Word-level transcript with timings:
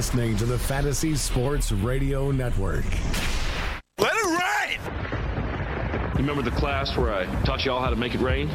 You're 0.00 0.06
listening 0.06 0.36
to 0.38 0.46
the 0.46 0.58
Fantasy 0.58 1.14
Sports 1.14 1.72
Radio 1.72 2.30
Network. 2.30 2.86
Let 3.98 4.14
it 4.14 4.78
rain! 4.78 4.80
You 6.12 6.20
remember 6.20 6.40
the 6.40 6.56
class 6.56 6.96
where 6.96 7.12
I 7.12 7.26
taught 7.44 7.66
y'all 7.66 7.82
how 7.82 7.90
to 7.90 7.96
make 7.96 8.14
it 8.14 8.20
rain? 8.22 8.48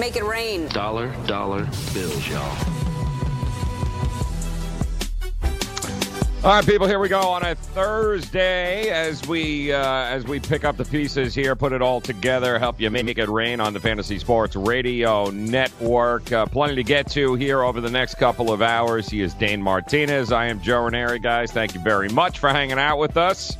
Make 0.00 0.16
it 0.16 0.24
rain. 0.24 0.66
Dollar, 0.70 1.14
dollar 1.28 1.68
bills, 1.94 2.28
y'all. 2.28 2.87
All 6.44 6.54
right, 6.54 6.64
people. 6.64 6.86
Here 6.86 7.00
we 7.00 7.08
go 7.08 7.18
on 7.18 7.42
a 7.44 7.56
Thursday 7.56 8.90
as 8.90 9.26
we 9.26 9.72
uh, 9.72 10.04
as 10.04 10.24
we 10.24 10.38
pick 10.38 10.64
up 10.64 10.76
the 10.76 10.84
pieces 10.84 11.34
here, 11.34 11.56
put 11.56 11.72
it 11.72 11.82
all 11.82 12.00
together, 12.00 12.60
help 12.60 12.80
you 12.80 12.88
make 12.90 13.18
it 13.18 13.28
rain 13.28 13.58
on 13.60 13.72
the 13.74 13.80
Fantasy 13.80 14.20
Sports 14.20 14.54
Radio 14.54 15.30
Network. 15.30 16.30
Uh, 16.30 16.46
plenty 16.46 16.76
to 16.76 16.84
get 16.84 17.10
to 17.10 17.34
here 17.34 17.64
over 17.64 17.80
the 17.80 17.90
next 17.90 18.18
couple 18.18 18.52
of 18.52 18.62
hours. 18.62 19.08
He 19.08 19.20
is 19.20 19.34
Dane 19.34 19.60
Martinez. 19.60 20.30
I 20.30 20.46
am 20.46 20.60
Joe 20.60 20.82
Raineri, 20.82 21.20
guys. 21.20 21.50
Thank 21.50 21.74
you 21.74 21.80
very 21.80 22.08
much 22.08 22.38
for 22.38 22.50
hanging 22.50 22.78
out 22.78 22.98
with 22.98 23.16
us 23.16 23.56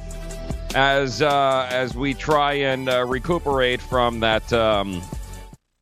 as 0.77 1.21
uh, 1.21 1.67
as 1.73 1.97
we 1.97 2.15
try 2.15 2.53
and 2.53 2.89
uh, 2.89 3.05
recuperate 3.05 3.81
from 3.81 4.21
that. 4.21 4.53
Um, 4.53 5.03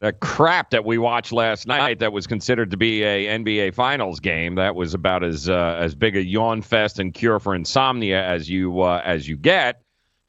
that 0.00 0.20
crap 0.20 0.70
that 0.70 0.84
we 0.84 0.98
watched 0.98 1.32
last 1.32 1.66
night 1.66 2.00
that 2.00 2.12
was 2.12 2.26
considered 2.26 2.70
to 2.70 2.76
be 2.76 3.02
a 3.02 3.26
NBA 3.38 3.74
Finals 3.74 4.20
game. 4.20 4.56
That 4.56 4.74
was 4.74 4.92
about 4.94 5.24
as 5.24 5.48
uh, 5.48 5.78
as 5.80 5.94
big 5.94 6.16
a 6.16 6.22
yawn 6.22 6.62
fest 6.62 6.98
and 6.98 7.14
cure 7.14 7.40
for 7.40 7.54
insomnia 7.54 8.22
as 8.22 8.48
you 8.48 8.82
uh, 8.82 9.00
as 9.04 9.26
you 9.26 9.36
get. 9.36 9.82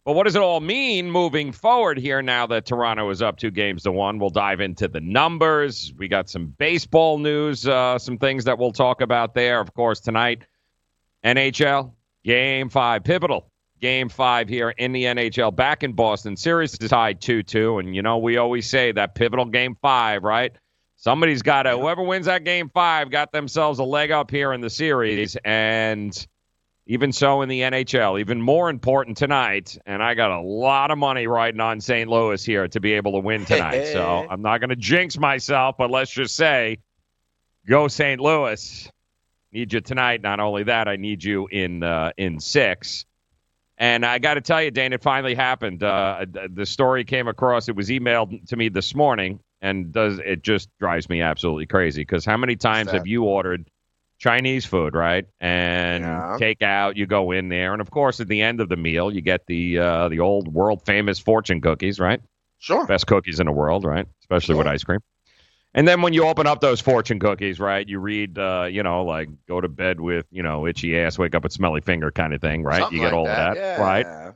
But 0.06 0.14
what 0.14 0.24
does 0.24 0.38
it 0.38 0.42
all 0.42 0.62
mean 0.62 1.12
moving 1.12 1.52
forward 1.52 1.98
here 1.98 2.22
now 2.22 2.48
that 2.48 2.66
Toronto 2.66 3.09
is 3.09 3.22
up 3.22 3.38
two 3.38 3.52
games 3.52 3.84
to 3.84 3.92
one? 3.92 4.20
We'll 4.20 4.30
dive 4.30 4.62
into 4.62 4.88
the 4.88 5.02
numbers. 5.02 5.92
We 5.98 6.08
got 6.08 6.30
some 6.30 6.48
baseball 6.48 7.18
news, 7.18 7.68
uh, 7.68 8.00
some 8.00 8.18
things 8.18 8.46
that 8.46 8.58
we'll 8.58 8.72
talk 8.72 9.02
about 9.02 9.34
there. 9.34 9.59
Of 9.59 9.74
course, 9.74 10.00
tonight, 10.00 10.44
NHL 11.26 11.92
Game 12.24 12.70
Five, 12.70 13.04
pivotal 13.04 13.52
Game 13.80 14.09
five 14.09 14.50
here 14.50 14.70
in 14.72 14.92
the 14.92 15.03
NHL 15.03 15.56
back 15.56 15.83
in 15.83 15.94
Boston. 15.94 16.36
Series 16.36 16.75
is 16.80 16.89
tied 16.89 17.22
2 17.22 17.44
2. 17.44 17.80
And, 17.80 17.95
you 17.95 18.02
know, 18.02 18.17
we 18.17 18.38
always 18.38 18.67
say 18.69 18.92
that 18.92 19.16
pivotal 19.16 19.45
game 19.45 19.75
five, 19.81 20.23
right? 20.23 20.52
Somebody's 20.95 21.44
got 21.44 21.64
to, 21.64 21.78
whoever 21.78 22.02
wins 22.02 22.25
that 22.25 22.44
game 22.44 22.69
five, 22.69 23.11
got 23.11 23.31
themselves 23.31 23.78
a 23.78 23.84
leg 23.84 24.09
up 24.09 24.31
here 24.31 24.52
in 24.52 24.61
the 24.61 24.69
series. 24.69 25.38
And 25.45 26.28
even 26.88 27.11
so 27.11 27.42
in 27.42 27.50
the 27.50 27.61
NHL, 27.61 28.19
even 28.19 28.42
more 28.42 28.69
important 28.69 29.17
tonight. 29.17 29.78
And 29.86 30.02
I 30.02 30.16
got 30.16 30.31
a 30.31 30.41
lot 30.41 30.89
of 30.89 30.97
money 30.97 31.28
riding 31.28 31.59
on 31.59 31.81
St. 31.81 32.09
Louis 32.09 32.44
here 32.44 32.67
to 32.69 32.80
be 32.80 32.94
able 32.94 33.12
to 33.12 33.19
win 33.19 33.45
tonight. 33.45 33.88
so 33.91 34.25
I'm 34.30 34.41
not 34.41 34.59
going 34.59 34.69
to 34.69 34.75
jinx 34.75 35.17
myself, 35.19 35.75
but 35.78 35.91
let's 35.91 36.12
just 36.12 36.36
say 36.36 36.80
go 37.67 37.88
St. 37.88 38.19
Louis. 38.19 38.89
Need 39.52 39.73
you 39.73 39.81
tonight. 39.81 40.22
Not 40.22 40.39
only 40.39 40.64
that, 40.64 40.88
I 40.88 40.95
need 40.95 41.23
you 41.23 41.47
in 41.47 41.84
uh, 41.84 42.12
in 42.17 42.39
six. 42.39 43.06
And 43.78 44.06
I 44.06 44.17
got 44.20 44.36
to 44.36 44.42
tell 44.42 44.61
you, 44.61 44.72
Dane, 44.72 44.94
it 44.94 45.03
finally 45.03 45.36
happened. 45.36 45.83
Uh, 45.83 46.25
the 46.52 46.66
story 46.66 47.03
came 47.03 47.28
across. 47.28 47.69
It 47.69 47.75
was 47.75 47.90
emailed 47.90 48.47
to 48.47 48.56
me 48.56 48.69
this 48.69 48.96
morning, 48.96 49.40
and 49.62 49.91
does 49.91 50.19
it 50.19 50.41
just 50.41 50.69
drives 50.79 51.07
me 51.09 51.22
absolutely 51.22 51.68
crazy? 51.68 52.02
Because 52.02 52.25
how 52.25 52.38
many 52.38 52.56
times 52.56 52.91
have 52.91 53.06
you 53.06 53.24
ordered 53.25 53.69
Chinese 54.18 54.66
food, 54.66 54.96
right? 54.96 55.25
And 55.40 56.03
Yeah. 56.03 56.38
take 56.40 56.63
out, 56.63 56.97
you 56.97 57.06
go 57.06 57.31
in 57.31 57.50
there, 57.50 57.74
and 57.74 57.81
of 57.81 57.91
course, 57.91 58.19
at 58.19 58.28
the 58.28 58.41
end 58.41 58.62
of 58.62 58.69
the 58.69 58.78
meal, 58.78 59.13
you 59.13 59.22
get 59.22 59.46
the 59.46 59.78
uh, 59.78 60.09
the 60.09 60.22
old 60.22 60.52
world 60.52 60.84
famous 60.85 61.19
fortune 61.19 61.62
cookies, 61.62 62.00
right? 62.00 62.19
Sure. 62.57 62.85
Best 62.88 63.06
cookies 63.06 63.40
in 63.40 63.46
the 63.46 63.52
world, 63.52 63.85
right? 63.85 64.07
Especially 64.22 64.56
with 64.56 64.66
ice 64.66 64.84
cream. 64.84 65.02
And 65.73 65.88
then 65.88 66.01
when 66.01 66.13
you 66.13 66.23
open 66.25 66.47
up 66.47 66.59
those 66.59 66.81
fortune 66.81 67.19
cookies, 67.19 67.59
right, 67.59 67.88
you 67.88 68.00
read, 68.00 68.38
uh, 68.38 68.67
you 68.69 68.81
know, 68.81 69.03
like 69.03 69.29
go 69.47 69.61
to 69.61 69.67
bed 69.67 70.00
with, 70.00 70.25
you 70.31 70.41
know, 70.41 70.66
itchy 70.66 70.97
ass, 70.97 71.17
wake 71.19 71.35
up 71.35 71.44
with 71.44 71.51
smelly 71.51 71.81
finger 71.81 72.09
kind 72.09 72.33
of 72.33 72.41
thing, 72.41 72.63
right? 72.63 72.81
Something 72.81 72.97
you 72.97 73.03
get 73.03 73.11
like 73.11 73.16
all 73.16 73.25
that. 73.25 73.50
of 73.50 73.55
that, 73.55 73.78
yeah. 73.79 73.81
right? 73.81 74.33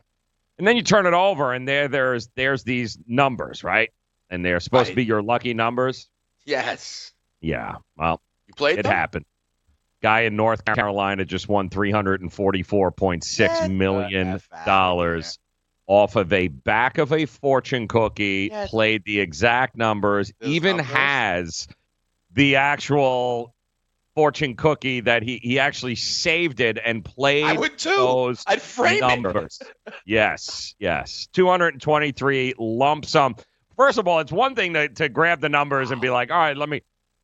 And 0.58 0.68
then 0.68 0.76
you 0.76 0.84
turn 0.84 1.08
it 1.08 1.14
over, 1.14 1.54
and 1.54 1.68
there, 1.68 1.88
there's, 1.88 2.30
there's 2.36 2.64
these 2.64 3.00
numbers, 3.08 3.64
right? 3.64 3.90
And 4.30 4.46
they're 4.46 4.60
supposed 4.60 4.90
to 4.90 4.96
be 4.96 5.04
your 5.04 5.24
lucky 5.24 5.54
numbers. 5.56 6.08
Yes. 6.46 7.12
Yeah, 7.40 7.78
well, 7.98 8.22
You 8.48 8.54
played 8.54 8.78
it 8.78 8.84
them? 8.84 8.92
happened. 8.92 9.26
Guy 10.02 10.22
in 10.22 10.36
North 10.36 10.66
Carolina 10.66 11.26
just 11.26 11.48
won 11.48 11.70
three 11.70 11.92
hundred 11.92 12.22
and 12.22 12.34
forty-four 12.34 12.92
point 12.92 13.24
six 13.24 13.68
million 13.68 14.42
dollars 14.66 15.38
off 15.92 16.16
of 16.16 16.32
a 16.32 16.48
back 16.48 16.98
of 16.98 17.12
a 17.12 17.26
fortune 17.26 17.86
cookie. 17.86 18.48
Yes. 18.50 18.70
Played 18.70 19.04
the 19.04 19.20
exact 19.20 19.76
numbers. 19.76 20.32
Those 20.40 20.50
even 20.50 20.78
numbers? 20.78 20.96
has 20.96 21.68
the 22.32 22.56
actual 22.56 23.54
fortune 24.16 24.56
cookie 24.56 25.02
that 25.02 25.22
he 25.22 25.38
he 25.44 25.60
actually 25.60 25.96
saved 25.96 26.62
it 26.62 26.80
and 26.84 27.04
played 27.04 27.44
I 27.44 27.54
would 27.54 27.78
too. 27.78 27.90
those 27.90 28.42
I'd 28.48 28.62
frame 28.62 29.02
numbers. 29.02 29.62
yes, 30.06 30.76
yes. 30.80 31.28
223 31.34 32.54
lump 32.58 33.06
sum. 33.06 33.36
First 33.76 33.98
of 33.98 34.08
all, 34.08 34.20
it's 34.20 34.32
one 34.32 34.56
thing 34.56 34.74
to, 34.76 34.88
to 34.88 35.10
grab 35.10 35.42
the 35.42 35.50
numbers 35.50 35.92
and 35.92 36.00
be 36.00 36.10
like, 36.10 36.32
all 36.32 36.38
right, 36.38 36.56
let 36.56 36.70
me. 36.70 36.84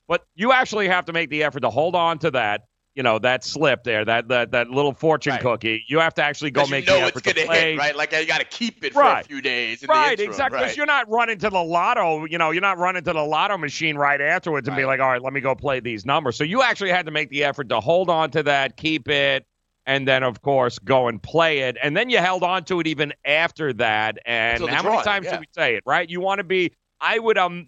But 0.10 0.26
you 0.36 0.52
actually 0.52 0.90
have 0.90 1.06
to 1.06 1.14
make 1.14 1.30
the 1.30 1.44
effort 1.44 1.62
to 1.62 1.70
hold 1.70 1.96
on 1.96 2.20
to 2.20 2.32
that, 2.32 2.64
you 2.97 3.03
know, 3.03 3.19
that 3.19 3.44
slip 3.44 3.84
there, 3.84 4.03
that 4.03 4.28
that, 4.30 4.52
that 4.52 4.72
little 4.72 4.91
fortune 4.91 5.34
Right. 5.34 5.41
cookie. 5.41 5.85
You 5.88 6.00
have 6.00 6.16
to 6.16 6.24
actually 6.24 6.50
go 6.50 6.66
make 6.66 6.88
you 6.88 6.94
know 6.94 7.00
the 7.02 7.06
effort 7.06 7.24
to 7.25 7.34
gonna 7.34 7.46
play. 7.46 7.72
hit, 7.74 7.78
right? 7.78 7.96
Like 7.96 8.12
you 8.12 8.25
got 8.25 8.40
to 8.40 8.46
keep 8.46 8.84
it 8.84 8.91
for 8.91 9.03
a 9.03 9.24
few 9.24 9.40
days. 9.40 9.84
In 9.84 9.90
Right, 9.90 10.13
interim, 10.13 10.31
exactly. 10.31 10.58
Because 10.58 10.72
Right. 10.72 10.78
you're 10.78 10.85
not 10.88 11.07
running 11.07 11.38
to 11.38 11.50
the 11.52 11.63
lotto, 11.63 12.25
you 12.25 12.40
know, 12.40 12.50
you're 12.50 12.62
not 12.62 12.80
running 12.80 13.03
to 13.03 13.13
the 13.13 13.22
lotto 13.22 13.56
machine 13.56 13.97
right 13.97 14.19
afterwards 14.19 14.68
and 14.68 14.75
be 14.75 14.84
like, 14.84 15.00
all 15.00 15.09
right, 15.09 15.22
let 15.22 15.31
me 15.31 15.41
go 15.41 15.53
play 15.53 15.80
these 15.80 16.07
numbers. 16.07 16.36
So 16.36 16.44
you 16.44 16.63
actually 16.63 16.90
had 16.90 17.06
to 17.06 17.12
make 17.12 17.30
the 17.30 17.44
effort 17.44 17.69
to 17.69 17.80
hold 17.80 18.09
on 18.09 18.31
to 18.31 18.41
that, 18.44 18.78
keep 18.78 19.07
it, 19.07 19.46
and 19.86 20.07
then 20.07 20.24
of 20.24 20.41
course 20.41 20.80
go 20.80 21.07
and 21.07 21.22
play 21.22 21.59
it. 21.59 21.78
And 21.84 21.96
then 21.96 22.09
you 22.09 22.18
held 22.18 22.41
on 22.41 22.63
to 22.66 22.80
it 22.80 22.88
even 22.88 23.13
after 23.25 23.74
that. 23.74 24.18
And 24.25 24.68
how 24.68 24.81
many 24.81 25.03
times 25.03 25.25
yeah. 25.25 25.31
did 25.34 25.41
we 25.41 25.46
say 25.56 25.75
it, 25.75 25.84
right? 25.86 26.09
You 26.09 26.19
want 26.19 26.40
to 26.40 26.44
be 26.44 26.74
I 27.00 27.19
would 27.19 27.38
um 27.38 27.68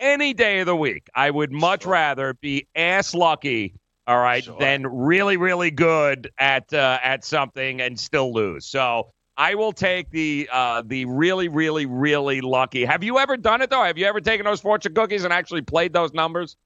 any 0.00 0.34
day 0.34 0.58
of 0.58 0.66
the 0.66 0.74
week, 0.74 1.08
I 1.14 1.30
would 1.30 1.52
much 1.52 1.84
Sure. 1.84 1.92
rather 1.92 2.34
be 2.34 2.66
ass 2.74 3.14
lucky. 3.14 3.74
All 4.06 4.18
right, 4.18 4.44
Sure. 4.44 4.58
than 4.58 4.86
really, 4.86 5.36
really 5.38 5.70
good 5.70 6.30
at 6.38 6.72
uh, 6.74 6.98
at 7.02 7.24
something 7.24 7.80
and 7.80 7.98
still 7.98 8.32
lose. 8.34 8.66
So 8.66 9.12
I 9.36 9.54
will 9.54 9.72
take 9.72 10.10
the 10.10 10.48
uh, 10.52 10.82
the 10.84 11.06
really, 11.06 11.48
really, 11.48 11.86
really 11.86 12.42
lucky. 12.42 12.84
Have 12.84 13.02
you 13.02 13.18
ever 13.18 13.36
done 13.38 13.62
it 13.62 13.70
though? 13.70 13.82
Have 13.82 13.96
you 13.96 14.04
ever 14.06 14.20
taken 14.20 14.44
those 14.44 14.60
fortune 14.60 14.94
cookies 14.94 15.24
and 15.24 15.32
actually 15.32 15.62
played 15.62 15.92
those 15.94 16.12
numbers? 16.12 16.56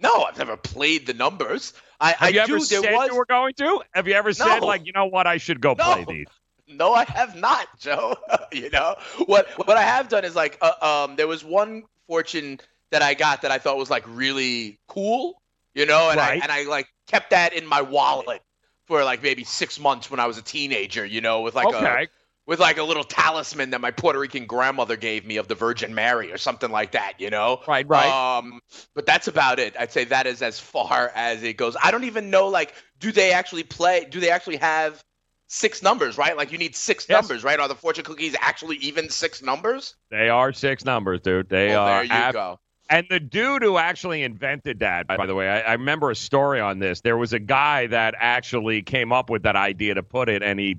No, 0.00 0.24
I've 0.24 0.36
never 0.36 0.56
played 0.56 1.06
the 1.06 1.14
numbers. 1.14 1.72
I, 2.00 2.10
Have 2.12 2.22
I 2.22 2.28
you 2.30 2.34
do. 2.34 2.40
ever 2.40 2.64
there 2.66 2.82
said 2.82 2.92
was. 2.92 3.08
you 3.10 3.16
were 3.16 3.26
going 3.26 3.54
to? 3.54 3.80
Have 3.94 4.08
you 4.08 4.14
ever 4.14 4.32
said 4.32 4.60
No. 4.60 4.66
like, 4.66 4.84
you 4.84 4.92
know 4.92 5.06
what, 5.06 5.28
I 5.28 5.36
should 5.36 5.60
go 5.60 5.74
No. 5.76 5.92
play 5.92 6.04
these? 6.08 6.26
No, 6.66 6.92
I 6.92 7.04
have 7.04 7.36
not, 7.36 7.68
Joe. 7.78 8.16
you 8.52 8.70
know 8.70 8.96
what? 9.26 9.48
What 9.66 9.76
I 9.76 9.82
have 9.82 10.08
done 10.08 10.24
is 10.24 10.34
like, 10.34 10.58
uh, 10.60 11.04
um, 11.08 11.14
there 11.16 11.28
was 11.28 11.44
one 11.44 11.84
fortune 12.08 12.58
that 12.90 13.02
I 13.02 13.14
got 13.14 13.42
that 13.42 13.52
I 13.52 13.58
thought 13.58 13.76
was 13.76 13.90
like 13.90 14.02
really 14.08 14.80
cool, 14.88 15.40
you 15.74 15.86
know, 15.86 16.10
and 16.10 16.18
Right. 16.18 16.40
I 16.40 16.42
and 16.42 16.52
I 16.52 16.64
like 16.64 16.88
kept 17.08 17.30
that 17.30 17.52
in 17.52 17.66
my 17.66 17.82
wallet 17.82 18.40
for 18.86 19.04
like 19.04 19.22
maybe 19.22 19.44
six 19.44 19.78
months 19.80 20.10
when 20.10 20.20
I 20.20 20.26
was 20.26 20.38
a 20.38 20.42
teenager, 20.42 21.04
you 21.04 21.20
know, 21.20 21.40
with 21.42 21.54
like 21.54 21.72
a 21.72 22.00
with 22.46 22.60
like 22.60 22.78
a 22.78 22.82
little 22.82 23.04
talisman 23.04 23.70
that 23.70 23.80
my 23.80 23.90
Puerto 23.90 24.18
Rican 24.18 24.46
grandmother 24.46 24.96
gave 24.96 25.24
me 25.24 25.38
of 25.38 25.48
the 25.48 25.54
Virgin 25.54 25.94
Mary 25.94 26.32
or 26.32 26.38
something 26.38 26.70
like 26.70 26.92
that, 26.92 27.14
you 27.18 27.30
know. 27.30 27.62
Right, 27.66 27.86
right. 27.88 28.16
Um, 28.38 28.60
but 28.94 29.06
that's 29.06 29.28
about 29.28 29.58
it. 29.58 29.74
I'd 29.78 29.92
say 29.92 30.04
that 30.04 30.26
is 30.26 30.42
as 30.42 30.58
far 30.60 31.10
as 31.14 31.42
it 31.42 31.56
goes. 31.56 31.76
I 31.82 31.90
don't 31.90 32.04
even 32.04 32.30
know 32.30 32.48
like, 32.48 32.74
do 33.00 33.12
they 33.12 33.32
actually 33.32 33.62
play? 33.62 34.04
Do 34.04 34.20
they 34.20 34.30
actually 34.30 34.56
have 34.56 35.02
six 35.48 35.82
numbers? 35.82 36.18
Right, 36.18 36.36
like 36.36 36.52
you 36.52 36.58
need 36.58 36.76
six 36.76 37.08
Yes. 37.08 37.14
numbers, 37.28 37.44
right? 37.44 37.58
Are 37.58 37.68
the 37.68 37.74
fortune 37.74 38.04
cookies 38.04 38.36
actually 38.40 38.76
even 38.76 39.08
six 39.08 39.42
numbers? 39.42 39.94
they 40.10 40.28
are 40.28 40.52
six 40.52 40.84
numbers, 40.84 41.20
dude. 41.20 41.48
They 41.48 41.72
well, 41.72 41.80
are 41.80 42.02
there 42.02 42.04
you 42.04 42.10
ab- 42.10 42.32
go. 42.32 42.60
And 42.90 43.06
the 43.08 43.18
dude 43.20 43.62
who 43.62 43.78
actually 43.78 44.22
invented 44.22 44.80
that, 44.80 45.06
by 45.06 45.24
the 45.26 45.34
way, 45.34 45.48
I, 45.48 45.60
I 45.60 45.72
remember 45.72 46.10
a 46.10 46.16
story 46.16 46.60
on 46.60 46.78
this. 46.78 47.00
There 47.00 47.16
was 47.16 47.32
a 47.32 47.38
guy 47.38 47.86
that 47.86 48.14
actually 48.18 48.82
came 48.82 49.10
up 49.12 49.30
with 49.30 49.44
that 49.44 49.56
idea 49.56 49.94
to 49.94 50.02
put 50.02 50.28
it, 50.28 50.42
and 50.42 50.60
he 50.60 50.78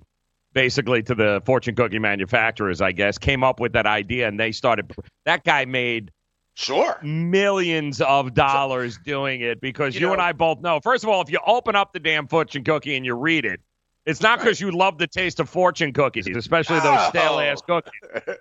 basically 0.54 1.02
to 1.04 1.16
the 1.16 1.42
fortune 1.46 1.75
cookie 1.75 2.00
manufacturers, 2.00 2.80
I 2.80 2.92
guess, 2.92 3.18
came 3.18 3.44
up 3.44 3.60
with 3.60 3.74
that 3.74 3.86
idea, 3.88 4.28
and 4.28 4.40
they 4.40 4.52
started. 4.52 4.94
That 5.25 5.44
guy 5.44 5.66
made 5.66 6.12
Sure. 6.54 6.98
millions 7.04 8.00
of 8.02 8.34
dollars 8.34 8.98
doing 9.04 9.42
it 9.42 9.60
because 9.60 9.96
You 9.96 10.02
you, 10.02 10.07
know- 10.07 10.13
and 10.13 10.22
I 10.22 10.31
both 10.31 10.62
know. 10.62 10.80
First 10.81 11.04
of 11.04 11.10
all, 11.10 11.22
if 11.22 11.30
you 11.30 11.40
open 11.46 11.75
up 11.75 11.92
the 11.92 12.00
damn 12.00 12.28
fortune 12.28 12.63
cookie 12.63 12.96
and 12.96 13.06
you 13.06 13.16
read 13.16 13.46
it, 13.46 13.60
it's 14.06 14.22
not 14.22 14.38
because 14.40 14.62
you 14.62 14.72
love 14.72 14.98
the 15.00 15.07
taste 15.07 15.40
of 15.40 15.50
fortune 15.50 15.92
cookies, 15.92 16.28
especially 16.28 16.78
those 16.78 16.86
oh. 16.86 16.96
No. 16.96 17.10
stale 17.10 17.40
ass 17.40 17.62
cookies. 17.62 17.92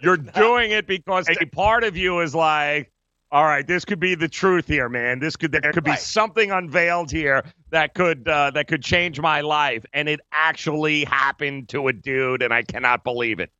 You're 0.02 0.16
doing 0.36 0.70
it 0.70 0.86
because 0.86 1.26
a 1.28 1.46
part 1.46 1.82
of 1.82 1.96
you 1.96 2.20
is 2.20 2.34
like, 2.34 2.92
all 3.34 3.44
right, 3.44 3.66
this 3.66 3.84
could 3.84 3.98
be 4.00 4.14
the 4.14 4.28
truth 4.28 4.68
here, 4.68 4.88
man. 4.88 5.18
This 5.18 5.36
could 5.36 5.52
there 5.52 5.72
could 5.72 5.84
be 5.84 5.90
Right. 5.90 5.98
something 5.98 6.52
unveiled 6.52 7.10
here 7.10 7.44
that 7.70 7.94
could 7.94 8.28
uh, 8.28 8.52
that 8.52 8.68
could 8.68 8.84
change 8.84 9.20
my 9.20 9.40
life, 9.42 9.84
and 9.92 10.08
it 10.08 10.20
actually 10.32 11.04
happened 11.04 11.68
to 11.70 11.88
a 11.88 11.92
dude, 11.92 12.42
and 12.42 12.54
I 12.54 12.62
cannot 12.62 13.02
believe 13.04 13.40
it. 13.40 13.50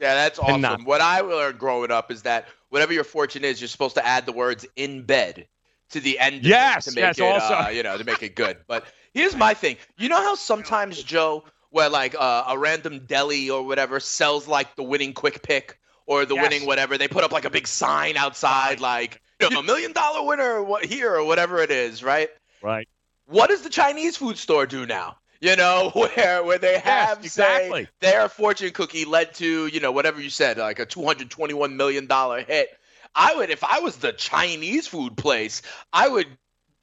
Yeah, 0.00 0.14
that's 0.14 0.38
awesome. 0.38 0.84
What 0.84 1.00
I 1.00 1.20
learned 1.20 1.58
growing 1.58 1.90
up 1.90 2.10
is 2.10 2.22
that 2.22 2.48
whatever 2.70 2.92
your 2.92 3.04
fortune 3.04 3.44
is, 3.44 3.60
you're 3.60 3.68
supposed 3.68 3.94
to 3.96 4.06
add 4.06 4.26
the 4.26 4.32
words 4.32 4.66
"in 4.76 5.04
bed" 5.04 5.48
to 5.90 6.00
the 6.00 6.18
end. 6.18 6.44
Yes, 6.44 6.84
to 6.86 6.92
make 6.92 7.18
yes, 7.18 7.18
it, 7.18 7.22
also. 7.22 7.54
uh, 7.54 7.68
you 7.72 7.82
know, 7.82 7.96
to 7.96 8.04
make 8.04 8.22
it 8.22 8.34
good. 8.36 8.58
But 8.66 8.84
here's 9.14 9.36
my 9.36 9.54
thing. 9.54 9.76
You 9.96 10.08
know 10.10 10.20
how 10.22 10.34
sometimes 10.34 11.02
Joe, 11.02 11.44
where 11.70 11.88
like 11.88 12.14
uh, 12.18 12.44
a 12.48 12.58
random 12.58 13.06
deli 13.06 13.50
or 13.50 13.64
whatever 13.64 14.00
sells 14.00 14.46
like 14.46 14.76
the 14.76 14.82
winning 14.82 15.14
quick 15.14 15.42
pick 15.42 15.78
or 16.06 16.24
the 16.26 16.34
Yes. 16.34 16.42
winning 16.42 16.66
whatever, 16.66 16.98
they 16.98 17.08
put 17.08 17.24
up 17.24 17.32
like 17.32 17.44
a 17.44 17.50
big 17.50 17.66
sign 17.66 18.16
outside, 18.16 18.80
like 18.80 19.20
you 19.40 19.50
know, 19.50 19.60
a 19.60 19.62
million 19.62 19.92
dollar 19.92 20.26
winner 20.26 20.62
what 20.62 20.84
here 20.84 21.14
or 21.14 21.24
whatever 21.24 21.58
it 21.60 21.70
is, 21.70 22.02
right? 22.02 22.28
Right. 22.62 22.88
what 23.26 23.48
does 23.50 23.62
the 23.62 23.70
Chinese 23.70 24.16
food 24.16 24.38
store 24.38 24.66
do 24.66 24.86
now? 24.86 25.16
You 25.40 25.56
know, 25.56 25.90
where 25.94 26.44
where 26.44 26.58
they 26.58 26.78
have 26.78 27.24
exactly. 27.24 27.84
say 27.84 27.90
their 28.00 28.28
fortune 28.28 28.70
cookie 28.72 29.04
led 29.04 29.34
to 29.34 29.66
you 29.66 29.80
know 29.80 29.92
whatever 29.92 30.20
you 30.20 30.30
said 30.30 30.58
like 30.58 30.78
a 30.78 30.86
two 30.86 31.04
hundred 31.04 31.30
twenty 31.30 31.54
one 31.54 31.76
million 31.76 32.06
dollar 32.06 32.42
hit. 32.42 32.68
I 33.14 33.34
would 33.34 33.50
if 33.50 33.64
I 33.64 33.80
was 33.80 33.96
the 33.96 34.12
Chinese 34.12 34.86
food 34.86 35.16
place, 35.16 35.62
I 35.92 36.08
would 36.08 36.26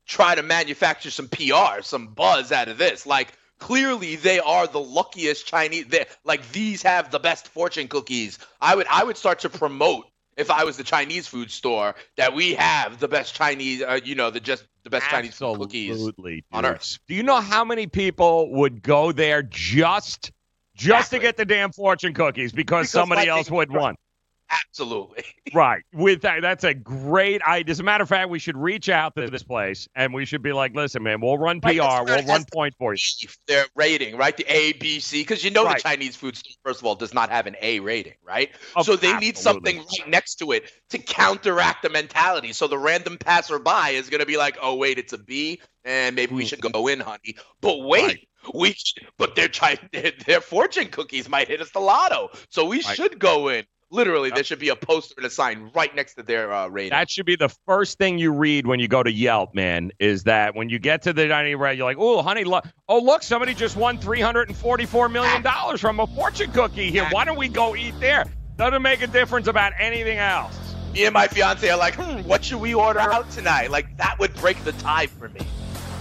try 0.05 0.35
to 0.35 0.43
manufacture 0.43 1.11
some 1.11 1.27
PR, 1.29 1.81
some 1.81 2.07
buzz 2.07 2.51
out 2.51 2.67
of 2.67 2.77
this. 2.77 3.05
Like 3.05 3.31
clearly 3.59 4.15
they 4.15 4.39
are 4.39 4.67
the 4.67 4.79
luckiest 4.79 5.45
Chinese. 5.45 5.85
they 5.87 6.05
like 6.23 6.51
these 6.51 6.81
have 6.81 7.11
the 7.11 7.19
best 7.19 7.47
fortune 7.49 7.87
cookies. 7.87 8.39
I 8.59 8.75
would 8.75 8.87
I 8.89 9.03
would 9.03 9.17
start 9.17 9.39
to 9.39 9.49
promote 9.49 10.05
if 10.37 10.49
I 10.49 10.63
was 10.63 10.77
the 10.77 10.83
Chinese 10.83 11.27
food 11.27 11.51
store 11.51 11.95
that 12.15 12.33
we 12.33 12.55
have 12.55 12.99
the 12.99 13.07
best 13.07 13.35
Chinese, 13.35 13.81
uh, 13.81 13.99
you 14.03 14.15
know, 14.15 14.29
the 14.31 14.39
just 14.39 14.63
the 14.83 14.89
best 14.89 15.07
Chinese 15.07 15.35
food 15.35 15.59
cookies. 15.59 15.91
Absolutely, 15.91 16.45
on 16.51 16.65
earth. 16.65 16.97
Do 17.07 17.15
you 17.15 17.23
know 17.23 17.41
how 17.41 17.63
many 17.65 17.87
people 17.87 18.51
would 18.53 18.81
go 18.81 19.11
there 19.11 19.43
just 19.43 20.31
just 20.75 21.11
to 21.11 21.19
get 21.19 21.35
the 21.35 21.45
damn 21.45 21.71
fortune 21.73 22.13
cookies 22.13 22.53
because, 22.53 22.83
Because 22.83 22.89
somebody 22.89 23.27
else 23.27 23.51
would 23.51 23.69
want? 23.71 23.99
Absolutely. 24.49 25.23
Right. 25.51 25.81
With 25.91 26.21
that, 26.21 26.43
that's 26.43 26.63
a 26.63 26.75
great 26.75 27.41
idea. 27.41 27.71
As 27.71 27.79
a 27.79 27.83
matter 27.83 28.03
of 28.03 28.09
fact, 28.09 28.29
we 28.29 28.37
should 28.37 28.55
reach 28.55 28.87
out 28.87 29.15
to 29.15 29.31
this 29.31 29.41
place 29.41 29.87
and 29.95 30.13
we 30.13 30.23
should 30.23 30.43
be 30.43 30.53
like, 30.53 30.75
listen, 30.75 31.01
man, 31.01 31.21
we'll 31.21 31.39
run 31.39 31.59
PR, 31.59 31.69
Right, 31.69 32.03
we'll 32.05 32.23
run 32.25 32.45
point 32.53 32.75
for 32.77 32.93
you. 32.93 32.99
Their 33.47 33.65
rating, 33.75 34.15
right? 34.15 34.37
The 34.37 34.45
A, 34.47 34.73
B, 34.73 34.99
C, 34.99 35.21
because 35.21 35.43
you 35.43 35.49
know 35.49 35.65
Right. 35.65 35.77
the 35.77 35.81
Chinese 35.81 36.15
food 36.15 36.35
store, 36.35 36.53
first 36.63 36.81
of 36.81 36.85
all, 36.85 36.93
does 36.93 37.15
not 37.15 37.31
have 37.31 37.47
an 37.47 37.55
A 37.63 37.79
rating, 37.79 38.13
right? 38.23 38.51
Oh, 38.75 38.83
so 38.83 38.95
they 38.95 39.17
need 39.17 39.39
something 39.39 39.77
right 39.77 40.07
next 40.07 40.35
to 40.35 40.51
it 40.51 40.71
to 40.91 40.99
counteract 40.99 41.81
the 41.81 41.89
mentality. 41.89 42.53
So 42.53 42.67
the 42.67 42.77
random 42.77 43.17
passerby 43.17 43.95
is 43.95 44.11
going 44.11 44.19
to 44.19 44.27
be 44.27 44.37
like, 44.37 44.59
oh, 44.61 44.75
wait, 44.75 44.99
it's 44.99 45.13
a 45.13 45.17
B, 45.17 45.61
and 45.83 46.15
maybe 46.15 46.35
we 46.35 46.43
hmm. 46.43 46.47
should 46.47 46.61
go 46.61 46.87
in, 46.87 46.99
honey. 46.99 47.37
But 47.59 47.79
wait. 47.81 48.03
Right. 48.03 48.27
We, 48.53 48.75
but 49.17 49.35
their, 49.35 49.49
their 49.91 50.11
their 50.25 50.41
fortune 50.41 50.87
cookies 50.87 51.27
might 51.27 51.49
hit 51.49 51.59
us 51.59 51.71
the 51.71 51.79
lotto, 51.79 52.29
so 52.49 52.65
we 52.65 52.81
should 52.81 53.19
go 53.19 53.49
in. 53.49 53.65
Literally, 53.91 54.29
there 54.29 54.43
should 54.43 54.59
be 54.59 54.69
a 54.69 54.75
poster 54.75 55.15
and 55.17 55.25
a 55.25 55.29
sign 55.29 55.71
right 55.73 55.93
next 55.95 56.13
to 56.15 56.23
their 56.23 56.53
uh, 56.53 56.67
rating. 56.67 56.91
That 56.91 57.09
should 57.09 57.25
be 57.25 57.35
the 57.35 57.49
first 57.65 57.97
thing 57.97 58.19
you 58.19 58.31
read 58.31 58.67
when 58.67 58.79
you 58.79 58.87
go 58.87 59.01
to 59.01 59.11
Yelp, 59.11 59.55
man. 59.55 59.91
Is 59.99 60.23
that 60.25 60.55
when 60.55 60.69
you 60.69 60.77
get 60.77 61.01
to 61.03 61.13
the 61.13 61.27
dining 61.27 61.57
room, 61.57 61.75
you're 61.75 61.85
like, 61.85 61.97
"Oh, 61.99 62.21
honey, 62.21 62.43
look! 62.43 62.65
Oh, 62.87 62.99
look! 62.99 63.23
Somebody 63.23 63.55
just 63.55 63.75
won 63.75 63.97
three 63.97 64.21
hundred 64.21 64.47
and 64.47 64.55
forty-four 64.57 65.09
million 65.09 65.41
dollars 65.41 65.81
from 65.81 65.99
a 65.99 66.07
fortune 66.07 66.51
cookie 66.51 66.91
here. 66.91 67.07
Why 67.09 67.25
don't 67.25 67.37
we 67.37 67.47
go 67.47 67.75
eat 67.75 67.95
there? 67.99 68.25
Doesn't 68.57 68.81
make 68.81 69.01
a 69.01 69.07
difference 69.07 69.47
about 69.47 69.73
anything 69.79 70.19
else." 70.19 70.69
me 70.93 71.05
and 71.05 71.13
my 71.13 71.27
fiance 71.27 71.69
are 71.69 71.77
like, 71.77 71.95
hmm, 71.95 72.27
what 72.27 72.43
should 72.43 72.59
we 72.59 72.73
order 72.73 72.99
out 72.99 73.29
tonight? 73.31 73.71
Like 73.71 73.95
that 73.97 74.17
would 74.19 74.33
break 74.35 74.63
the 74.63 74.71
tie 74.73 75.07
for 75.07 75.29
me. 75.29 75.41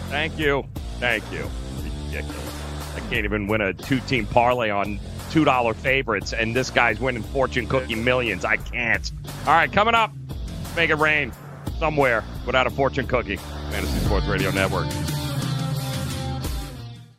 Thank 0.08 0.38
you, 0.38 0.64
thank 0.98 1.24
you. 1.30 1.48
Ridiculous. 1.82 2.64
I 2.96 3.00
can't 3.10 3.24
even 3.24 3.46
win 3.46 3.60
a 3.60 3.72
two-team 3.74 4.26
parlay 4.26 4.70
on 4.70 4.98
two 5.30 5.44
dollar 5.44 5.74
favorites, 5.74 6.32
and 6.32 6.54
this 6.54 6.70
guy's 6.70 7.00
winning 7.00 7.22
fortune 7.22 7.66
cookie 7.66 7.94
millions. 7.94 8.44
I 8.44 8.56
can't. 8.56 9.10
All 9.46 9.54
right, 9.54 9.72
coming 9.72 9.94
up, 9.94 10.12
make 10.76 10.90
it 10.90 10.96
rain 10.96 11.32
somewhere 11.78 12.24
without 12.46 12.66
a 12.66 12.70
fortune 12.70 13.06
cookie. 13.06 13.36
Fantasy 13.36 13.98
Sports 14.00 14.26
Radio 14.26 14.50
Network. 14.50 14.86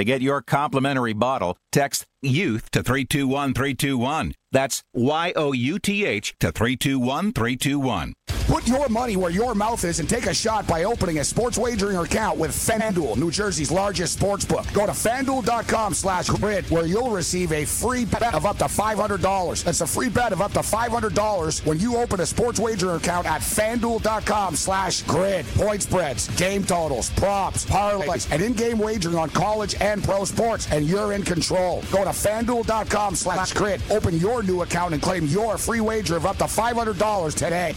To 0.00 0.04
get 0.04 0.22
your 0.22 0.40
complimentary 0.40 1.12
bottle, 1.12 1.58
text 1.72 2.06
YOUTH 2.22 2.70
to 2.70 2.82
321321. 2.82 4.32
That's 4.50 4.82
Y 4.94 5.34
O 5.36 5.52
U 5.52 5.78
T 5.78 6.06
H 6.06 6.34
to 6.40 6.50
321321. 6.50 8.14
Put 8.50 8.66
your 8.66 8.88
money 8.88 9.16
where 9.16 9.30
your 9.30 9.54
mouth 9.54 9.84
is 9.84 10.00
and 10.00 10.08
take 10.08 10.26
a 10.26 10.34
shot 10.34 10.66
by 10.66 10.82
opening 10.82 11.20
a 11.20 11.24
sports 11.24 11.56
wagering 11.56 11.96
account 11.96 12.36
with 12.36 12.50
FanDuel, 12.50 13.16
New 13.16 13.30
Jersey's 13.30 13.70
largest 13.70 14.14
sports 14.14 14.44
book. 14.44 14.66
Go 14.72 14.86
to 14.86 14.92
fanduel.com 14.92 15.94
slash 15.94 16.26
grid 16.26 16.68
where 16.68 16.84
you'll 16.84 17.10
receive 17.12 17.52
a 17.52 17.64
free 17.64 18.04
bet 18.04 18.34
of 18.34 18.46
up 18.46 18.58
to 18.58 18.64
$500. 18.64 19.62
That's 19.62 19.82
a 19.82 19.86
free 19.86 20.08
bet 20.08 20.32
of 20.32 20.42
up 20.42 20.50
to 20.54 20.58
$500 20.58 21.64
when 21.64 21.78
you 21.78 21.96
open 21.96 22.18
a 22.18 22.26
sports 22.26 22.58
wagering 22.58 22.96
account 22.96 23.24
at 23.28 23.40
fanduel.com 23.40 24.56
slash 24.56 25.02
grid. 25.02 25.46
Point 25.54 25.82
spreads, 25.82 26.26
game 26.36 26.64
totals, 26.64 27.10
props, 27.10 27.64
parlays, 27.66 28.28
and 28.32 28.42
in-game 28.42 28.78
wagering 28.78 29.14
on 29.14 29.30
college 29.30 29.76
and 29.80 30.02
pro 30.02 30.24
sports, 30.24 30.66
and 30.72 30.88
you're 30.88 31.12
in 31.12 31.22
control. 31.22 31.84
Go 31.92 32.02
to 32.02 32.10
fanduel.com 32.10 33.14
slash 33.14 33.52
grid. 33.52 33.80
Open 33.92 34.18
your 34.18 34.42
new 34.42 34.62
account 34.62 34.92
and 34.92 35.00
claim 35.00 35.24
your 35.26 35.56
free 35.56 35.80
wager 35.80 36.16
of 36.16 36.26
up 36.26 36.38
to 36.38 36.44
$500 36.46 37.34
today. 37.36 37.76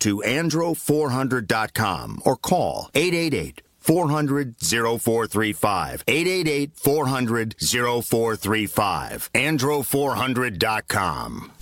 to 0.00 0.22
andro400.com 0.26 2.22
or 2.24 2.36
call 2.36 2.90
888 2.94 3.62
400 3.78 4.56
0435. 4.60 6.04
888 6.06 6.76
400 6.76 7.54
0435. 7.58 9.30
Andro400.com. 9.34 11.52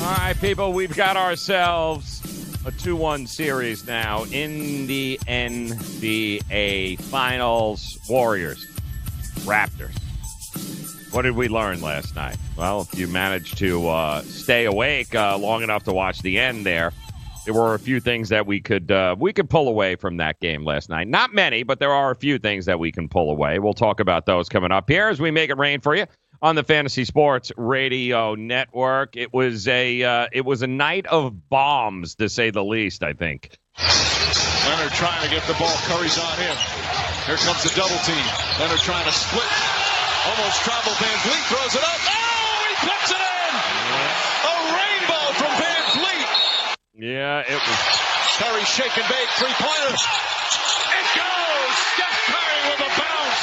All 0.00 0.14
right, 0.14 0.40
people, 0.40 0.72
we've 0.72 0.96
got 0.96 1.16
ourselves 1.18 2.22
a 2.64 2.70
2 2.72 2.96
1 2.96 3.26
series 3.26 3.86
now 3.86 4.24
in 4.24 4.86
the 4.86 5.18
NBA 5.26 6.98
Finals. 7.02 7.98
Warriors, 8.08 8.66
Raptors. 9.40 9.94
What 11.10 11.22
did 11.22 11.36
we 11.36 11.48
learn 11.48 11.80
last 11.80 12.14
night? 12.14 12.36
Well, 12.56 12.82
if 12.82 12.98
you 12.98 13.08
managed 13.08 13.58
to 13.58 13.88
uh, 13.88 14.22
stay 14.22 14.66
awake 14.66 15.14
uh, 15.14 15.38
long 15.38 15.62
enough 15.62 15.84
to 15.84 15.92
watch 15.92 16.20
the 16.20 16.38
end 16.38 16.66
there, 16.66 16.92
there 17.44 17.54
were 17.54 17.74
a 17.74 17.78
few 17.78 17.98
things 17.98 18.28
that 18.28 18.46
we 18.46 18.60
could 18.60 18.90
uh, 18.90 19.16
we 19.18 19.32
could 19.32 19.48
pull 19.48 19.68
away 19.68 19.96
from 19.96 20.18
that 20.18 20.38
game 20.40 20.64
last 20.64 20.90
night. 20.90 21.08
Not 21.08 21.32
many, 21.32 21.62
but 21.62 21.78
there 21.78 21.92
are 21.92 22.10
a 22.10 22.14
few 22.14 22.38
things 22.38 22.66
that 22.66 22.78
we 22.78 22.92
can 22.92 23.08
pull 23.08 23.30
away. 23.30 23.58
We'll 23.58 23.72
talk 23.72 24.00
about 24.00 24.26
those 24.26 24.50
coming 24.50 24.70
up 24.70 24.88
here 24.88 25.08
as 25.08 25.18
we 25.18 25.30
make 25.30 25.48
it 25.48 25.56
rain 25.56 25.80
for 25.80 25.94
you 25.94 26.04
on 26.42 26.56
the 26.56 26.62
Fantasy 26.62 27.06
Sports 27.06 27.50
Radio 27.56 28.34
Network. 28.34 29.16
It 29.16 29.32
was 29.32 29.66
a 29.66 30.02
uh, 30.02 30.28
it 30.30 30.44
was 30.44 30.60
a 30.60 30.66
night 30.66 31.06
of 31.06 31.48
bombs 31.48 32.16
to 32.16 32.28
say 32.28 32.50
the 32.50 32.64
least. 32.64 33.02
I 33.02 33.14
think. 33.14 33.56
Leonard 33.78 34.92
trying 34.92 35.22
to 35.22 35.30
get 35.30 35.42
the 35.46 35.54
ball. 35.54 35.74
Curry's 35.86 36.18
on 36.18 36.36
him. 36.36 36.56
Here 37.24 37.36
comes 37.36 37.62
the 37.62 37.72
double 37.74 37.96
team. 38.04 38.24
Leonard 38.60 38.80
trying 38.80 39.06
to 39.06 39.12
split. 39.12 39.77
Almost 40.28 40.60
travel. 40.60 40.92
VanVleet 40.92 41.44
throws 41.48 41.74
it 41.74 41.82
up. 41.82 42.00
Oh, 42.04 42.60
he 42.68 42.74
puts 42.84 43.10
it 43.10 43.16
in. 43.16 43.52
A 44.44 44.54
rainbow 44.76 45.24
from 45.40 45.52
Van 45.56 45.82
Vliet. 45.96 46.28
Yeah, 47.00 47.40
it 47.48 47.56
was. 47.56 47.80
Curry 48.36 48.64
shake 48.64 48.96
and 48.98 49.08
bake. 49.08 49.28
Three 49.40 49.56
pointer. 49.56 49.94
It 49.94 51.06
goes. 51.16 51.74
Steph 51.96 52.18
Curry 52.28 52.60
with 52.68 52.80
a 52.80 52.90
bounce. 53.00 53.42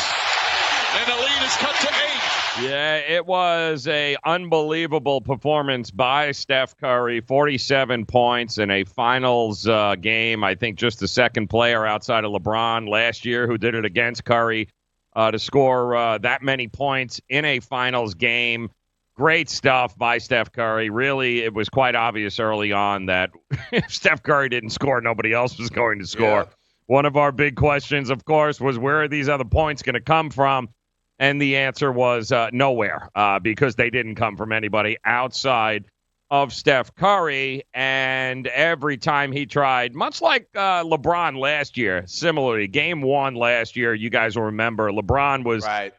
And 0.97 1.05
the 1.09 1.17
lead 1.17 1.41
is 1.43 1.55
cut 1.57 1.75
to 1.81 1.87
eight. 1.87 2.69
Yeah, 2.69 2.97
it 2.97 3.25
was 3.25 3.87
a 3.87 4.15
unbelievable 4.23 5.19
performance 5.21 5.91
by 5.91 6.31
Steph 6.31 6.77
Curry. 6.77 7.19
Forty-seven 7.19 8.05
points 8.05 8.57
in 8.59 8.71
a 8.71 8.85
finals 8.85 9.67
uh, 9.67 9.95
game. 9.95 10.43
I 10.43 10.55
think 10.55 10.77
just 10.77 10.99
the 10.99 11.07
second 11.07 11.47
player 11.49 11.85
outside 11.85 12.23
of 12.23 12.31
LeBron 12.31 12.87
last 12.87 13.25
year 13.25 13.47
who 13.47 13.57
did 13.57 13.75
it 13.75 13.83
against 13.83 14.23
Curry 14.23 14.69
uh, 15.15 15.31
to 15.31 15.39
score 15.39 15.95
uh, 15.95 16.17
that 16.19 16.43
many 16.43 16.67
points 16.67 17.21
in 17.29 17.45
a 17.45 17.59
finals 17.59 18.13
game. 18.13 18.69
Great 19.15 19.49
stuff 19.49 19.97
by 19.97 20.17
Steph 20.17 20.51
Curry. 20.51 20.89
Really, 20.89 21.39
it 21.39 21.53
was 21.53 21.69
quite 21.69 21.95
obvious 21.95 22.39
early 22.39 22.73
on 22.73 23.05
that 23.05 23.31
if 23.71 23.89
Steph 23.89 24.23
Curry 24.23 24.49
didn't 24.49 24.71
score, 24.71 24.99
nobody 25.01 25.31
else 25.31 25.57
was 25.57 25.69
going 25.69 25.99
to 25.99 26.07
score. 26.07 26.41
Yeah. 26.41 26.45
One 26.87 27.05
of 27.05 27.17
our 27.17 27.31
big 27.31 27.55
questions, 27.55 28.09
of 28.09 28.25
course, 28.25 28.59
was 28.59 28.77
where 28.77 29.03
are 29.03 29.07
these 29.07 29.29
other 29.29 29.45
points 29.45 29.81
going 29.81 29.95
to 29.95 30.01
come 30.01 30.29
from? 30.29 30.69
And 31.17 31.41
the 31.41 31.55
answer 31.55 31.91
was 31.91 32.31
uh, 32.31 32.49
nowhere 32.51 33.09
uh, 33.15 33.39
because 33.39 33.75
they 33.75 33.89
didn't 33.89 34.15
come 34.15 34.35
from 34.35 34.51
anybody 34.51 34.97
outside 35.05 35.85
of 36.31 36.53
Steph 36.53 36.93
Curry. 36.95 37.63
And 37.73 38.47
every 38.47 38.97
time 38.97 39.31
he 39.31 39.45
tried, 39.45 39.93
much 39.95 40.21
like 40.21 40.47
uh, 40.55 40.83
LeBron 40.83 41.37
last 41.39 41.77
year, 41.77 42.03
similarly, 42.07 42.67
game 42.67 43.01
one 43.01 43.35
last 43.35 43.75
year, 43.75 43.93
you 43.93 44.09
guys 44.09 44.35
will 44.35 44.45
remember, 44.45 44.91
LeBron 44.91 45.43
was 45.43 45.63
Right. 45.65 45.93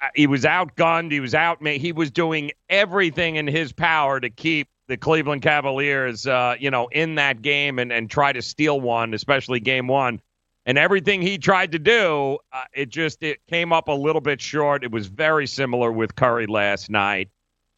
uh, 0.00 0.08
he 0.14 0.26
was 0.26 0.44
outgunned. 0.44 1.12
He 1.12 1.20
was 1.20 1.34
out. 1.34 1.66
He 1.66 1.92
was 1.92 2.10
doing 2.10 2.52
everything 2.68 3.36
in 3.36 3.46
his 3.46 3.72
power 3.72 4.18
to 4.18 4.30
keep 4.30 4.68
the 4.88 4.96
Cleveland 4.96 5.42
Cavaliers, 5.42 6.26
uh, 6.26 6.56
you 6.58 6.70
know, 6.70 6.88
in 6.88 7.14
that 7.16 7.42
game 7.42 7.78
and 7.78 7.92
and 7.92 8.10
try 8.10 8.32
to 8.32 8.42
steal 8.42 8.80
one, 8.80 9.14
especially 9.14 9.60
game 9.60 9.86
one. 9.86 10.20
And 10.66 10.76
everything 10.76 11.22
he 11.22 11.38
tried 11.38 11.72
to 11.72 11.78
do, 11.78 12.38
uh, 12.52 12.64
it 12.74 12.88
just 12.88 13.22
it 13.22 13.38
came 13.48 13.72
up 13.72 13.88
a 13.88 13.92
little 13.92 14.20
bit 14.20 14.40
short. 14.40 14.82
It 14.84 14.90
was 14.90 15.06
very 15.06 15.46
similar 15.46 15.92
with 15.92 16.16
Curry 16.16 16.46
last 16.46 16.90
night, 16.90 17.28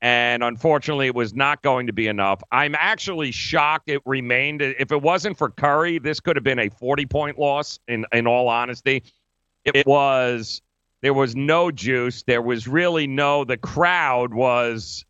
and 0.03 0.43
unfortunately, 0.43 1.07
it 1.07 1.15
was 1.15 1.33
not 1.33 1.63
going 1.63 1.87
to 1.87 1.93
be 1.93 2.09
enough. 2.09 2.43
I'm 2.51 2.75
actually 2.75 3.31
shocked 3.31 3.89
it 3.89 4.03
remained. 4.05 4.61
If 4.61 4.91
it 4.91 5.01
wasn't 5.01 5.39
for 5.39 5.49
Curry, 5.49 6.01
this 6.01 6.19
could 6.19 6.35
have 6.37 6.43
been 6.43 6.59
a 6.59 6.69
40 6.69 7.07
point 7.07 7.39
loss. 7.39 7.79
In 7.87 8.05
in 8.13 8.27
all 8.27 8.49
honesty, 8.49 9.05
it 9.65 9.87
was 9.87 10.61
there 11.03 11.15
was 11.15 11.37
no 11.37 11.71
juice. 11.71 12.25
There 12.25 12.43
was 12.43 12.67
really 12.67 13.07
no. 13.07 13.45
The 13.45 13.57
crowd 13.57 14.35
was 14.35 15.05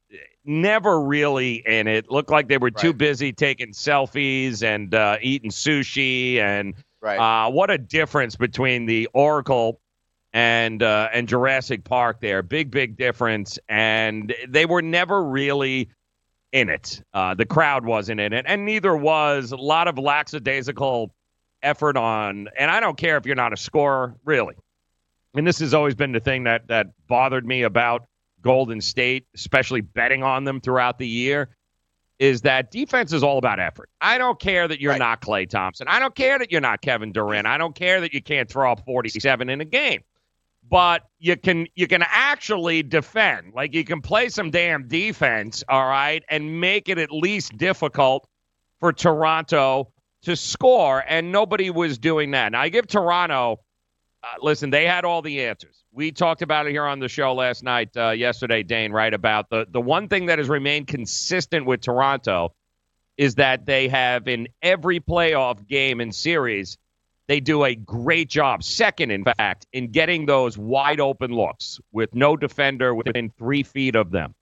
never 0.44 1.00
really 1.00 1.62
in 1.66 1.88
it. 1.88 2.10
Looked 2.10 2.30
like 2.30 2.48
they 2.48 2.58
were 2.58 2.70
too 2.70 2.92
busy 2.92 3.32
taking 3.32 3.72
selfies 3.72 4.62
and 4.62 4.94
uh, 4.94 5.16
eating 5.22 5.50
sushi. 5.50 6.36
And 6.36 6.74
Right. 7.00 7.18
uh, 7.18 7.50
what 7.50 7.68
a 7.68 7.78
difference 7.78 8.36
between 8.36 8.86
the 8.86 9.08
Oracle 9.12 9.80
and 10.32 10.82
uh, 10.82 11.08
and 11.12 11.28
Jurassic 11.28 11.84
Park. 11.84 12.20
There, 12.20 12.42
big 12.42 12.70
big 12.70 12.96
difference. 12.96 13.58
And 13.68 14.34
they 14.48 14.66
were 14.66 14.82
never 14.82 15.22
really 15.22 15.90
in 16.52 16.68
it. 16.68 17.02
Uh, 17.14 17.34
the 17.34 17.46
crowd 17.46 17.84
wasn't 17.84 18.20
in 18.20 18.32
it, 18.32 18.44
and 18.46 18.64
neither 18.64 18.96
was 18.96 19.52
a 19.52 19.56
lot 19.56 19.88
of 19.88 19.98
lackadaisical 19.98 21.14
effort 21.62 21.96
on. 21.96 22.48
And 22.58 22.70
I 22.70 22.80
don't 22.80 22.96
care 22.96 23.16
if 23.16 23.26
you're 23.26 23.36
not 23.36 23.52
a 23.52 23.56
scorer, 23.56 24.14
really 24.24 24.54
and 25.34 25.46
this 25.46 25.58
has 25.60 25.74
always 25.74 25.94
been 25.94 26.12
the 26.12 26.20
thing 26.20 26.44
that 26.44 26.68
that 26.68 26.88
bothered 27.08 27.46
me 27.46 27.62
about 27.62 28.06
Golden 28.42 28.80
State, 28.80 29.26
especially 29.34 29.80
betting 29.80 30.22
on 30.22 30.44
them 30.44 30.60
throughout 30.60 30.98
the 30.98 31.06
year, 31.06 31.48
is 32.18 32.42
that 32.42 32.70
defense 32.70 33.12
is 33.12 33.22
all 33.22 33.38
about 33.38 33.60
effort. 33.60 33.88
I 34.00 34.18
don't 34.18 34.38
care 34.38 34.68
that 34.68 34.80
you're 34.80 34.98
not 34.98 35.22
Klay 35.22 35.48
Thompson. 35.48 35.86
I 35.88 35.98
don't 35.98 36.14
care 36.14 36.38
that 36.38 36.52
you're 36.52 36.60
not 36.60 36.82
Kevin 36.82 37.12
Durant. 37.12 37.46
I 37.46 37.58
don't 37.58 37.74
care 37.74 38.00
that 38.00 38.12
you 38.12 38.22
can't 38.22 38.48
throw 38.48 38.72
up 38.72 38.84
47 38.84 39.48
in 39.48 39.60
a 39.60 39.64
game. 39.64 40.02
But 40.68 41.02
you 41.18 41.36
can 41.36 41.66
you 41.74 41.86
can 41.86 42.02
actually 42.06 42.82
defend. 42.82 43.52
Like 43.54 43.74
you 43.74 43.84
can 43.84 44.00
play 44.00 44.28
some 44.28 44.50
damn 44.50 44.88
defense, 44.88 45.64
all 45.68 45.86
right, 45.86 46.22
and 46.28 46.60
make 46.60 46.88
it 46.88 46.98
at 46.98 47.10
least 47.10 47.56
difficult 47.56 48.26
for 48.80 48.92
Toronto 48.92 49.92
to 50.22 50.36
score 50.36 51.04
and 51.06 51.32
nobody 51.32 51.70
was 51.70 51.98
doing 51.98 52.30
that. 52.30 52.52
Now 52.52 52.60
I 52.60 52.68
give 52.68 52.86
Toronto 52.86 53.58
uh, 54.22 54.34
listen, 54.40 54.70
they 54.70 54.86
had 54.86 55.04
all 55.04 55.20
the 55.20 55.44
answers. 55.46 55.84
We 55.92 56.12
talked 56.12 56.42
about 56.42 56.66
it 56.66 56.70
here 56.70 56.86
on 56.86 57.00
the 57.00 57.08
show 57.08 57.34
last 57.34 57.62
night, 57.64 57.90
uh, 57.96 58.10
yesterday, 58.10 58.62
Dane, 58.62 58.92
right? 58.92 59.12
About 59.12 59.50
the, 59.50 59.66
the 59.68 59.80
one 59.80 60.08
thing 60.08 60.26
that 60.26 60.38
has 60.38 60.48
remained 60.48 60.86
consistent 60.86 61.66
with 61.66 61.80
Toronto 61.80 62.54
is 63.16 63.34
that 63.34 63.66
they 63.66 63.88
have 63.88 64.28
in 64.28 64.48
every 64.62 65.00
playoff 65.00 65.66
game 65.66 66.00
and 66.00 66.14
series, 66.14 66.78
they 67.28 67.40
do 67.40 67.64
a 67.64 67.74
great 67.74 68.28
job, 68.28 68.62
second, 68.62 69.10
in 69.10 69.24
fact, 69.24 69.66
in 69.72 69.90
getting 69.90 70.26
those 70.26 70.58
wide 70.58 71.00
open 71.00 71.32
looks 71.32 71.80
with 71.92 72.14
no 72.14 72.36
defender 72.36 72.94
within 72.94 73.30
three 73.38 73.62
feet 73.62 73.94
of 73.94 74.10
them. 74.10 74.34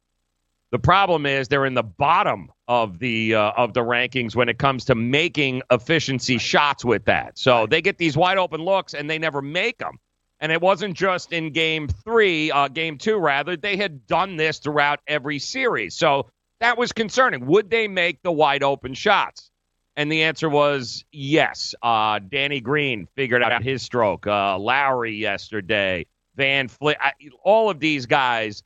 The 0.73 0.79
problem 0.79 1.27
is 1.27 1.49
they're 1.49 1.67
in 1.67 1.75
the 1.75 1.83
bottom 1.83 2.51
of 2.69 3.01
the 3.01 3.35
uh, 3.35 3.53
of 3.57 3.75
the 3.75 3.81
rankings 3.81 4.37
when 4.37 4.49
it 4.49 4.59
comes 4.59 4.85
to 4.85 4.95
making 4.95 5.63
efficiency 5.71 6.39
shots 6.39 6.85
with 6.85 7.07
that. 7.07 7.37
So 7.39 7.67
they 7.67 7.83
get 7.83 7.99
these 7.99 8.17
wide 8.17 8.39
open 8.39 8.61
looks 8.61 8.95
and 8.95 9.11
they 9.11 9.19
never 9.19 9.43
make 9.43 9.79
them. 9.79 9.99
And 10.39 10.53
it 10.53 10.61
wasn't 10.61 10.97
just 10.97 11.33
in 11.33 11.53
game 11.53 11.89
three, 11.89 12.51
uh, 12.53 12.69
game 12.69 12.99
two 12.99 13.19
rather. 13.19 13.57
They 13.57 13.77
had 13.77 14.07
done 14.07 14.37
this 14.37 14.59
throughout 14.59 15.01
every 15.07 15.41
series. 15.41 15.97
So 15.97 16.31
that 16.61 16.79
was 16.79 16.93
concerning. 16.93 17.47
Would 17.47 17.69
they 17.69 17.89
make 17.89 18.23
the 18.23 18.33
wide 18.33 18.63
open 18.63 18.95
shots? 18.95 19.51
And 19.97 20.11
the 20.11 20.23
answer 20.23 20.49
was 20.49 21.05
yes. 21.13 21.75
Uh, 21.83 22.21
Danny 22.21 22.61
Green 22.61 23.07
figured 23.17 23.43
out 23.43 23.63
his 23.63 23.83
stroke. 23.83 24.27
Uh, 24.27 24.59
Lowry 24.59 25.15
yesterday. 25.15 26.07
Van. 26.37 26.71
I, 26.83 27.13
all 27.43 27.69
of 27.71 27.81
these 27.81 28.07
guys 28.07 28.63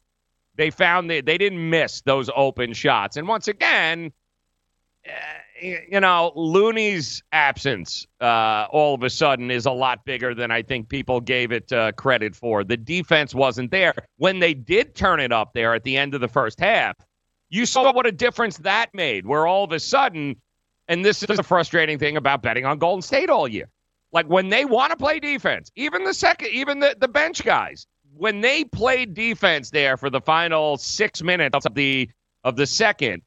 they 0.57 0.71
found 0.71 1.11
that 1.11 1.27
they 1.27 1.39
didn't 1.39 1.69
miss 1.71 2.01
those 2.03 2.31
open 2.35 2.73
shots. 2.73 3.17
And 3.17 3.27
once 3.27 3.49
again, 3.49 4.13
uh, 5.07 5.11
you 5.61 6.01
know, 6.01 6.33
Looney's 6.35 7.23
absence 7.33 8.07
uh, 8.21 8.67
all 8.71 8.95
of 8.95 9.03
a 9.03 9.11
sudden 9.11 9.51
is 9.51 9.67
a 9.67 9.71
lot 9.71 10.05
bigger 10.05 10.35
than 10.35 10.51
I 10.51 10.63
think 10.63 10.89
people 10.89 11.21
gave 11.21 11.53
it 11.53 11.73
uh, 11.73 11.93
credit 11.93 12.35
for. 12.35 12.65
The 12.65 12.77
defense 12.77 13.35
wasn't 13.35 13.71
there. 13.71 13.95
When 14.17 14.39
they 14.39 14.55
did 14.55 14.95
turn 14.95 15.21
it 15.21 15.33
up 15.33 15.53
there 15.55 15.75
at 15.75 15.85
the 15.85 15.97
end 15.97 16.15
of 16.15 16.21
the 16.21 16.29
first 16.29 16.61
half, 16.61 16.97
you 17.51 17.67
saw 17.67 17.93
what 17.93 18.07
a 18.07 18.13
difference 18.13 18.59
that 18.59 18.93
made, 18.95 19.27
where 19.27 19.47
all 19.47 19.65
of 19.65 19.73
a 19.73 19.81
sudden, 19.81 20.37
and 20.89 21.05
this 21.05 21.23
is 21.23 21.37
the 21.37 21.43
frustrating 21.43 21.99
thing 21.99 22.17
about 22.17 22.43
betting 22.43 22.65
on 22.65 22.79
Golden 22.79 23.03
State 23.03 23.31
all 23.31 23.49
year. 23.49 23.69
Like 24.13 24.27
when 24.27 24.49
they 24.49 24.65
want 24.65 24.91
to 24.91 24.97
play 24.97 25.19
defense, 25.19 25.71
even 25.75 26.05
the 26.05 26.15
second, 26.15 26.49
even 26.49 26.79
the, 26.79 26.97
the 26.99 27.09
bench 27.09 27.43
guys, 27.45 27.87
when 28.17 28.41
they 28.41 28.65
played 28.65 29.15
defense 29.15 29.71
there 29.71 29.97
for 29.97 30.09
the 30.09 30.21
final 30.21 30.77
six 30.77 31.23
minutes 31.23 31.67
of 31.67 31.75
the 31.75 32.09
of 32.45 32.57
the 32.57 32.67
second, 32.67 33.23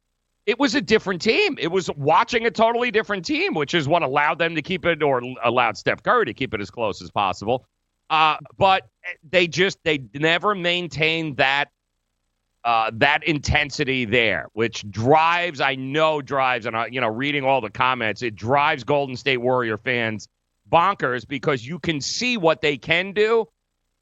it 0.46 0.58
was 0.58 0.76
a 0.76 0.82
different 0.82 1.22
team. 1.22 1.58
It 1.60 1.68
was 1.68 1.90
watching 1.98 2.46
a 2.46 2.52
totally 2.52 2.90
different 2.90 3.26
team, 3.26 3.54
which 3.54 3.74
is 3.74 3.88
what 3.88 4.02
allowed 4.02 4.40
them 4.40 4.56
to 4.56 4.62
keep 4.62 4.86
it 4.86 5.04
or 5.04 5.22
allowed 5.44 5.78
Steph 5.78 6.02
Curry 6.04 6.26
to 6.26 6.34
keep 6.34 6.54
it 6.54 6.62
as 6.62 6.72
close 6.72 7.02
as 7.02 7.12
possible. 7.12 7.66
Uh, 8.10 8.38
but 8.58 8.88
they 9.30 9.48
just 9.48 9.78
they 9.84 10.04
never 10.14 10.56
maintained 10.56 11.38
that 11.38 11.70
uh, 12.68 12.92
that 12.96 13.24
intensity 13.24 14.04
there, 14.04 14.48
which 14.52 14.88
drives 14.92 15.62
I 15.62 15.76
know 15.76 16.22
drives 16.22 16.66
and 16.66 16.76
uh, 16.76 16.84
you 16.92 17.00
know 17.00 17.08
reading 17.08 17.46
all 17.46 17.62
the 17.62 17.70
comments, 17.70 18.22
it 18.22 18.36
drives 18.36 18.84
Golden 18.84 19.16
State 19.16 19.38
Warrior 19.38 19.78
fans 19.78 20.28
bonkers 20.70 21.26
because 21.26 21.66
you 21.66 21.80
can 21.80 22.02
see 22.02 22.36
what 22.36 22.60
they 22.60 22.76
can 22.76 23.14
do, 23.14 23.46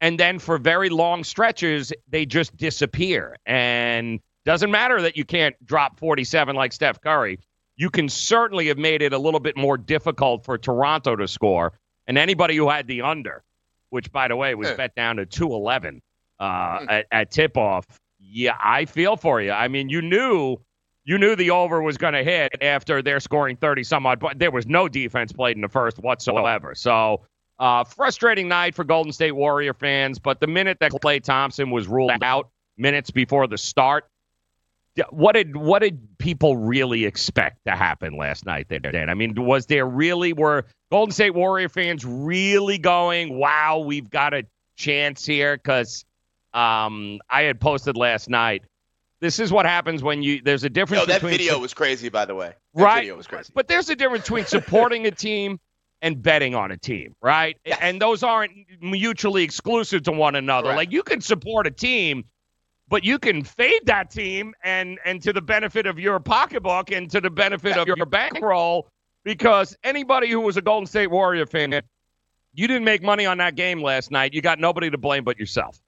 and 0.02 0.20
then 0.20 0.40
for 0.40 0.58
very 0.58 0.90
long 0.90 1.24
stretches 1.24 1.94
they 2.10 2.26
just 2.26 2.58
disappear 2.58 3.38
and 3.46 4.20
doesn't 4.46 4.72
matter 4.72 5.00
that 5.00 5.16
you 5.16 5.26
can't 5.26 5.56
drop 5.64 6.00
47 6.00 6.56
like 6.56 6.74
Steph 6.74 7.00
Curry. 7.00 7.38
You 7.76 7.92
can 7.92 8.10
certainly 8.10 8.66
have 8.70 8.80
made 8.80 9.04
it 9.04 9.14
a 9.14 9.20
little 9.20 9.40
bit 9.40 9.56
more 9.56 9.78
difficult 9.78 10.44
for 10.44 10.58
Toronto 10.58 11.16
to 11.16 11.28
score. 11.28 11.74
And 12.08 12.18
anybody 12.18 12.56
who 12.56 12.68
had 12.70 12.88
the 12.88 13.04
under, 13.04 13.44
which 13.92 14.12
by 14.12 14.28
the 14.28 14.36
way 14.36 14.56
was 14.56 14.72
bet 14.72 14.96
down 14.96 15.18
to 15.18 15.28
211 15.28 16.02
uh, 16.40 16.80
hmm. 16.80 16.90
at, 16.90 17.06
at 17.12 17.32
tip 17.32 17.58
off, 17.58 17.86
yeah, 18.36 18.58
I 18.62 18.84
feel 18.84 19.16
for 19.16 19.42
you. 19.42 19.52
I 19.52 19.70
mean, 19.70 19.88
you 19.88 20.02
knew 20.02 20.58
you 21.06 21.18
knew 21.18 21.38
the 21.38 21.52
over 21.52 21.82
was 21.82 21.98
going 21.98 22.14
to 22.14 22.24
hit 22.24 22.52
after 22.62 23.02
they're 23.02 23.22
scoring 23.22 23.56
30 23.56 23.84
some 23.84 24.06
odd, 24.06 24.20
but 24.20 24.38
there 24.40 24.52
was 24.52 24.68
no 24.68 24.90
defense 24.90 25.32
played 25.32 25.56
in 25.56 25.62
the 25.62 25.70
first 25.70 26.00
whatsoever. 26.00 26.76
So, 26.76 27.22
uh, 27.60 27.86
frustrating 27.86 28.50
night 28.50 28.76
for 28.76 28.84
Golden 28.84 29.14
State 29.14 29.32
Warrior 29.32 29.74
fans. 29.74 30.20
But 30.20 30.42
the 30.42 30.48
minute 30.48 30.80
that 30.82 30.92
Klay 30.92 31.24
Thompson 31.24 31.72
was 31.72 31.88
ruled 31.88 32.12
out, 32.24 32.50
minutes 32.78 33.10
before 33.10 33.48
the 33.48 33.58
start, 33.58 34.06
what 35.12 35.34
did 35.34 35.56
what 35.56 35.80
did 35.80 36.18
people 36.18 36.58
really 36.58 37.06
expect 37.06 37.60
to 37.66 37.72
happen 37.72 38.18
last 38.18 38.46
night 38.46 38.68
there, 38.68 38.80
Dan? 38.80 39.10
I 39.10 39.14
mean, 39.14 39.34
was 39.38 39.68
there 39.68 39.86
really 39.86 40.34
were 40.34 40.66
Golden 40.92 41.14
State 41.14 41.36
Warrior 41.36 41.70
fans 41.70 42.04
really 42.04 42.80
going, 42.80 43.38
"Wow, 43.38 43.80
we've 43.80 44.10
got 44.10 44.34
a 44.34 44.44
chance 44.78 45.26
here"? 45.26 45.56
Because 45.56 46.04
um, 46.56 47.20
I 47.30 47.44
had 47.44 47.60
posted 47.60 47.98
last 47.98 48.30
night. 48.30 48.64
This 49.22 49.40
is 49.40 49.52
what 49.52 49.66
happens 49.66 50.04
when 50.04 50.24
you. 50.24 50.42
There's 50.44 50.64
a 50.64 50.70
difference. 50.70 51.04
No, 51.04 51.06
that 51.08 51.22
between, 51.22 51.38
video 51.38 51.60
was 51.60 51.74
crazy, 51.74 52.10
by 52.10 52.26
the 52.26 52.36
way. 52.36 52.54
That 52.74 52.84
right, 52.84 53.00
video 53.02 53.16
was 53.16 53.28
crazy. 53.28 53.52
But 53.56 53.68
there's 53.68 53.90
a 53.90 53.96
difference 53.96 54.24
between 54.24 54.46
supporting 54.46 55.06
a 55.08 55.12
team 55.12 55.60
and 56.02 56.22
betting 56.22 56.54
on 56.56 56.72
a 56.72 56.78
team, 56.78 57.16
right? 57.22 57.58
Yes. 57.66 57.80
And 57.82 58.02
those 58.02 58.24
aren't 58.24 58.52
mutually 58.82 59.44
exclusive 59.44 60.04
to 60.04 60.12
one 60.12 60.36
another. 60.36 60.68
Correct. 60.68 60.78
Like 60.78 60.92
you 60.92 61.04
can 61.04 61.22
support 61.22 61.68
a 61.68 61.72
team 61.72 62.26
but 62.88 63.04
you 63.04 63.20
can 63.20 63.44
fade 63.44 63.86
that 63.86 64.12
team 64.12 64.54
and 64.64 65.00
and 65.06 65.22
to 65.24 65.34
the 65.34 65.42
benefit 65.42 65.86
of 65.86 66.00
your 66.00 66.20
pocketbook 66.20 66.92
and 66.92 67.10
to 67.12 67.22
the 67.22 67.30
benefit 67.30 67.78
of 67.78 67.88
your 67.88 68.06
bankroll 68.06 68.88
because 69.24 69.76
anybody 69.84 70.30
who 70.30 70.40
was 70.40 70.56
a 70.58 70.62
Golden 70.62 70.86
State 70.86 71.10
Warrior 71.10 71.46
fan, 71.46 71.82
you 72.54 72.68
didn't 72.68 72.86
make 72.86 73.02
money 73.02 73.26
on 73.26 73.40
that 73.40 73.56
game 73.56 73.82
last 73.82 74.12
night. 74.12 74.34
You 74.34 74.42
got 74.42 74.60
nobody 74.60 74.90
to 74.92 74.98
blame 74.98 75.24
but 75.24 75.40
yourself. 75.40 75.80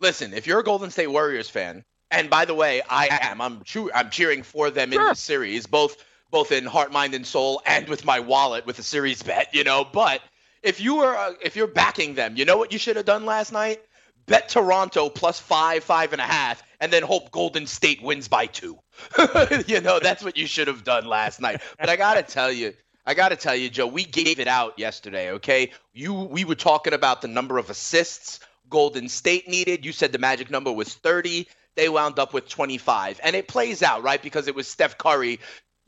Listen, 0.00 0.32
if 0.32 0.46
you're 0.46 0.60
a 0.60 0.64
Golden 0.64 0.90
State 0.90 1.08
Warriors 1.08 1.48
fan, 1.48 1.84
and 2.10 2.28
by 2.30 2.44
the 2.44 2.54
way, 2.54 2.82
I 2.88 3.08
am. 3.22 3.40
I'm 3.40 3.62
true. 3.62 3.90
I'm 3.94 4.10
cheering 4.10 4.42
for 4.42 4.70
them 4.70 4.90
Sure. 4.92 5.02
in 5.02 5.08
this 5.08 5.20
series, 5.20 5.66
both 5.66 5.96
both 6.30 6.52
in 6.52 6.64
heart, 6.64 6.92
mind, 6.92 7.14
and 7.14 7.26
soul, 7.26 7.60
and 7.66 7.88
with 7.88 8.04
my 8.04 8.20
wallet 8.20 8.64
with 8.66 8.78
a 8.78 8.82
series 8.82 9.22
bet. 9.22 9.54
You 9.54 9.64
know, 9.64 9.84
but 9.84 10.20
if 10.62 10.80
you 10.80 10.96
were 10.96 11.16
uh, 11.16 11.34
if 11.42 11.54
you're 11.56 11.66
backing 11.66 12.14
them, 12.14 12.36
you 12.36 12.44
know 12.44 12.56
what 12.56 12.72
you 12.72 12.78
should 12.78 12.96
have 12.96 13.04
done 13.06 13.26
last 13.26 13.52
night? 13.52 13.80
Bet 14.26 14.48
Toronto 14.48 15.08
plus 15.08 15.38
five, 15.40 15.82
five 15.84 16.12
and 16.12 16.20
a 16.20 16.24
half, 16.24 16.62
and 16.80 16.92
then 16.92 17.02
hope 17.02 17.30
Golden 17.30 17.66
State 17.66 18.02
wins 18.02 18.28
by 18.28 18.46
two. 18.46 18.78
you 19.66 19.80
know, 19.80 19.98
that's 19.98 20.22
what 20.24 20.36
you 20.36 20.46
should 20.46 20.68
have 20.68 20.84
done 20.84 21.06
last 21.06 21.40
night. 21.40 21.60
But 21.78 21.88
I 21.88 21.96
gotta 21.96 22.22
tell 22.22 22.50
you. 22.50 22.74
I 23.06 23.14
got 23.14 23.30
to 23.30 23.36
tell 23.36 23.56
you, 23.56 23.70
Joe, 23.70 23.86
we 23.86 24.04
gave 24.04 24.38
it 24.38 24.46
out 24.46 24.78
yesterday, 24.78 25.32
okay? 25.32 25.72
You 25.94 26.12
we 26.12 26.44
were 26.44 26.54
talking 26.54 26.92
about 26.92 27.22
the 27.22 27.28
number 27.28 27.56
of 27.56 27.70
assists 27.70 28.40
Golden 28.70 29.08
State 29.08 29.48
needed. 29.48 29.84
You 29.84 29.92
said 29.92 30.12
the 30.12 30.18
magic 30.18 30.50
number 30.50 30.72
was 30.72 30.94
30. 30.94 31.46
They 31.76 31.88
wound 31.88 32.18
up 32.18 32.32
with 32.32 32.48
25. 32.48 33.20
And 33.22 33.36
it 33.36 33.48
plays 33.48 33.82
out, 33.82 34.02
right? 34.02 34.22
Because 34.22 34.48
it 34.48 34.54
was 34.54 34.68
Steph 34.68 34.96
Curry, 34.98 35.40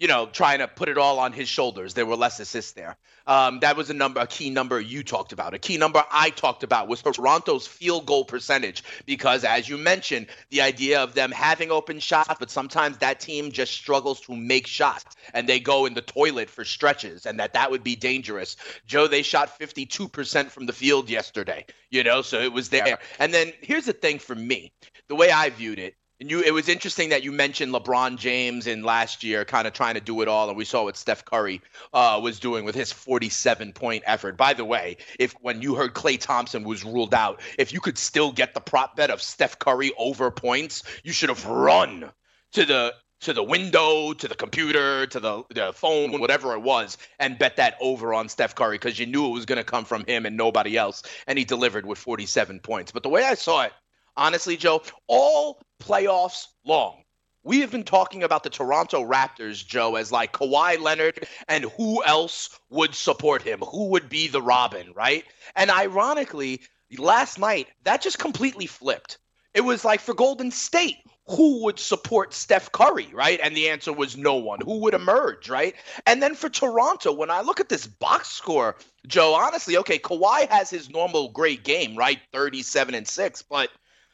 you 0.02 0.08
know, 0.08 0.26
trying 0.26 0.58
to 0.58 0.66
put 0.66 0.88
it 0.88 0.98
all 0.98 1.20
on 1.20 1.32
his 1.32 1.48
shoulders. 1.48 1.94
There 1.94 2.04
were 2.04 2.16
less 2.16 2.40
assists 2.40 2.72
there. 2.72 2.96
Um, 3.28 3.60
that 3.60 3.76
was 3.76 3.88
a 3.88 3.94
number, 3.94 4.18
a 4.18 4.26
key 4.26 4.50
number 4.50 4.80
you 4.80 5.04
talked 5.04 5.32
about. 5.32 5.54
A 5.54 5.60
key 5.60 5.76
number 5.76 6.02
I 6.10 6.30
talked 6.30 6.64
about 6.64 6.88
was 6.88 7.02
Toronto's 7.02 7.68
field 7.68 8.04
goal 8.04 8.24
percentage, 8.24 8.82
because 9.06 9.44
as 9.44 9.68
you 9.68 9.78
mentioned, 9.78 10.26
the 10.50 10.60
idea 10.60 11.00
of 11.00 11.14
them 11.14 11.30
having 11.30 11.70
open 11.70 12.00
shots, 12.00 12.34
but 12.40 12.50
sometimes 12.50 12.98
that 12.98 13.20
team 13.20 13.52
just 13.52 13.74
struggles 13.74 14.20
to 14.22 14.34
make 14.34 14.66
shots 14.66 15.14
and 15.34 15.48
they 15.48 15.60
go 15.60 15.86
in 15.86 15.94
the 15.94 16.02
toilet 16.02 16.50
for 16.50 16.64
stretches, 16.64 17.24
and 17.24 17.38
that 17.38 17.52
that 17.52 17.70
would 17.70 17.84
be 17.84 17.94
dangerous. 17.94 18.56
Joe, 18.84 19.06
they 19.06 19.22
shot 19.22 19.56
52% 19.60 20.50
from 20.50 20.66
the 20.66 20.72
field 20.72 21.08
yesterday, 21.10 21.64
you 21.90 22.02
know, 22.02 22.22
so 22.22 22.40
it 22.40 22.52
was 22.52 22.70
there. 22.70 22.98
And 23.20 23.32
then 23.32 23.52
here's 23.60 23.84
the 23.84 23.92
thing 23.92 24.18
for 24.18 24.34
me, 24.34 24.72
the 25.06 25.14
way 25.14 25.30
I 25.30 25.50
viewed 25.50 25.78
it. 25.78 25.94
And 26.22 26.30
you, 26.30 26.40
it 26.40 26.54
was 26.54 26.68
interesting 26.68 27.08
that 27.08 27.24
you 27.24 27.32
mentioned 27.32 27.74
LeBron 27.74 28.16
James 28.16 28.68
in 28.68 28.84
last 28.84 29.24
year, 29.24 29.44
kind 29.44 29.66
of 29.66 29.72
trying 29.72 29.94
to 29.94 30.00
do 30.00 30.22
it 30.22 30.28
all, 30.28 30.48
and 30.48 30.56
we 30.56 30.64
saw 30.64 30.84
what 30.84 30.96
Steph 30.96 31.24
Curry 31.24 31.60
uh, 31.92 32.20
was 32.22 32.38
doing 32.38 32.64
with 32.64 32.76
his 32.76 32.92
47 32.92 33.72
point 33.72 34.04
effort. 34.06 34.36
By 34.36 34.54
the 34.54 34.64
way, 34.64 34.98
if 35.18 35.32
when 35.40 35.60
you 35.60 35.74
heard 35.74 35.94
Klay 35.94 36.20
Thompson 36.20 36.62
was 36.62 36.84
ruled 36.84 37.12
out, 37.12 37.40
if 37.58 37.72
you 37.72 37.80
could 37.80 37.98
still 37.98 38.30
get 38.30 38.54
the 38.54 38.60
prop 38.60 38.94
bet 38.94 39.10
of 39.10 39.20
Steph 39.20 39.58
Curry 39.58 39.90
over 39.98 40.30
points, 40.30 40.84
you 41.02 41.10
should 41.10 41.28
have 41.28 41.44
run 41.44 42.12
to 42.52 42.64
the 42.64 42.94
to 43.22 43.32
the 43.32 43.42
window, 43.42 44.12
to 44.12 44.28
the 44.28 44.36
computer, 44.36 45.08
to 45.08 45.18
the, 45.18 45.42
the 45.50 45.72
phone, 45.72 46.20
whatever 46.20 46.52
it 46.52 46.62
was, 46.62 46.98
and 47.18 47.36
bet 47.36 47.56
that 47.56 47.76
over 47.80 48.14
on 48.14 48.28
Steph 48.28 48.54
Curry 48.54 48.76
because 48.76 48.96
you 48.96 49.06
knew 49.06 49.26
it 49.26 49.32
was 49.32 49.46
going 49.46 49.58
to 49.58 49.64
come 49.64 49.84
from 49.84 50.04
him 50.06 50.24
and 50.24 50.36
nobody 50.36 50.76
else. 50.76 51.02
And 51.26 51.36
he 51.36 51.44
delivered 51.44 51.84
with 51.84 51.98
47 51.98 52.60
points. 52.60 52.92
But 52.92 53.02
the 53.02 53.08
way 53.08 53.24
I 53.24 53.34
saw 53.34 53.62
it, 53.62 53.72
honestly, 54.16 54.56
Joe, 54.56 54.82
all 55.08 55.60
playoffs 55.82 56.46
long. 56.64 57.02
We 57.44 57.60
have 57.60 57.72
been 57.72 57.82
talking 57.82 58.22
about 58.22 58.44
the 58.44 58.50
Toronto 58.50 59.04
Raptors, 59.04 59.66
Joe, 59.66 59.96
as 59.96 60.12
like 60.12 60.32
Kawhi 60.32 60.78
Leonard 60.80 61.26
and 61.48 61.64
who 61.76 62.02
else 62.04 62.50
would 62.70 62.94
support 62.94 63.42
him? 63.42 63.58
Who 63.58 63.88
would 63.88 64.08
be 64.08 64.28
the 64.28 64.40
Robin, 64.40 64.92
right? 64.94 65.24
And 65.56 65.70
ironically, 65.70 66.60
last 66.98 67.40
night, 67.40 67.66
that 67.82 68.00
just 68.00 68.20
completely 68.20 68.66
flipped. 68.66 69.18
It 69.54 69.62
was 69.62 69.84
like 69.84 70.00
for 70.00 70.14
Golden 70.14 70.52
State, 70.52 70.98
who 71.26 71.64
would 71.64 71.78
support 71.80 72.32
Steph 72.32 72.70
Curry, 72.70 73.08
right? 73.12 73.40
And 73.42 73.56
the 73.56 73.68
answer 73.68 73.92
was 73.92 74.16
no 74.16 74.36
one. 74.36 74.60
Who 74.60 74.78
would 74.78 74.94
emerge, 74.94 75.48
right? 75.48 75.74
And 76.06 76.22
then 76.22 76.34
for 76.34 76.48
Toronto, 76.48 77.12
when 77.12 77.30
I 77.30 77.42
look 77.42 77.58
at 77.58 77.68
this 77.68 77.86
box 77.86 78.28
score, 78.28 78.76
Joe, 79.06 79.34
honestly, 79.34 79.76
okay, 79.78 79.98
Kawhi 79.98 80.48
has 80.48 80.70
his 80.70 80.90
normal 80.90 81.30
great 81.30 81.64
game, 81.64 81.96
right? 81.96 82.20
37 82.32 82.94
and 82.94 83.06
6, 83.06 83.42
but 83.42 83.70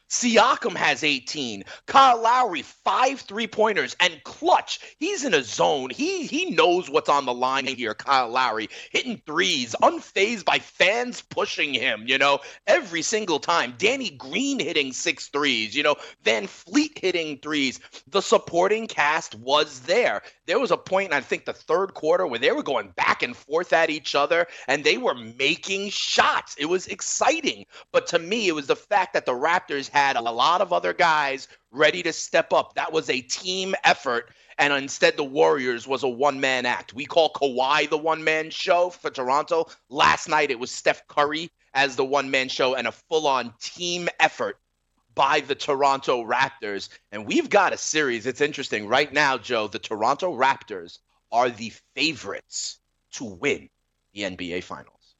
Siakam 0.09 0.75
has 0.75 1.03
18. 1.03 1.63
Kyle 1.85 2.21
Lowry, 2.21 2.63
five 2.63 3.21
three 3.21 3.47
pointers 3.47 3.95
and 3.99 4.21
clutch. 4.23 4.79
He's 4.99 5.23
in 5.23 5.33
a 5.33 5.43
zone. 5.43 5.89
He 5.91 6.25
he 6.25 6.51
knows 6.51 6.89
what's 6.89 7.09
on 7.09 7.25
the 7.25 7.33
line 7.33 7.67
here. 7.67 7.93
Kyle 7.93 8.29
Lowry 8.29 8.69
hitting 8.91 9.21
threes, 9.25 9.75
unfazed 9.81 10.45
by 10.45 10.59
fans 10.59 11.21
pushing 11.21 11.73
him. 11.73 12.03
You 12.07 12.17
know 12.17 12.39
every 12.67 13.01
single 13.01 13.39
time. 13.39 13.75
Danny 13.77 14.09
Green 14.11 14.59
hitting 14.59 14.93
six 14.93 15.27
threes. 15.27 15.75
You 15.75 15.83
know 15.83 15.95
VanVleet 16.25 16.99
hitting 16.99 17.37
threes. 17.39 17.79
The 18.07 18.21
supporting 18.21 18.87
cast 18.87 19.35
was 19.35 19.81
there. 19.81 20.21
There 20.49 20.59
was 20.59 20.71
a 20.71 20.77
point, 20.77 21.13
I 21.13 21.21
think, 21.21 21.45
the 21.45 21.53
third 21.53 21.93
quarter 21.93 22.25
where 22.25 22.39
they 22.39 22.51
were 22.51 22.63
going 22.63 22.89
back 22.95 23.21
and 23.21 23.37
forth 23.37 23.71
at 23.71 23.91
each 23.91 24.15
other, 24.15 24.47
and 24.67 24.83
they 24.83 24.97
were 24.97 25.13
making 25.13 25.91
shots. 25.91 26.55
It 26.57 26.65
was 26.65 26.87
exciting. 26.87 27.67
But 27.91 28.07
to 28.07 28.17
me, 28.17 28.47
it 28.47 28.55
was 28.55 28.65
the 28.65 28.75
fact 28.75 29.13
that 29.13 29.27
the 29.27 29.31
Raptors 29.31 29.89
had 29.89 30.15
a 30.15 30.21
lot 30.21 30.61
of 30.61 30.73
other 30.73 30.91
guys 30.91 31.49
ready 31.69 32.01
to 32.01 32.11
step 32.11 32.51
up. 32.51 32.73
That 32.73 32.91
was 32.91 33.11
a 33.11 33.21
team 33.21 33.75
effort. 33.83 34.31
And 34.57 34.73
instead, 34.73 35.17
the 35.17 35.23
Warriors 35.23 35.87
was 35.87 36.01
a 36.01 36.09
one 36.09 36.39
man 36.39 36.65
act. 36.65 36.95
We 36.95 37.05
call 37.05 37.31
Kawhi 37.31 37.87
the 37.87 37.99
one 37.99 38.23
man 38.23 38.49
show 38.49 38.89
for 38.89 39.11
Toronto. 39.11 39.67
Last 39.91 40.27
night, 40.27 40.49
it 40.49 40.59
was 40.59 40.71
Steph 40.71 41.07
Curry 41.07 41.51
as 41.75 41.95
the 41.95 42.05
one 42.05 42.31
man 42.31 42.49
show 42.49 42.73
and 42.73 42.87
a 42.87 42.91
full 42.91 43.27
on 43.27 43.53
team 43.61 44.09
effort 44.19 44.57
by 45.15 45.41
the 45.41 45.55
Toronto 45.55 46.23
Raptors. 46.23 46.89
And 47.11 47.25
we've 47.25 47.49
got 47.49 47.73
a 47.73 47.77
series. 47.77 48.25
It's 48.25 48.41
interesting. 48.41 48.87
Right 48.87 49.11
now, 49.11 49.37
Joe, 49.37 49.67
the 49.67 49.79
Toronto 49.79 50.35
Raptors 50.35 50.99
are 51.31 51.49
the 51.49 51.71
favorites 51.95 52.79
to 53.11 53.25
win 53.25 53.69
the 54.13 54.21
NBA 54.21 54.63
Finals? 54.63 55.15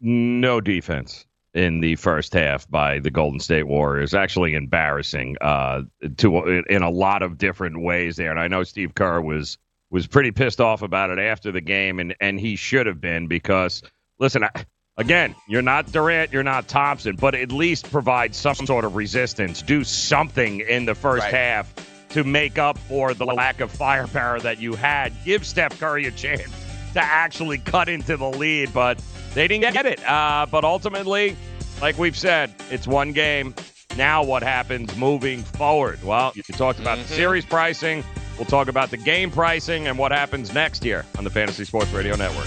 No 0.00 0.60
defense 0.60 1.26
in 1.54 1.80
the 1.80 1.96
first 1.96 2.34
half 2.34 2.68
by 2.68 2.98
the 2.98 3.10
Golden 3.10 3.40
State 3.40 3.66
Warriors. 3.66 4.12
Actually, 4.12 4.54
embarrassing 4.54 5.36
uh, 5.40 5.82
to 6.18 6.62
in 6.68 6.82
a 6.82 6.90
lot 6.90 7.22
of 7.22 7.38
different 7.38 7.80
ways 7.80 8.16
there. 8.16 8.30
And 8.30 8.40
I 8.40 8.48
know 8.48 8.64
Steve 8.64 8.94
Kerr 8.94 9.20
was 9.20 9.56
was 9.90 10.06
pretty 10.06 10.32
pissed 10.32 10.60
off 10.60 10.82
about 10.82 11.10
it 11.10 11.18
after 11.18 11.52
the 11.52 11.60
game, 11.60 12.00
and 12.00 12.14
and 12.20 12.38
he 12.38 12.56
should 12.56 12.86
have 12.86 13.00
been 13.00 13.28
because 13.28 13.82
listen. 14.18 14.44
I, 14.44 14.50
Again, 14.96 15.34
you're 15.48 15.62
not 15.62 15.90
Durant, 15.90 16.32
you're 16.32 16.44
not 16.44 16.68
Thompson, 16.68 17.16
but 17.16 17.34
at 17.34 17.50
least 17.50 17.90
provide 17.90 18.32
some 18.34 18.54
sort 18.54 18.84
of 18.84 18.94
resistance. 18.94 19.60
Do 19.60 19.82
something 19.82 20.60
in 20.60 20.84
the 20.84 20.94
first 20.94 21.24
Right. 21.24 21.34
half 21.34 21.74
to 22.10 22.22
make 22.22 22.58
up 22.58 22.78
for 22.78 23.12
the 23.12 23.26
lack 23.26 23.60
of 23.60 23.72
firepower 23.72 24.38
that 24.40 24.60
you 24.60 24.74
had. 24.74 25.12
Give 25.24 25.44
Steph 25.44 25.80
Curry 25.80 26.06
a 26.06 26.12
chance 26.12 26.48
to 26.92 27.02
actually 27.02 27.58
cut 27.58 27.88
into 27.88 28.16
the 28.16 28.30
lead, 28.30 28.72
but 28.72 29.00
they 29.34 29.48
didn't 29.48 29.72
get 29.72 29.84
it. 29.84 29.98
Uh, 30.08 30.46
but 30.48 30.62
ultimately, 30.64 31.36
like 31.82 31.98
we've 31.98 32.16
said, 32.16 32.54
it's 32.70 32.86
one 32.86 33.10
game. 33.10 33.52
Now, 33.96 34.22
what 34.22 34.44
happens 34.44 34.96
moving 34.96 35.42
forward? 35.42 36.04
Well, 36.04 36.30
you 36.36 36.42
talked 36.54 36.78
about 36.78 36.98
the 36.98 37.04
series 37.04 37.44
pricing. 37.44 38.04
We'll 38.38 38.46
talk 38.46 38.68
about 38.68 38.90
the 38.92 38.96
game 38.96 39.32
pricing 39.32 39.88
and 39.88 39.98
what 39.98 40.12
happens 40.12 40.54
next 40.54 40.84
year 40.84 41.04
on 41.18 41.24
the 41.24 41.30
Fantasy 41.30 41.64
Sports 41.64 41.90
Radio 41.92 42.14
Network. 42.14 42.46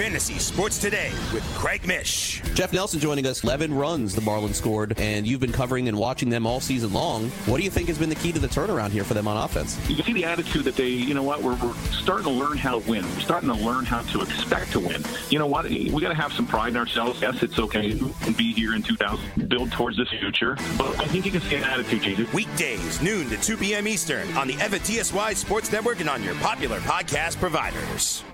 Fantasy 0.00 0.38
Sports 0.38 0.78
Today 0.78 1.10
with 1.30 1.44
Craig 1.54 1.86
Mish. 1.86 2.40
Jeff 2.54 2.72
Nelson 2.72 2.98
joining 3.00 3.26
us. 3.26 3.44
11 3.44 3.74
runs 3.74 4.14
the 4.14 4.22
Marlins 4.22 4.54
scored, 4.54 4.98
and 4.98 5.26
you've 5.26 5.40
been 5.40 5.52
covering 5.52 5.88
and 5.88 5.98
watching 5.98 6.30
them 6.30 6.46
all 6.46 6.58
season 6.58 6.90
long. 6.94 7.28
What 7.44 7.58
do 7.58 7.64
you 7.64 7.70
think 7.70 7.88
has 7.88 7.98
been 7.98 8.08
the 8.08 8.14
key 8.14 8.32
to 8.32 8.38
the 8.38 8.48
turnaround 8.48 8.92
here 8.92 9.04
for 9.04 9.12
them 9.12 9.28
on 9.28 9.36
offense? 9.36 9.78
You 9.90 9.96
can 9.96 10.06
see 10.06 10.14
the 10.14 10.24
attitude 10.24 10.64
that 10.64 10.74
they, 10.74 10.88
you 10.88 11.12
know 11.12 11.22
what, 11.22 11.42
we're, 11.42 11.54
we're 11.56 11.74
starting 11.92 12.24
to 12.24 12.30
learn 12.30 12.56
how 12.56 12.80
to 12.80 12.90
win. 12.90 13.04
We're 13.14 13.20
starting 13.20 13.50
to 13.50 13.54
learn 13.54 13.84
how 13.84 14.00
to 14.00 14.22
expect 14.22 14.72
to 14.72 14.80
win. 14.80 15.04
You 15.28 15.38
know 15.38 15.46
what, 15.46 15.66
we 15.68 15.90
got 15.90 16.08
to 16.08 16.14
have 16.14 16.32
some 16.32 16.46
pride 16.46 16.70
in 16.70 16.76
ourselves. 16.78 17.20
Yes, 17.20 17.42
it's 17.42 17.58
okay 17.58 17.98
to 17.98 18.32
be 18.38 18.54
here 18.54 18.74
in 18.74 18.82
2000, 18.82 19.50
build 19.50 19.70
towards 19.70 19.98
this 19.98 20.08
future, 20.08 20.56
but 20.78 20.98
I 20.98 21.04
think 21.08 21.26
you 21.26 21.30
can 21.30 21.42
see 21.42 21.56
an 21.56 21.64
attitude 21.64 22.02
change. 22.02 22.32
Weekdays, 22.32 23.02
noon 23.02 23.28
to 23.28 23.36
2 23.36 23.58
p.m. 23.58 23.86
Eastern 23.86 24.32
on 24.34 24.48
the 24.48 24.54
FNTSY 24.54 25.36
Sports 25.36 25.70
Network 25.70 26.00
and 26.00 26.08
on 26.08 26.22
your 26.22 26.36
popular 26.36 26.78
podcast 26.80 27.38
providers. 27.38 28.24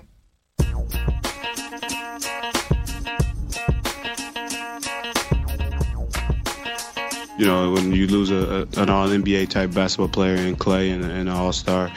You 7.37 7.45
know, 7.45 7.71
when 7.71 7.91
you 7.91 8.07
lose 8.07 8.31
a, 8.31 8.67
a, 8.75 8.81
an 8.81 8.89
All 8.89 9.07
NBA 9.07 9.49
type 9.49 9.71
basketball 9.71 10.07
player 10.07 10.35
in 10.35 10.55
Klay 10.55 10.91
and, 10.91 11.03
and 11.03 11.11
an 11.13 11.27
All 11.29 11.53
Star, 11.53 11.91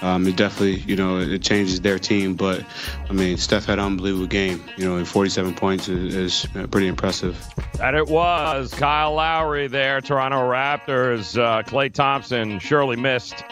um, 0.00 0.26
it 0.26 0.36
definitely, 0.36 0.76
you 0.90 0.96
know, 0.96 1.18
it 1.18 1.42
changes 1.42 1.82
their 1.82 1.98
team. 1.98 2.34
But 2.34 2.64
I 3.10 3.12
mean, 3.12 3.36
Steph 3.36 3.66
had 3.66 3.78
an 3.78 3.84
unbelievable 3.84 4.26
game. 4.26 4.64
You 4.78 4.86
know, 4.86 5.04
47 5.04 5.54
points 5.54 5.88
is, 5.88 6.14
is 6.14 6.46
pretty 6.70 6.88
impressive. 6.88 7.36
And 7.82 7.94
it 7.94 8.08
was 8.08 8.72
Kyle 8.72 9.12
Lowry 9.12 9.66
there, 9.66 10.00
Toronto 10.00 10.38
Raptors. 10.38 11.38
Uh, 11.38 11.62
Klay 11.62 11.92
Thompson 11.92 12.58
surely 12.58 12.96
missed 12.96 13.44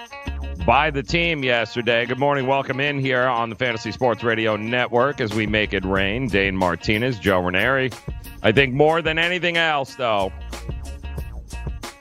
by 0.66 0.90
the 0.90 1.02
team 1.02 1.44
yesterday. 1.44 2.06
Good 2.06 2.18
morning. 2.18 2.46
Welcome 2.46 2.80
in 2.80 2.98
here 2.98 3.24
on 3.24 3.50
the 3.50 3.54
Fantasy 3.54 3.92
Sports 3.92 4.24
Radio 4.24 4.56
Network 4.56 5.20
as 5.20 5.34
we 5.34 5.46
make 5.46 5.74
it 5.74 5.84
rain. 5.84 6.26
Dane 6.28 6.56
Martinez, 6.56 7.18
Joe 7.18 7.42
Raineri. 7.42 7.94
I 8.42 8.52
think 8.52 8.72
more 8.72 9.02
than 9.02 9.18
anything 9.18 9.58
else, 9.58 9.94
though, 9.96 10.32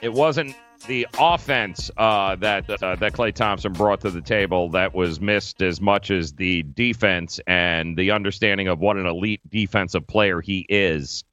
it 0.00 0.12
wasn't 0.12 0.56
the 0.86 1.06
offense 1.18 1.90
uh, 1.98 2.36
that 2.36 2.70
uh, 2.70 2.96
that 2.96 3.12
Klay 3.12 3.34
Thompson 3.34 3.72
brought 3.72 4.00
to 4.02 4.10
the 4.10 4.22
table 4.22 4.70
that 4.70 4.94
was 4.94 5.20
missed 5.20 5.60
as 5.60 5.80
much 5.80 6.10
as 6.10 6.32
the 6.32 6.62
defense 6.62 7.40
and 7.46 7.98
the 7.98 8.12
understanding 8.12 8.68
of 8.68 8.80
what 8.80 8.96
an 8.96 9.06
elite 9.06 9.42
defensive 9.48 10.06
player 10.06 10.40
he 10.40 10.64
is. 10.68 11.24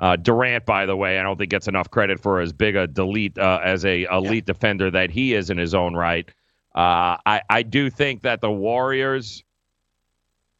Uh, 0.00 0.16
Durant, 0.16 0.64
by 0.64 0.86
the 0.86 0.96
way, 0.96 1.18
I 1.18 1.22
don't 1.22 1.36
think 1.36 1.50
gets 1.50 1.68
enough 1.68 1.90
credit 1.90 2.20
for 2.20 2.40
as 2.40 2.52
big 2.52 2.74
a 2.74 2.86
delete 2.86 3.38
uh, 3.38 3.60
as 3.62 3.84
a 3.84 4.04
elite 4.04 4.44
yeah. 4.46 4.52
defender 4.52 4.90
that 4.90 5.10
he 5.10 5.34
is 5.34 5.50
in 5.50 5.58
his 5.58 5.74
own 5.74 5.94
right. 5.94 6.28
Uh, 6.74 7.16
I 7.26 7.42
I 7.48 7.62
do 7.62 7.90
think 7.90 8.22
that 8.22 8.40
the 8.40 8.50
Warriors 8.50 9.42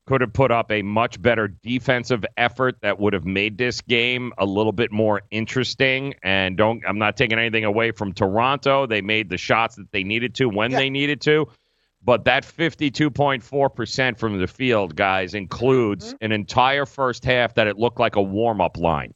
could 0.06 0.22
have 0.22 0.32
put 0.32 0.50
up 0.50 0.72
a 0.72 0.82
much 0.82 1.22
better 1.22 1.46
defensive 1.46 2.24
effort 2.36 2.76
that 2.82 2.98
would 2.98 3.12
have 3.12 3.24
made 3.24 3.56
this 3.56 3.80
game 3.80 4.32
a 4.38 4.44
little 4.44 4.72
bit 4.72 4.90
more 4.90 5.22
interesting. 5.30 6.14
And 6.24 6.56
don't 6.56 6.82
I'm 6.88 6.98
not 6.98 7.16
taking 7.16 7.38
anything 7.38 7.64
away 7.64 7.92
from 7.92 8.12
Toronto. 8.12 8.86
They 8.86 9.02
made 9.02 9.28
the 9.28 9.36
shots 9.38 9.76
that 9.76 9.92
they 9.92 10.02
needed 10.02 10.34
to 10.36 10.48
when 10.48 10.72
Yeah. 10.72 10.78
they 10.78 10.90
needed 10.90 11.20
to. 11.22 11.46
But 12.02 12.24
that 12.24 12.44
52.4% 12.44 14.18
from 14.18 14.38
the 14.40 14.46
field, 14.46 14.96
guys, 14.96 15.34
includes 15.34 16.14
an 16.20 16.32
entire 16.32 16.86
first 16.86 17.24
half 17.24 17.54
that 17.54 17.66
it 17.68 17.76
looked 17.78 18.00
like 18.00 18.16
a 18.16 18.22
warm 18.22 18.60
up 18.60 18.78
line. 18.78 19.14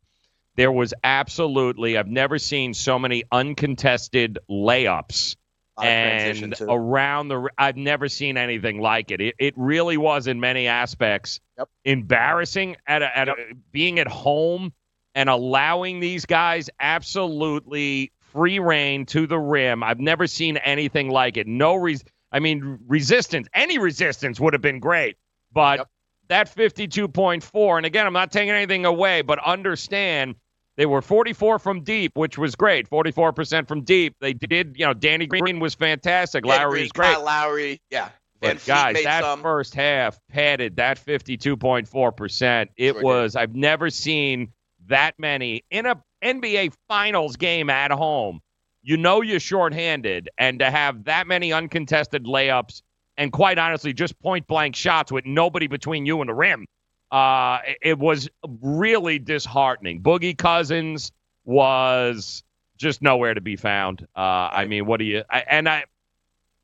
There 0.56 0.70
was 0.70 0.92
absolutely, 1.02 1.96
I've 1.96 2.06
never 2.06 2.38
seen 2.38 2.74
so 2.74 2.98
many 2.98 3.24
uncontested 3.32 4.38
layups 4.50 4.90
Lot 4.90 5.00
of 5.00 5.10
transition, 5.10 5.43
and 5.82 6.54
around 6.60 7.28
the. 7.28 7.48
I've 7.58 7.76
never 7.76 8.08
seen 8.08 8.36
anything 8.36 8.80
like 8.80 9.10
it. 9.10 9.20
It, 9.20 9.34
it 9.38 9.54
really 9.56 9.96
was, 9.96 10.26
in 10.26 10.40
many 10.40 10.66
aspects, 10.66 11.40
embarrassing 11.84 12.76
at, 12.86 13.02
a, 13.02 13.18
at 13.18 13.28
a, 13.28 13.34
being 13.72 13.98
at 13.98 14.06
home 14.06 14.72
and 15.14 15.28
allowing 15.28 16.00
these 16.00 16.26
guys 16.26 16.70
absolutely 16.80 18.12
free 18.32 18.58
reign 18.58 19.06
to 19.06 19.26
the 19.26 19.38
rim. 19.38 19.82
I've 19.82 20.00
never 20.00 20.26
seen 20.26 20.56
anything 20.58 21.08
like 21.08 21.36
it. 21.36 21.46
No 21.46 21.76
res- 21.76 22.04
I 22.32 22.40
mean, 22.40 22.78
resistance. 22.86 23.48
Any 23.54 23.78
resistance 23.78 24.40
would 24.40 24.52
have 24.54 24.62
been 24.62 24.80
great, 24.80 25.16
but 25.52 25.88
that 26.28 26.54
52.4. 26.54 27.76
And 27.76 27.86
again, 27.86 28.06
I'm 28.06 28.12
not 28.12 28.32
taking 28.32 28.50
anything 28.50 28.84
away, 28.84 29.22
but 29.22 29.38
understand 29.44 30.34
they 30.76 30.86
were 30.86 31.02
44 31.02 31.58
from 31.58 31.82
deep, 31.82 32.16
which 32.16 32.38
was 32.38 32.54
great. 32.54 32.88
44% 32.88 33.68
from 33.68 33.82
deep. 33.82 34.16
They 34.20 34.32
did, 34.32 34.76
you 34.76 34.86
know, 34.86 34.94
Danny 34.94 35.26
Green 35.26 35.60
was 35.60 35.74
fantastic. 35.74 36.44
Lowry 36.44 36.70
Green, 36.70 36.82
was 36.82 36.92
great. 36.92 37.14
Kyle 37.14 37.24
Lowry, 37.24 37.80
yeah. 37.90 38.08
But 38.40 38.64
guys, 38.66 39.02
that 39.04 39.22
some. 39.22 39.40
first 39.40 39.74
half 39.74 40.20
padded 40.28 40.76
that 40.76 41.02
52.4%. 41.04 42.68
It 42.76 43.02
was, 43.02 43.36
I've 43.36 43.54
never 43.54 43.88
seen 43.88 44.52
that 44.86 45.14
many 45.18 45.64
in 45.70 45.86
a 45.86 46.02
NBA 46.22 46.74
Finals 46.88 47.36
game 47.36 47.70
at 47.70 47.90
home. 47.90 48.40
You 48.82 48.98
know 48.98 49.22
you're 49.22 49.40
shorthanded, 49.40 50.28
and 50.36 50.58
to 50.58 50.70
have 50.70 51.04
that 51.04 51.26
many 51.26 51.54
uncontested 51.54 52.24
layups 52.24 52.82
and 53.16 53.32
quite 53.32 53.58
honestly, 53.58 53.92
just 53.92 54.18
point 54.20 54.46
blank 54.46 54.74
shots 54.74 55.12
with 55.12 55.24
nobody 55.24 55.66
between 55.66 56.06
you 56.06 56.20
and 56.20 56.28
the 56.28 56.34
rim, 56.34 56.66
uh, 57.14 57.60
it- 57.80 57.98
was 57.98 58.28
really 58.60 59.18
disheartening. 59.20 60.02
Boogie 60.02 60.36
Cousins 60.36 61.12
was 61.44 62.42
just 62.76 63.02
nowhere 63.02 63.34
to 63.34 63.40
be 63.40 63.54
found. 63.56 64.06
Uh, 64.16 64.20
I 64.52 64.64
mean, 64.66 64.86
what 64.86 64.98
do 64.98 65.04
you? 65.04 65.22
I, 65.30 65.44
and 65.48 65.68
I, 65.68 65.84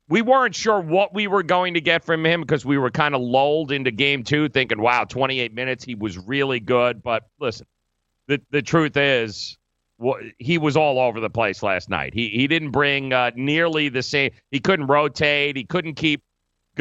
we 0.09 0.21
weren't 0.21 0.53
sure 0.53 0.81
what 0.81 1.13
we 1.13 1.27
were 1.27 1.43
going 1.43 1.75
to 1.75 1.81
get 1.81 2.03
from 2.03 2.25
him 2.25 2.41
because 2.41 2.65
we 2.65 2.77
were 2.77 2.91
kind 2.91 3.15
of 3.15 3.21
lulled 3.21 3.71
into 3.71 3.91
game 3.91 4.23
two, 4.23 4.49
thinking, 4.49 4.81
"Wow, 4.81 5.05
28 5.05 5.53
minutes, 5.53 5.85
he 5.85 5.95
was 5.95 6.17
really 6.17 6.59
good." 6.59 7.01
But 7.01 7.23
listen, 7.39 7.65
the 8.27 8.41
the 8.51 8.61
truth 8.61 8.97
is, 8.97 9.57
he 10.37 10.57
was 10.57 10.75
all 10.75 10.99
over 10.99 11.21
the 11.21 11.29
place 11.29 11.63
last 11.63 11.89
night. 11.89 12.13
He 12.13 12.27
he 12.27 12.47
didn't 12.47 12.71
bring 12.71 13.13
uh, 13.13 13.31
nearly 13.35 13.87
the 13.87 14.03
same. 14.03 14.31
He 14.51 14.59
couldn't 14.59 14.87
rotate. 14.87 15.55
He 15.55 15.63
couldn't 15.63 15.93
keep 15.93 16.21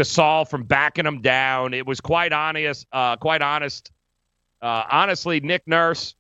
Gasol 0.01 0.49
from 0.49 0.65
backing 0.65 1.05
him 1.05 1.21
down. 1.21 1.75
It 1.75 1.87
was 1.87 2.01
quite 2.01 2.33
honest. 2.33 2.87
Uh, 2.91 3.17
quite 3.17 3.43
honest. 3.43 3.93
Uh, 4.63 4.85
honestly, 4.91 5.41
Nick 5.41 5.67
Nurse, 5.67 6.15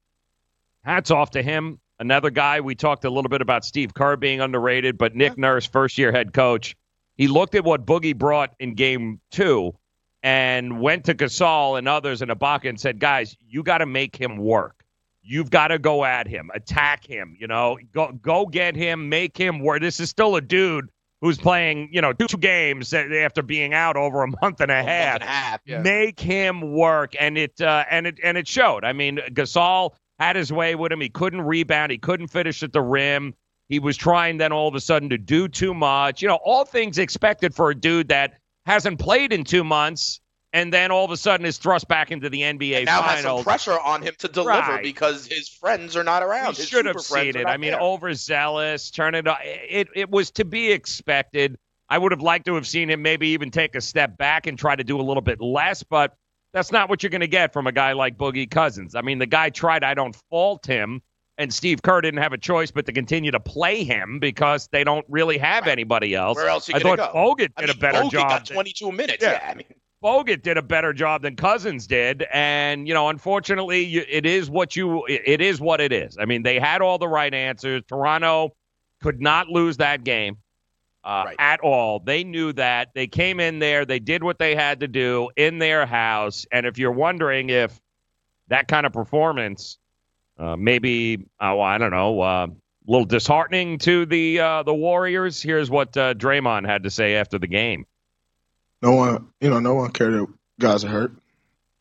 hats 0.84 1.10
off 1.10 1.30
to 1.30 1.42
him. 1.42 1.80
Another 1.98 2.30
guy 2.30 2.60
we 2.60 2.74
talked 2.74 3.04
a 3.04 3.10
little 3.10 3.28
bit 3.28 3.40
about 3.40 3.64
Steve 3.64 3.94
Kerr 3.94 4.16
being 4.16 4.40
underrated, 4.40 4.98
but 4.98 5.14
Nick 5.14 5.36
Nurse, 5.38 5.66
first 5.66 5.98
year 5.98 6.12
head 6.12 6.32
coach, 6.32 6.76
he 7.16 7.28
looked 7.28 7.54
at 7.54 7.64
what 7.64 7.86
Boogie 7.86 8.16
brought 8.16 8.54
in 8.58 8.74
game 8.74 9.20
two 9.30 9.72
and 10.22 10.80
went 10.80 11.04
to 11.04 11.14
Gasol 11.14 11.78
and 11.78 11.88
others 11.88 12.22
in 12.22 12.28
Ibaka 12.28 12.68
and 12.68 12.80
said, 12.80 12.98
guys, 12.98 13.36
you 13.46 13.62
got 13.62 13.78
to 13.78 13.86
make 13.86 14.16
him 14.16 14.38
work. 14.38 14.84
You've 15.22 15.50
got 15.50 15.68
to 15.68 15.78
go 15.78 16.04
at 16.04 16.26
him, 16.26 16.50
attack 16.54 17.06
him, 17.06 17.36
you 17.38 17.46
know, 17.46 17.78
go 17.92 18.12
go 18.12 18.46
get 18.46 18.74
him, 18.74 19.10
make 19.10 19.36
him 19.36 19.58
work. 19.58 19.80
This 19.80 20.00
is 20.00 20.08
still 20.08 20.36
a 20.36 20.40
dude 20.40 20.90
who's 21.20 21.38
playing, 21.38 21.90
you 21.92 22.00
know, 22.00 22.12
two 22.12 22.38
games 22.38 22.94
after 22.94 23.42
being 23.42 23.74
out 23.74 23.96
over 23.96 24.22
a 24.22 24.28
month 24.42 24.60
and 24.60 24.70
a 24.70 24.82
half. 24.82 25.16
and 25.16 25.22
a 25.22 25.26
half, 25.26 25.60
yeah. 25.64 25.82
Make 25.82 26.18
him 26.18 26.72
work, 26.72 27.14
and 27.18 27.36
it 27.36 27.60
uh, 27.60 27.84
and 27.90 28.06
it 28.06 28.18
and 28.22 28.38
it 28.38 28.48
showed. 28.48 28.84
I 28.84 28.92
mean, 28.92 29.18
Gasol 29.32 29.92
had 30.18 30.36
his 30.36 30.52
way 30.52 30.74
with 30.74 30.92
him. 30.92 31.00
He 31.00 31.08
couldn't 31.08 31.42
rebound. 31.42 31.92
He 31.92 31.98
couldn't 31.98 32.28
finish 32.28 32.62
at 32.62 32.72
the 32.72 32.82
rim. 32.82 33.34
He 33.68 33.78
was 33.78 33.96
trying 33.96 34.38
then 34.38 34.52
all 34.52 34.68
of 34.68 34.74
a 34.74 34.80
sudden 34.80 35.10
to 35.10 35.18
do 35.18 35.46
too 35.48 35.74
much. 35.74 36.22
You 36.22 36.28
know, 36.28 36.38
all 36.44 36.64
things 36.64 36.98
expected 36.98 37.54
for 37.54 37.70
a 37.70 37.74
dude 37.74 38.08
that 38.08 38.34
hasn't 38.66 38.98
played 38.98 39.32
in 39.32 39.44
two 39.44 39.64
months, 39.64 40.19
and 40.52 40.72
then 40.72 40.90
all 40.90 41.04
of 41.04 41.10
a 41.10 41.16
sudden 41.16 41.46
is 41.46 41.58
thrust 41.58 41.86
back 41.88 42.10
into 42.10 42.28
the 42.28 42.42
NBA 42.42 42.84
now 42.86 43.02
has 43.02 43.22
some 43.22 43.42
pressure 43.44 43.78
on 43.78 44.02
him 44.02 44.14
to 44.18 44.28
deliver 44.28 44.50
Right. 44.72 44.82
because 44.82 45.26
his 45.26 45.48
friends 45.48 45.96
are 45.96 46.04
not 46.04 46.22
around. 46.22 46.56
He 46.56 46.62
His 46.62 46.68
should 46.68 46.86
have 46.86 47.00
seen 47.00 47.36
it. 47.36 47.46
I 47.46 47.56
mean, 47.56 47.70
there. 47.72 47.80
overzealous, 47.80 48.90
turn 48.90 49.14
it. 49.14 49.26
It 49.68 49.88
it 49.94 50.10
was 50.10 50.30
to 50.32 50.44
be 50.44 50.72
expected. 50.72 51.56
I 51.88 51.98
would 51.98 52.12
have 52.12 52.22
liked 52.22 52.46
to 52.46 52.54
have 52.54 52.66
seen 52.66 52.88
him 52.90 53.02
maybe 53.02 53.28
even 53.28 53.50
take 53.50 53.74
a 53.74 53.80
step 53.80 54.16
back 54.16 54.46
and 54.46 54.58
try 54.58 54.76
to 54.76 54.84
do 54.84 55.00
a 55.00 55.02
little 55.02 55.22
bit 55.22 55.40
less, 55.40 55.82
but 55.82 56.14
that's 56.52 56.70
not 56.72 56.88
what 56.88 57.02
you're 57.02 57.10
going 57.10 57.20
to 57.20 57.26
get 57.28 57.52
from 57.52 57.66
a 57.66 57.72
guy 57.72 57.92
like 57.92 58.16
Boogie 58.16 58.50
Cousins. 58.50 58.94
I 58.94 59.02
mean, 59.02 59.18
the 59.18 59.26
guy 59.26 59.50
tried. 59.50 59.82
I 59.84 59.94
don't 59.94 60.16
fault 60.30 60.66
him, 60.66 61.00
and 61.38 61.52
Steve 61.52 61.82
Kerr 61.82 62.00
didn't 62.00 62.20
have 62.22 62.32
a 62.32 62.38
choice 62.38 62.70
but 62.70 62.86
to 62.86 62.92
continue 62.92 63.30
to 63.32 63.40
play 63.40 63.82
him 63.84 64.18
because 64.20 64.68
they 64.72 64.84
don't 64.84 65.04
really 65.08 65.38
have 65.38 65.66
anybody 65.68 66.14
else. 66.14 66.36
Where 66.36 66.48
else 66.48 66.68
you 66.68 66.74
I 66.76 66.80
thought 66.80 66.98
go? 66.98 67.10
Bogut 67.14 67.36
did 67.38 67.52
I 67.56 67.60
mean, 67.62 67.70
a 67.70 67.74
better 67.74 67.98
Bogut 68.02 68.10
job. 68.12 68.28
got 68.30 68.46
22 68.46 68.92
minutes. 68.92 69.22
Yeah. 69.22 69.32
Yeah, 69.32 69.50
I 69.50 69.54
mean, 69.54 69.66
Bogut 70.02 70.42
did 70.42 70.56
a 70.56 70.62
better 70.62 70.92
job 70.92 71.22
than 71.22 71.36
Cousins 71.36 71.86
did, 71.86 72.26
and 72.32 72.88
you 72.88 72.94
know, 72.94 73.08
unfortunately, 73.08 73.84
you, 73.84 74.04
it 74.08 74.24
is 74.24 74.48
what 74.48 74.74
you 74.74 75.04
it 75.06 75.40
is 75.40 75.60
what 75.60 75.80
it 75.80 75.92
is. 75.92 76.16
I 76.18 76.24
mean, 76.24 76.42
they 76.42 76.58
had 76.58 76.80
all 76.80 76.98
the 76.98 77.08
right 77.08 77.32
answers. 77.32 77.82
Toronto 77.86 78.54
could 79.02 79.20
not 79.20 79.48
lose 79.48 79.76
that 79.76 80.02
game 80.04 80.38
uh, 81.04 81.32
at 81.38 81.60
all. 81.60 82.00
They 82.00 82.24
knew 82.24 82.52
that. 82.54 82.90
They 82.94 83.06
came 83.06 83.40
in 83.40 83.58
there. 83.58 83.84
They 83.84 83.98
did 83.98 84.22
what 84.22 84.38
they 84.38 84.54
had 84.54 84.80
to 84.80 84.88
do 84.88 85.30
in 85.36 85.58
their 85.58 85.86
house. 85.86 86.46
And 86.50 86.66
if 86.66 86.78
you're 86.78 86.92
wondering 86.92 87.50
if 87.50 87.78
that 88.48 88.68
kind 88.68 88.86
of 88.86 88.92
performance, 88.92 89.78
uh, 90.38 90.56
maybe 90.56 91.26
oh, 91.40 91.60
I 91.60 91.78
don't 91.78 91.90
know, 91.90 92.20
uh, 92.20 92.46
a 92.46 92.90
little 92.90 93.06
disheartening 93.06 93.78
to 93.80 94.06
the 94.06 94.40
uh, 94.40 94.62
the 94.62 94.74
Warriors. 94.74 95.42
Here's 95.42 95.70
what 95.70 95.96
uh, 95.96 96.14
Draymond 96.14 96.66
had 96.66 96.84
to 96.84 96.90
say 96.90 97.16
after 97.16 97.38
the 97.38 97.46
game. 97.46 97.84
No 98.82 98.92
one, 98.92 99.28
you 99.40 99.50
know, 99.50 99.60
no 99.60 99.74
one 99.74 99.90
cared 99.90 100.14
that 100.14 100.26
guys 100.58 100.84
are 100.84 100.88
hurt. 100.88 101.12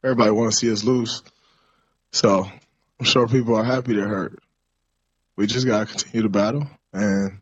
Everybody 0.04 0.32
wants 0.32 0.60
to 0.60 0.66
see 0.66 0.72
us 0.72 0.84
lose. 0.84 1.24
So 2.12 2.50
I'm 3.00 3.06
sure 3.06 3.28
people 3.28 3.56
are 3.56 3.64
happy 3.64 3.96
they're 3.96 4.08
hurt. 4.08 4.40
We 5.36 5.48
just 5.48 5.66
got 5.66 5.80
to 5.80 5.86
continue 5.86 6.24
to 6.24 6.30
battle 6.30 6.68
and 6.92 7.40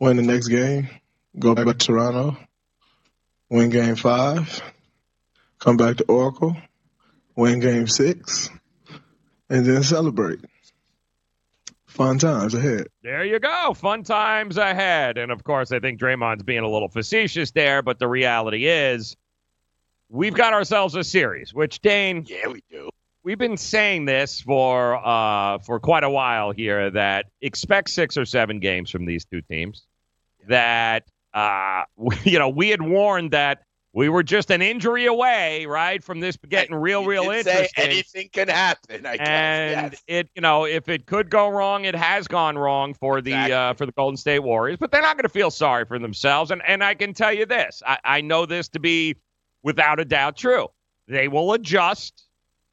win 0.00 0.16
the 0.16 0.22
next 0.22 0.48
game, 0.48 0.88
go 1.38 1.54
back 1.54 1.66
to 1.66 1.74
Toronto, 1.74 2.36
win 3.48 3.70
game 3.70 3.96
five, 3.96 4.60
come 5.58 5.76
back 5.76 5.98
to 5.98 6.04
Oracle, 6.04 6.56
win 7.36 7.60
game 7.60 7.86
six, 7.86 8.50
and 9.48 9.64
then 9.64 9.82
celebrate. 9.82 10.40
Fun 11.96 12.18
times 12.18 12.52
ahead. 12.52 12.88
There 13.02 13.24
you 13.24 13.38
go. 13.38 13.72
Fun 13.72 14.02
times 14.02 14.58
ahead. 14.58 15.16
And 15.16 15.32
of 15.32 15.44
course, 15.44 15.72
I 15.72 15.80
think 15.80 15.98
Draymond's 15.98 16.42
being 16.42 16.62
a 16.62 16.68
little 16.68 16.88
facetious 16.88 17.52
there, 17.52 17.80
but 17.80 17.98
the 17.98 18.06
reality 18.06 18.66
is 18.66 19.16
we've 20.10 20.34
got 20.34 20.52
ourselves 20.52 20.94
a 20.94 21.02
series, 21.02 21.54
which 21.54 21.80
Dane. 21.80 22.26
Yeah, 22.28 22.48
we 22.48 22.62
do. 22.70 22.90
We've 23.22 23.38
been 23.38 23.56
saying 23.56 24.04
this 24.04 24.42
for 24.42 24.96
uh, 25.04 25.58
for 25.60 25.80
quite 25.80 26.04
a 26.04 26.10
while 26.10 26.52
here 26.52 26.90
that 26.90 27.26
expect 27.40 27.88
six 27.88 28.18
or 28.18 28.26
seven 28.26 28.60
games 28.60 28.90
from 28.90 29.06
these 29.06 29.24
two 29.24 29.40
teams. 29.40 29.86
That 30.48 31.04
uh, 31.32 31.84
you 32.24 32.38
know, 32.38 32.50
we 32.50 32.68
had 32.68 32.82
warned 32.82 33.30
that 33.30 33.62
we 33.96 34.10
were 34.10 34.22
just 34.22 34.50
an 34.50 34.60
injury 34.60 35.06
away, 35.06 35.64
right, 35.64 36.04
from 36.04 36.20
this 36.20 36.36
getting 36.50 36.74
real, 36.74 37.06
real 37.06 37.30
did 37.30 37.46
say 37.46 37.50
interesting. 37.50 37.84
anything 37.84 38.28
can 38.30 38.46
happen. 38.46 39.06
I 39.06 39.16
guess. 39.16 39.26
And 39.26 39.92
yes. 39.92 40.02
it, 40.06 40.28
you 40.34 40.42
know, 40.42 40.66
if 40.66 40.90
it 40.90 41.06
could 41.06 41.30
go 41.30 41.48
wrong, 41.48 41.86
it 41.86 41.94
has 41.94 42.28
gone 42.28 42.58
wrong 42.58 42.92
for 42.92 43.22
the 43.22 43.32
uh, 43.32 43.72
for 43.72 43.86
the 43.86 43.92
Golden 43.92 44.18
State 44.18 44.40
Warriors. 44.40 44.76
But 44.78 44.92
they're 44.92 45.00
not 45.00 45.16
going 45.16 45.22
to 45.22 45.30
feel 45.30 45.50
sorry 45.50 45.86
for 45.86 45.98
themselves. 45.98 46.50
And 46.50 46.60
and 46.68 46.84
I 46.84 46.92
can 46.92 47.14
tell 47.14 47.32
you 47.32 47.46
this, 47.46 47.82
I, 47.86 47.98
I 48.04 48.20
know 48.20 48.44
this 48.44 48.68
to 48.68 48.78
be 48.78 49.16
without 49.62 49.98
a 49.98 50.04
doubt 50.04 50.36
true. 50.36 50.68
They 51.08 51.28
will 51.28 51.54
adjust, 51.54 52.26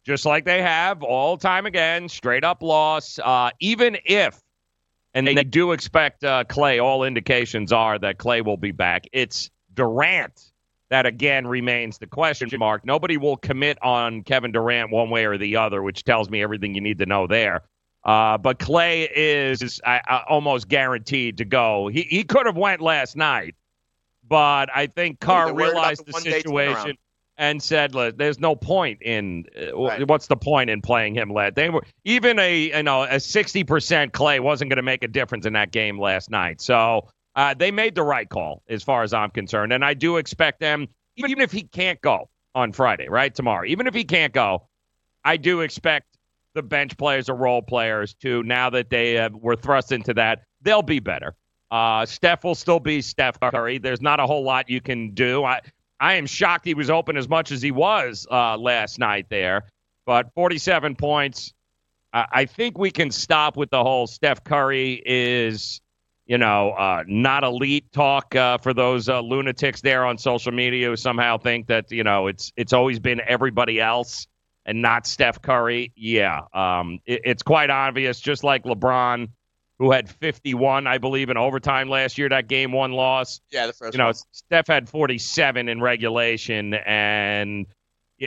just 0.06 0.26
like 0.26 0.44
they 0.44 0.62
have 0.62 1.04
all 1.04 1.38
time 1.38 1.66
again. 1.66 2.10
Straight 2.10 2.44
up 2.44 2.62
loss, 2.62 3.18
uh, 3.24 3.52
even 3.62 3.98
if. 4.04 4.42
And 5.14 5.26
they 5.26 5.36
do 5.36 5.72
expect 5.72 6.26
uh, 6.26 6.44
Klay. 6.44 6.84
All 6.84 7.06
indications 7.06 7.72
are 7.72 7.98
that 8.00 8.18
Klay 8.18 8.44
will 8.44 8.58
be 8.58 8.72
back. 8.72 9.06
It's 9.14 9.50
Durant 9.74 10.52
that 10.94 11.08
again 11.08 11.48
remains 11.48 11.98
the 11.98 12.06
question 12.06 12.48
mark. 12.60 12.86
Nobody 12.86 13.18
will 13.18 13.38
commit 13.38 13.82
on 13.82 14.22
Kevin 14.22 14.52
Durant 14.52 14.92
one 14.92 15.10
way 15.10 15.26
or 15.26 15.40
the 15.40 15.56
other, 15.56 15.82
which 15.82 16.04
tells 16.04 16.30
me 16.30 16.44
everything 16.44 16.76
you 16.76 16.82
need 16.82 17.00
to 17.00 17.08
know 17.08 17.26
there. 17.26 17.64
Uh, 18.06 18.38
but 18.38 18.60
Klay 18.60 19.10
is, 19.16 19.64
is 19.64 19.82
I, 19.84 20.02
I, 20.08 20.24
almost 20.30 20.68
guaranteed 20.68 21.40
to 21.40 21.46
go. 21.46 21.88
He 21.88 22.04
he 22.04 22.24
could 22.24 22.46
have 22.46 22.58
went 22.58 22.80
last 22.80 23.16
night, 23.16 23.56
but 24.28 24.70
I 24.76 24.86
think 24.86 25.20
Carr 25.20 25.48
they're 25.48 25.56
worried 25.56 25.72
about 25.72 25.74
realized 25.74 26.06
the 26.06 26.12
the 26.12 26.20
situation. 26.20 26.98
and 27.40 27.64
said, 27.64 27.94
"There's 27.94 28.40
no 28.40 28.56
point 28.56 29.02
in 29.02 29.46
uh, 29.60 29.76
Right. 29.76 30.08
what's 30.08 30.28
the 30.28 30.38
point 30.38 30.70
in 30.70 30.80
playing 30.84 31.16
him 31.16 31.32
led." 31.34 31.56
They 31.56 31.72
were 31.72 31.84
even 32.04 32.38
a 32.38 32.68
you 32.68 32.84
know 32.84 33.02
a 33.02 33.16
60% 33.16 34.12
Klay 34.12 34.40
wasn't 34.42 34.70
going 34.70 34.78
to 34.78 34.84
make 34.84 35.04
a 35.04 35.08
difference 35.08 35.48
in 35.48 35.54
that 35.54 35.72
game 35.72 36.00
last 36.00 36.30
night. 36.30 36.62
So 36.62 37.08
uh, 37.36 37.54
they 37.54 37.72
made 37.72 37.96
the 37.96 38.04
right 38.04 38.30
call 38.30 38.64
as 38.70 38.84
far 38.84 39.04
as 39.04 39.14
I'm 39.14 39.32
concerned, 39.32 39.74
and 39.74 39.84
I 39.84 39.94
do 39.94 40.18
expect 40.18 40.60
them, 40.60 40.88
even 41.16 41.42
if 41.42 41.52
he 41.52 41.64
can't 41.64 42.02
go 42.02 42.30
on 42.56 42.72
Friday, 42.72 43.08
right 43.10 43.34
tomorrow, 43.34 43.66
even 43.66 43.88
if 43.88 43.94
he 43.94 44.04
can't 44.04 44.34
go, 44.34 44.68
I 45.26 45.38
do 45.38 45.62
expect 45.62 46.08
the 46.54 46.62
bench 46.62 46.98
players 46.98 47.30
or 47.30 47.36
role 47.36 47.62
players 47.62 48.14
to 48.16 48.44
now 48.44 48.70
that 48.70 48.90
they 48.90 49.18
uh, 49.18 49.30
were 49.34 49.56
thrust 49.56 49.92
into 49.92 50.14
that, 50.14 50.44
they'll 50.62 50.84
be 50.84 51.00
better. 51.00 51.36
Uh, 51.72 52.06
Steph 52.06 52.44
will 52.44 52.56
still 52.56 52.80
be 52.80 53.02
Steph 53.02 53.40
Curry. 53.40 53.80
There's 53.80 54.02
not 54.02 54.20
a 54.20 54.28
whole 54.28 54.44
lot 54.44 54.70
you 54.70 54.80
can 54.80 55.12
do. 55.14 55.44
I 55.44 55.62
I 56.00 56.16
am 56.16 56.26
shocked 56.26 56.66
he 56.66 56.74
was 56.74 56.90
open 56.90 57.18
as 57.18 57.30
much 57.30 57.52
as 57.52 57.62
he 57.62 57.72
was 57.72 58.28
uh, 58.30 58.58
last 58.58 59.00
night 59.00 59.28
there, 59.30 59.64
but 60.06 60.32
47 60.36 60.96
points. 60.96 61.54
I, 62.12 62.26
I 62.32 62.46
think 62.46 62.78
we 62.78 62.92
can 62.92 63.10
stop 63.10 63.58
with 63.58 63.70
the 63.70 63.82
whole 63.82 64.06
Steph 64.06 64.44
Curry 64.44 65.02
is 65.06 65.82
you 66.26 66.38
know, 66.38 66.72
uh, 66.72 67.04
not 67.08 67.44
elite 67.44 67.92
talk 67.92 68.34
uh, 68.36 68.58
for 68.58 68.74
those 68.74 69.10
uh, 69.10 69.20
lunatics 69.22 69.82
there 69.82 70.06
on 70.06 70.18
social 70.18 70.52
media 70.52 70.88
who 70.88 70.96
somehow 70.96 71.38
think 71.38 71.68
that 71.68 71.92
you 71.92 72.04
know 72.04 72.28
it's 72.28 72.52
it's 72.56 72.74
always 72.74 73.00
been 73.00 73.22
everybody 73.28 73.80
else 73.82 74.28
and 74.66 74.82
not 74.82 75.06
Steph 75.06 75.42
Curry. 75.42 75.92
Yeah, 75.96 76.42
um, 76.54 77.00
it, 77.06 77.22
it's 77.26 77.44
quite 77.44 77.70
obvious. 77.70 78.20
Just 78.20 78.44
like 78.44 78.64
LeBron, 78.64 79.30
who 79.80 79.92
had 79.92 80.10
51, 80.10 80.88
I 80.88 80.98
believe, 80.98 81.30
in 81.30 81.38
overtime 81.38 81.90
last 81.90 82.18
year, 82.18 82.30
that 82.30 82.48
game 82.48 82.72
one 82.72 82.94
loss. 82.94 83.42
Yeah, 83.52 83.68
the 83.68 83.74
first 83.74 83.94
You 83.94 83.98
know, 83.98 84.06
one. 84.08 84.16
Steph 84.32 84.68
had 84.68 84.88
47 84.88 85.68
in 85.68 85.82
regulation, 85.82 86.74
and 86.74 87.66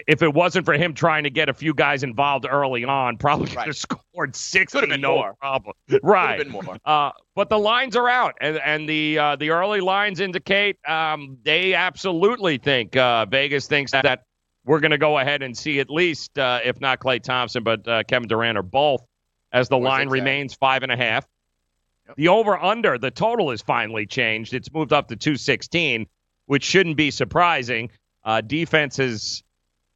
if 0.07 0.23
it 0.23 0.33
wasn't 0.33 0.65
for 0.65 0.75
him 0.75 0.95
trying 0.95 1.25
to 1.25 1.31
get 1.31 1.49
a 1.49 1.55
few 1.55 1.75
guys 1.75 2.03
involved 2.03 2.47
early 2.49 2.85
on, 2.85 3.17
probably 3.17 3.49
could 3.49 3.67
have 3.67 3.77
scored 3.77 4.35
six. 4.35 4.73
Could've 4.73 4.91
been 4.91 5.01
no 5.01 5.17
more. 5.17 5.35
problem. 5.41 5.75
Right. 6.03 6.39
been 6.39 6.51
more. 6.51 6.79
Uh, 6.85 7.11
but 7.35 7.49
the 7.49 7.59
lines 7.59 7.97
are 7.97 8.09
out, 8.09 8.35
and 8.41 8.59
and 8.59 8.89
the 8.89 9.19
uh, 9.19 9.37
the 9.37 9.51
early 9.51 9.81
lines 9.81 10.21
indicate 10.21 10.77
um, 10.89 11.39
they 11.43 11.75
absolutely 11.75 12.59
think 12.59 12.97
uh, 12.97 13.27
Vegas 13.27 13.67
thinks 13.67 13.93
that 13.93 14.25
we're 14.65 14.81
going 14.81 14.91
to 14.91 14.99
go 14.99 15.19
ahead 15.19 15.43
and 15.43 15.57
see 15.57 15.79
at 15.81 15.91
least, 15.91 16.39
uh, 16.39 16.61
if 16.65 16.81
not 16.81 16.99
Klay 16.99 17.23
Thompson, 17.23 17.63
but 17.63 17.87
uh, 17.87 18.03
Kevin 18.09 18.29
Durant 18.29 18.59
or 18.59 18.63
both, 18.63 19.05
as 19.53 19.69
the 19.69 19.79
line 19.79 20.09
remains 20.09 20.55
five 20.55 20.83
and 20.83 20.91
a 20.91 20.97
half. 20.97 21.27
The 22.17 22.29
over 22.29 22.57
under 22.57 22.99
the 22.99 23.11
total 23.11 23.51
is 23.51 23.63
finally 23.63 24.07
changed. 24.07 24.55
It's 24.55 24.73
moved 24.73 24.93
up 24.93 25.09
to 25.09 25.17
two 25.17 25.37
sixteen, 25.37 26.07
which 26.47 26.65
shouldn't 26.65 26.97
be 26.97 27.11
surprising. 27.11 27.91
Uh, 28.25 28.41
defense 28.41 28.99
is 28.99 29.43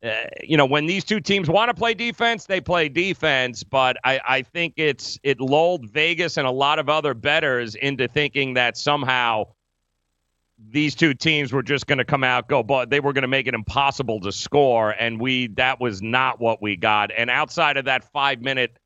uh, 0.02 0.22
you 0.42 0.56
know, 0.56 0.64
when 0.64 0.86
these 0.86 1.04
two 1.04 1.20
teams 1.20 1.50
want 1.50 1.68
to 1.68 1.74
play 1.74 1.92
defense, 1.92 2.46
they 2.46 2.60
play 2.60 2.88
defense. 2.88 3.62
But 3.62 3.98
I, 4.04 4.20
I 4.26 4.42
think 4.42 4.74
it's 4.76 5.18
it 5.22 5.40
lulled 5.40 5.90
Vegas 5.90 6.36
and 6.36 6.46
a 6.46 6.50
lot 6.50 6.78
of 6.78 6.88
other 6.88 7.12
betters 7.12 7.74
into 7.74 8.08
thinking 8.08 8.54
that 8.54 8.78
somehow 8.78 9.44
these 10.68 10.94
two 10.94 11.14
teams 11.14 11.52
were 11.52 11.62
just 11.62 11.86
going 11.86 11.98
to 11.98 12.04
come 12.04 12.24
out 12.24 12.48
go, 12.48 12.62
but 12.62 12.90
they 12.90 13.00
were 13.00 13.12
going 13.12 13.22
to 13.22 13.28
make 13.28 13.46
it 13.46 13.54
impossible 13.54 14.20
to 14.20 14.32
score, 14.32 14.90
and 14.90 15.20
we 15.20 15.48
that 15.48 15.80
was 15.80 16.00
not 16.02 16.40
what 16.40 16.62
we 16.62 16.76
got. 16.76 17.10
And 17.16 17.30
outside 17.30 17.76
of 17.76 17.84
that 17.86 18.04
five 18.12 18.40
minute 18.40 18.78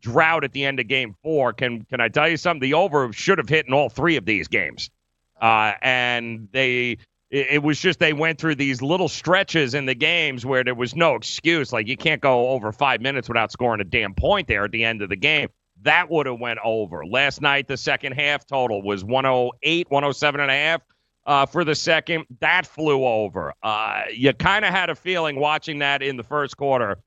drought 0.00 0.44
at 0.44 0.52
the 0.52 0.64
end 0.64 0.80
of 0.80 0.88
Game 0.88 1.14
Four, 1.22 1.52
can 1.52 1.84
can 1.84 2.00
I 2.00 2.08
tell 2.08 2.28
you 2.28 2.36
something? 2.36 2.60
The 2.60 2.74
over 2.74 3.12
should 3.12 3.38
have 3.38 3.48
hit 3.48 3.66
in 3.66 3.74
all 3.74 3.88
three 3.88 4.16
of 4.16 4.24
these 4.24 4.48
games, 4.48 4.90
uh, 5.40 5.72
and 5.82 6.48
they 6.52 6.98
it, 7.32 7.46
it 7.50 7.62
was 7.62 7.80
just 7.80 7.98
they 7.98 8.12
went 8.12 8.38
through 8.38 8.54
these 8.54 8.80
little 8.80 9.08
stretches 9.08 9.74
in 9.74 9.86
the 9.86 9.94
games 9.94 10.46
where 10.46 10.62
there 10.62 10.74
was 10.74 10.94
no 10.94 11.16
excuse. 11.16 11.72
Like 11.72 11.88
you 11.88 11.96
can't 11.96 12.20
go 12.20 12.50
over 12.50 12.70
five 12.70 13.00
minutes 13.00 13.26
without 13.26 13.50
scoring 13.50 13.80
a 13.80 13.84
damn 13.84 14.14
point 14.14 14.46
there 14.46 14.64
at 14.64 14.70
the 14.70 14.84
end 14.84 15.02
of 15.02 15.08
the 15.08 15.16
game. 15.16 15.48
That 15.80 16.10
would 16.10 16.26
have 16.26 16.38
went 16.38 16.60
over. 16.62 17.04
Last 17.04 17.40
night, 17.40 17.66
the 17.66 17.76
second 17.76 18.12
half 18.12 18.46
total 18.46 18.82
was 18.82 19.04
108, 19.04 19.90
107 19.90 20.40
and 20.40 20.50
a 20.50 20.54
half 20.54 20.82
uh, 21.26 21.46
for 21.46 21.64
the 21.64 21.74
second. 21.74 22.26
That 22.38 22.66
flew 22.66 23.04
over. 23.04 23.52
Uh, 23.62 24.02
you 24.12 24.32
kind 24.34 24.64
of 24.64 24.72
had 24.72 24.90
a 24.90 24.94
feeling 24.94 25.40
watching 25.40 25.80
that 25.80 26.02
in 26.02 26.16
the 26.16 26.22
first 26.22 26.56
quarter 26.56 26.98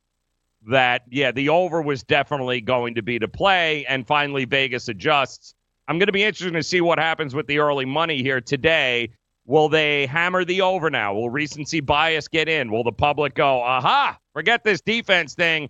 that, 0.67 1.03
yeah, 1.09 1.31
the 1.31 1.47
over 1.49 1.81
was 1.81 2.03
definitely 2.03 2.59
going 2.59 2.95
to 2.95 3.01
be 3.01 3.19
to 3.19 3.29
play. 3.29 3.85
And 3.85 4.05
finally, 4.05 4.43
Vegas 4.43 4.89
adjusts. 4.89 5.53
I'm 5.87 5.99
going 5.99 6.07
to 6.07 6.13
be 6.13 6.23
interested 6.23 6.51
to 6.51 6.63
see 6.63 6.81
what 6.81 6.97
happens 6.97 7.35
with 7.35 7.47
the 7.47 7.59
early 7.59 7.85
money 7.85 8.23
here 8.23 8.41
today. 8.41 9.11
Will 9.45 9.69
they 9.69 10.07
hammer 10.07 10.43
the 10.43 10.61
over 10.61 10.89
now? 10.89 11.13
Will 11.13 11.29
recency 11.29 11.79
bias 11.79 12.27
get 12.27 12.49
in? 12.49 12.71
Will 12.71 12.83
the 12.83 12.91
public 12.91 13.35
go, 13.35 13.61
aha, 13.61 14.17
forget 14.33 14.63
this 14.63 14.81
defense 14.81 15.35
thing? 15.35 15.69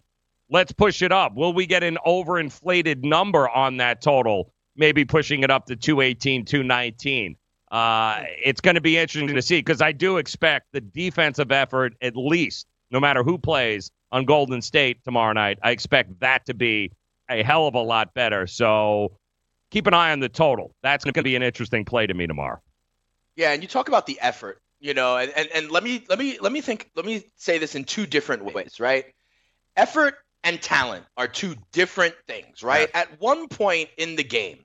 Let's 0.50 0.72
push 0.72 1.02
it 1.02 1.12
up. 1.12 1.36
Will 1.36 1.54
we 1.54 1.66
get 1.66 1.84
an 1.84 1.98
overinflated 2.06 3.04
number 3.04 3.50
on 3.50 3.78
that 3.78 4.02
total? 4.02 4.54
Maybe 4.78 5.04
pushing 5.04 5.44
it 5.44 5.52
up 5.52 5.66
to 5.66 5.76
218, 5.76 6.46
219. 6.46 7.36
Uh, 7.72 8.24
it's 8.44 8.62
going 8.62 8.76
to 8.76 8.82
be 8.82 8.98
interesting 8.98 9.36
to 9.36 9.42
see 9.42 9.60
because 9.60 9.82
I 9.82 9.92
do 9.92 10.18
expect 10.18 10.68
the 10.72 10.82
defensive 10.82 11.52
effort, 11.52 11.96
at 12.02 12.16
least, 12.16 12.68
no 12.92 13.00
matter 13.00 13.24
who 13.24 13.38
plays 13.38 13.92
on 14.12 14.24
Golden 14.26 14.62
State 14.62 15.04
tomorrow 15.04 15.34
night, 15.34 15.60
I 15.62 15.72
expect 15.72 16.20
that 16.22 16.46
to 16.46 16.54
be 16.54 16.92
a 17.30 17.44
hell 17.44 17.68
of 17.68 17.76
a 17.76 17.82
lot 17.82 18.14
better. 18.14 18.48
So 18.48 19.18
keep 19.72 19.88
an 19.88 19.94
eye 19.94 20.12
on 20.12 20.20
the 20.20 20.30
total. 20.30 20.74
That's 20.84 21.04
going 21.04 21.16
to 21.16 21.24
be 21.24 21.36
an 21.36 21.44
interesting 21.44 21.84
play 21.84 22.08
to 22.08 22.14
me 22.14 22.28
tomorrow. 22.28 22.62
Yeah, 23.36 23.52
and 23.52 23.62
you 23.62 23.68
talk 23.68 23.88
about 23.88 24.06
the 24.06 24.20
effort, 24.22 24.62
you 24.80 24.94
know, 24.94 25.18
and, 25.18 25.32
and, 25.36 25.50
and 25.54 25.72
let 25.72 25.84
me 25.84 26.04
let 26.10 26.20
me 26.20 26.38
let 26.40 26.52
me 26.52 26.62
think 26.62 26.90
let 26.96 27.06
me 27.06 27.24
say 27.36 27.58
this 27.58 27.76
in 27.76 27.84
two 27.84 28.06
different 28.06 28.46
ways, 28.46 28.80
right? 28.80 29.06
Effort 29.76 30.16
and 30.44 30.62
talent 30.62 31.06
are 31.18 31.28
two 31.28 31.56
different 31.72 32.16
things, 32.28 32.64
right? 32.64 32.90
At 32.94 33.20
one 33.20 33.48
point 33.48 33.90
in 33.98 34.16
the 34.16 34.24
game, 34.24 34.60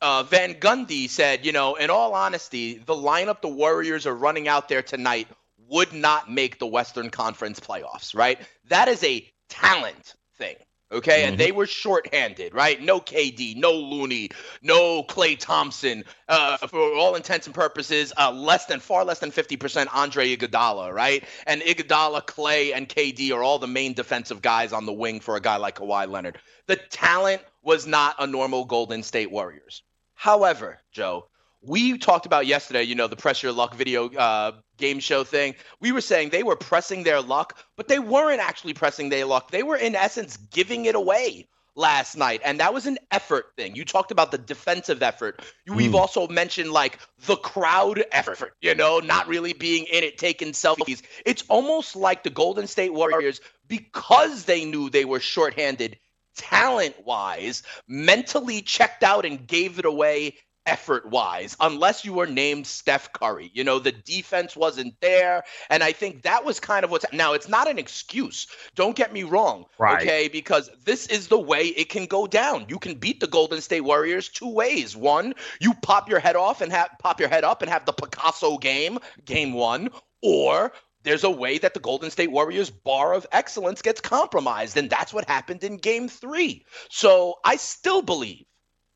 uh, 0.00 0.22
Van 0.24 0.54
Gundy 0.54 1.08
said, 1.08 1.44
you 1.44 1.52
know, 1.52 1.74
in 1.74 1.90
all 1.90 2.14
honesty, 2.14 2.74
the 2.78 2.94
lineup 2.94 3.40
the 3.40 3.48
Warriors 3.48 4.06
are 4.06 4.14
running 4.14 4.46
out 4.46 4.68
there 4.68 4.82
tonight 4.82 5.26
would 5.68 5.92
not 5.92 6.30
make 6.30 6.58
the 6.58 6.66
Western 6.66 7.10
Conference 7.10 7.60
playoffs, 7.60 8.14
right? 8.14 8.38
That 8.68 8.88
is 8.88 9.02
a 9.04 9.26
talent 9.48 10.14
thing. 10.36 10.56
Okay, 10.92 11.24
and 11.24 11.38
they 11.38 11.52
were 11.52 11.66
shorthanded, 11.66 12.52
right? 12.52 12.82
No 12.82 13.00
KD, 13.00 13.56
no 13.56 13.72
Looney, 13.72 14.30
no 14.60 15.04
Klay 15.04 15.38
Thompson. 15.38 16.04
Uh, 16.28 16.56
for 16.56 16.94
all 16.94 17.14
intents 17.14 17.46
and 17.46 17.54
purposes, 17.54 18.12
uh, 18.18 18.32
less 18.32 18.66
than 18.66 18.80
far 18.80 19.04
less 19.04 19.20
than 19.20 19.30
50% 19.30 19.86
Andre 19.92 20.36
Iguodala, 20.36 20.92
right? 20.92 21.22
And 21.46 21.62
Iguodala, 21.62 22.26
Klay, 22.26 22.74
and 22.74 22.88
KD 22.88 23.30
are 23.32 23.42
all 23.42 23.60
the 23.60 23.68
main 23.68 23.94
defensive 23.94 24.42
guys 24.42 24.72
on 24.72 24.84
the 24.84 24.92
wing 24.92 25.20
for 25.20 25.36
a 25.36 25.40
guy 25.40 25.56
like 25.56 25.76
Kawhi 25.76 26.10
Leonard. 26.10 26.38
The 26.66 26.76
talent 26.76 27.42
was 27.62 27.86
not 27.86 28.16
a 28.18 28.26
normal 28.26 28.64
Golden 28.64 29.04
State 29.04 29.30
Warriors. 29.30 29.82
However, 30.14 30.78
Joe, 30.90 31.28
we 31.62 31.98
talked 31.98 32.26
about 32.26 32.46
yesterday, 32.46 32.82
you 32.82 32.94
know, 32.94 33.06
the 33.06 33.16
pressure 33.16 33.52
luck 33.52 33.74
video 33.74 34.08
uh, 34.10 34.52
game 34.80 34.98
show 34.98 35.22
thing. 35.22 35.54
We 35.80 35.92
were 35.92 36.00
saying 36.00 36.30
they 36.30 36.42
were 36.42 36.56
pressing 36.56 37.04
their 37.04 37.20
luck, 37.20 37.58
but 37.76 37.86
they 37.86 38.00
weren't 38.00 38.40
actually 38.40 38.74
pressing 38.74 39.10
their 39.10 39.26
luck. 39.26 39.50
They 39.50 39.62
were, 39.62 39.76
in 39.76 39.94
essence, 39.94 40.36
giving 40.36 40.86
it 40.86 40.96
away 40.96 41.46
last 41.76 42.16
night. 42.16 42.40
And 42.44 42.60
that 42.60 42.74
was 42.74 42.86
an 42.86 42.98
effort 43.10 43.52
thing. 43.56 43.76
You 43.76 43.84
talked 43.84 44.10
about 44.10 44.30
the 44.30 44.38
defensive 44.38 45.02
effort. 45.02 45.40
We've 45.66 45.90
hmm. 45.90 45.96
also 45.96 46.26
mentioned 46.28 46.72
like 46.72 46.98
the 47.26 47.36
crowd 47.36 48.04
effort, 48.12 48.54
you 48.60 48.74
know, 48.74 48.98
not 48.98 49.28
really 49.28 49.52
being 49.52 49.84
in 49.84 50.04
it, 50.04 50.18
taking 50.18 50.52
selfies. 50.52 51.02
It's 51.24 51.44
almost 51.48 51.96
like 51.96 52.22
the 52.22 52.30
Golden 52.30 52.66
State 52.66 52.92
Warriors, 52.92 53.40
because 53.68 54.44
they 54.44 54.64
knew 54.64 54.90
they 54.90 55.04
were 55.04 55.20
shorthanded 55.20 55.98
talent 56.36 56.94
wise, 57.04 57.62
mentally 57.86 58.62
checked 58.62 59.02
out 59.02 59.24
and 59.24 59.46
gave 59.46 59.78
it 59.78 59.84
away 59.84 60.34
effort 60.70 61.04
wise, 61.10 61.56
unless 61.58 62.04
you 62.04 62.14
were 62.14 62.26
named 62.26 62.66
Steph 62.66 63.12
Curry. 63.12 63.50
You 63.52 63.64
know, 63.64 63.80
the 63.80 63.92
defense 63.92 64.56
wasn't 64.56 64.94
there. 65.00 65.42
And 65.68 65.82
I 65.82 65.92
think 65.92 66.22
that 66.22 66.44
was 66.44 66.60
kind 66.60 66.84
of 66.84 66.90
what's 66.90 67.04
now, 67.12 67.32
it's 67.32 67.48
not 67.48 67.68
an 67.68 67.78
excuse. 67.78 68.46
Don't 68.76 68.94
get 68.94 69.12
me 69.12 69.24
wrong. 69.24 69.64
Right. 69.78 70.00
Okay. 70.00 70.28
Because 70.28 70.70
this 70.84 71.08
is 71.08 71.26
the 71.26 71.38
way 71.38 71.66
it 71.66 71.88
can 71.88 72.06
go 72.06 72.26
down. 72.26 72.66
You 72.68 72.78
can 72.78 72.94
beat 72.94 73.18
the 73.18 73.26
Golden 73.26 73.60
State 73.60 73.80
Warriors 73.80 74.28
two 74.28 74.48
ways. 74.48 74.96
One, 74.96 75.34
you 75.60 75.74
pop 75.74 76.08
your 76.08 76.20
head 76.20 76.36
off 76.36 76.60
and 76.60 76.72
have 76.72 76.90
pop 77.00 77.18
your 77.18 77.28
head 77.28 77.42
up 77.42 77.62
and 77.62 77.70
have 77.70 77.84
the 77.84 77.92
Picasso 77.92 78.56
game, 78.56 78.98
game 79.24 79.52
one, 79.52 79.90
or 80.22 80.72
there's 81.02 81.24
a 81.24 81.30
way 81.30 81.58
that 81.58 81.74
the 81.74 81.80
Golden 81.80 82.10
State 82.10 82.30
Warriors 82.30 82.70
bar 82.70 83.14
of 83.14 83.26
excellence 83.32 83.82
gets 83.82 84.00
compromised. 84.00 84.76
And 84.76 84.88
that's 84.88 85.12
what 85.12 85.28
happened 85.28 85.64
in 85.64 85.78
game 85.78 86.08
three. 86.08 86.64
So 86.90 87.36
I 87.44 87.56
still 87.56 88.02
believe 88.02 88.44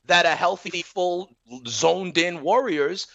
that 0.07 0.27
a 0.27 0.35
healthy, 0.35 0.83
full, 0.83 1.37
zoned 1.66 2.18
in 2.18 2.43
Warriors 2.43 3.07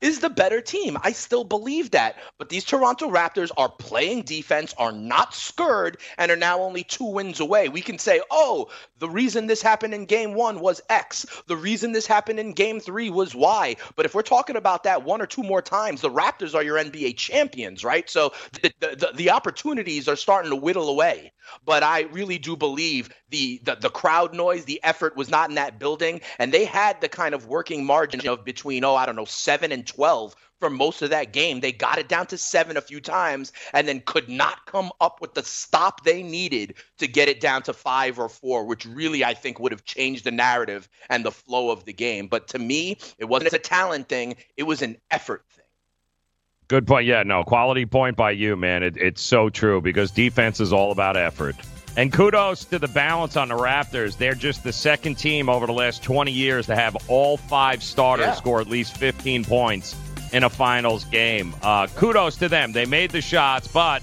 is 0.00 0.20
the 0.20 0.30
better 0.30 0.60
team. 0.60 0.96
I 1.02 1.12
still 1.12 1.44
believe 1.44 1.90
that. 1.90 2.16
But 2.38 2.48
these 2.48 2.64
Toronto 2.64 3.10
Raptors 3.10 3.50
are 3.56 3.68
playing 3.68 4.22
defense, 4.22 4.72
are 4.78 4.92
not 4.92 5.34
scared, 5.34 5.98
and 6.16 6.30
are 6.30 6.36
now 6.36 6.60
only 6.60 6.84
two 6.84 7.04
wins 7.04 7.40
away. 7.40 7.68
We 7.68 7.80
can 7.80 7.98
say, 7.98 8.20
oh, 8.30 8.68
the 8.98 9.08
reason 9.08 9.46
this 9.46 9.60
happened 9.60 9.94
in 9.94 10.04
game 10.04 10.34
one 10.34 10.60
was 10.60 10.80
X. 10.88 11.26
The 11.46 11.56
reason 11.56 11.92
this 11.92 12.06
happened 12.06 12.38
in 12.38 12.52
game 12.52 12.78
three 12.78 13.10
was 13.10 13.34
Y. 13.34 13.76
But 13.96 14.06
if 14.06 14.14
we're 14.14 14.22
talking 14.22 14.56
about 14.56 14.84
that 14.84 15.02
one 15.02 15.20
or 15.20 15.26
two 15.26 15.42
more 15.42 15.62
times, 15.62 16.00
the 16.00 16.10
Raptors 16.10 16.54
are 16.54 16.62
your 16.62 16.78
NBA 16.78 17.16
champions, 17.16 17.84
right? 17.84 18.08
So 18.08 18.32
the, 18.62 18.72
the, 18.80 19.12
the 19.14 19.30
opportunities 19.30 20.06
are 20.08 20.16
starting 20.16 20.50
to 20.50 20.56
whittle 20.56 20.88
away. 20.88 21.32
But 21.64 21.82
I 21.82 22.02
really 22.02 22.38
do 22.38 22.56
believe 22.56 23.10
the, 23.30 23.60
the 23.64 23.76
the 23.76 23.90
crowd 23.90 24.34
noise, 24.34 24.64
the 24.64 24.80
effort 24.82 25.16
was 25.16 25.30
not 25.30 25.48
in 25.48 25.56
that 25.56 25.78
building, 25.78 26.20
and 26.38 26.52
they 26.52 26.64
had 26.64 27.00
the 27.00 27.08
kind 27.08 27.34
of 27.34 27.46
working 27.46 27.84
margin 27.84 28.26
of 28.28 28.44
between 28.44 28.84
oh 28.84 28.94
I 28.94 29.06
don't 29.06 29.16
know 29.16 29.24
seven 29.24 29.72
and 29.72 29.86
twelve 29.86 30.34
for 30.60 30.70
most 30.70 31.02
of 31.02 31.10
that 31.10 31.32
game. 31.32 31.60
They 31.60 31.72
got 31.72 31.98
it 31.98 32.08
down 32.08 32.26
to 32.28 32.38
seven 32.38 32.76
a 32.76 32.80
few 32.80 33.00
times 33.00 33.52
and 33.72 33.86
then 33.86 34.02
could 34.04 34.28
not 34.28 34.66
come 34.66 34.90
up 35.00 35.20
with 35.20 35.34
the 35.34 35.44
stop 35.44 36.04
they 36.04 36.22
needed 36.22 36.74
to 36.98 37.06
get 37.06 37.28
it 37.28 37.40
down 37.40 37.62
to 37.64 37.72
five 37.72 38.18
or 38.18 38.28
four, 38.28 38.64
which 38.64 38.84
really 38.84 39.24
I 39.24 39.34
think 39.34 39.60
would 39.60 39.72
have 39.72 39.84
changed 39.84 40.24
the 40.24 40.30
narrative 40.30 40.88
and 41.08 41.24
the 41.24 41.30
flow 41.30 41.70
of 41.70 41.84
the 41.84 41.92
game. 41.92 42.26
But 42.26 42.48
to 42.48 42.58
me, 42.58 42.98
it 43.18 43.26
wasn't 43.26 43.52
a 43.52 43.58
talent 43.58 44.08
thing, 44.08 44.36
it 44.56 44.64
was 44.64 44.82
an 44.82 44.96
effort 45.10 45.44
thing. 45.50 45.64
Good 46.68 46.86
point. 46.86 47.06
Yeah, 47.06 47.22
no, 47.22 47.44
quality 47.44 47.86
point 47.86 48.16
by 48.16 48.32
you, 48.32 48.54
man. 48.54 48.82
It, 48.82 48.96
it's 48.98 49.22
so 49.22 49.48
true 49.48 49.80
because 49.80 50.10
defense 50.10 50.60
is 50.60 50.72
all 50.72 50.92
about 50.92 51.16
effort. 51.16 51.56
And 51.96 52.12
kudos 52.12 52.64
to 52.66 52.78
the 52.78 52.88
balance 52.88 53.36
on 53.36 53.48
the 53.48 53.56
Raptors. 53.56 54.18
They're 54.18 54.34
just 54.34 54.62
the 54.62 54.72
second 54.72 55.16
team 55.16 55.48
over 55.48 55.66
the 55.66 55.72
last 55.72 56.02
20 56.02 56.30
years 56.30 56.66
to 56.66 56.76
have 56.76 56.94
all 57.08 57.38
five 57.38 57.82
starters 57.82 58.26
Yeah. 58.26 58.34
score 58.34 58.60
at 58.60 58.68
least 58.68 58.96
15 58.98 59.44
points 59.44 59.96
in 60.32 60.44
a 60.44 60.50
finals 60.50 61.04
game. 61.04 61.54
Uh, 61.62 61.86
kudos 61.96 62.36
to 62.36 62.48
them. 62.50 62.72
They 62.72 62.84
made 62.84 63.10
the 63.10 63.22
shots, 63.22 63.66
but 63.66 64.02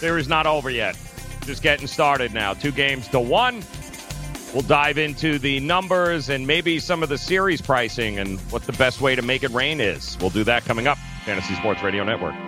there 0.00 0.16
is 0.16 0.26
not 0.28 0.46
over 0.46 0.70
yet. 0.70 0.96
Just 1.44 1.62
getting 1.62 1.86
started 1.86 2.32
now. 2.32 2.54
Two 2.54 2.72
games 2.72 3.06
to 3.08 3.20
one. 3.20 3.62
We'll 4.54 4.62
dive 4.62 4.96
into 4.96 5.38
the 5.38 5.60
numbers 5.60 6.30
and 6.30 6.46
maybe 6.46 6.78
some 6.78 7.02
of 7.02 7.10
the 7.10 7.18
series 7.18 7.60
pricing 7.60 8.18
and 8.18 8.40
what 8.50 8.62
the 8.62 8.72
best 8.72 9.02
way 9.02 9.14
to 9.14 9.20
make 9.20 9.42
it 9.42 9.50
rain 9.50 9.78
is. 9.78 10.16
We'll 10.22 10.30
do 10.30 10.42
that 10.44 10.64
coming 10.64 10.86
up. 10.86 10.96
Fantasy 11.28 11.54
Sports 11.56 11.82
Radio 11.82 12.04
Network. 12.04 12.47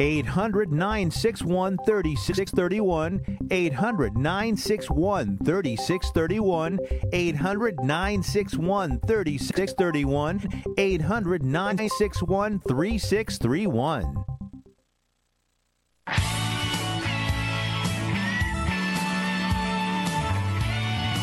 800 0.00 0.72
961 0.72 1.78
3631. 1.86 3.20
800 3.50 4.16
961 4.16 5.38
3631. 5.38 6.78
800 7.12 7.80
961 7.80 9.00
3631. 9.00 10.62
800 10.76 11.44
961 11.44 12.60
3631. 12.60 14.24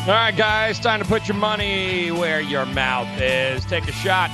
All 0.06 0.10
right, 0.10 0.36
guys, 0.36 0.78
time 0.78 1.00
to 1.00 1.06
put 1.06 1.28
your 1.28 1.36
money 1.38 2.10
where 2.10 2.42
your 2.42 2.66
mouth 2.66 3.08
is. 3.18 3.64
Take 3.64 3.88
a 3.88 3.92
shot. 3.92 4.30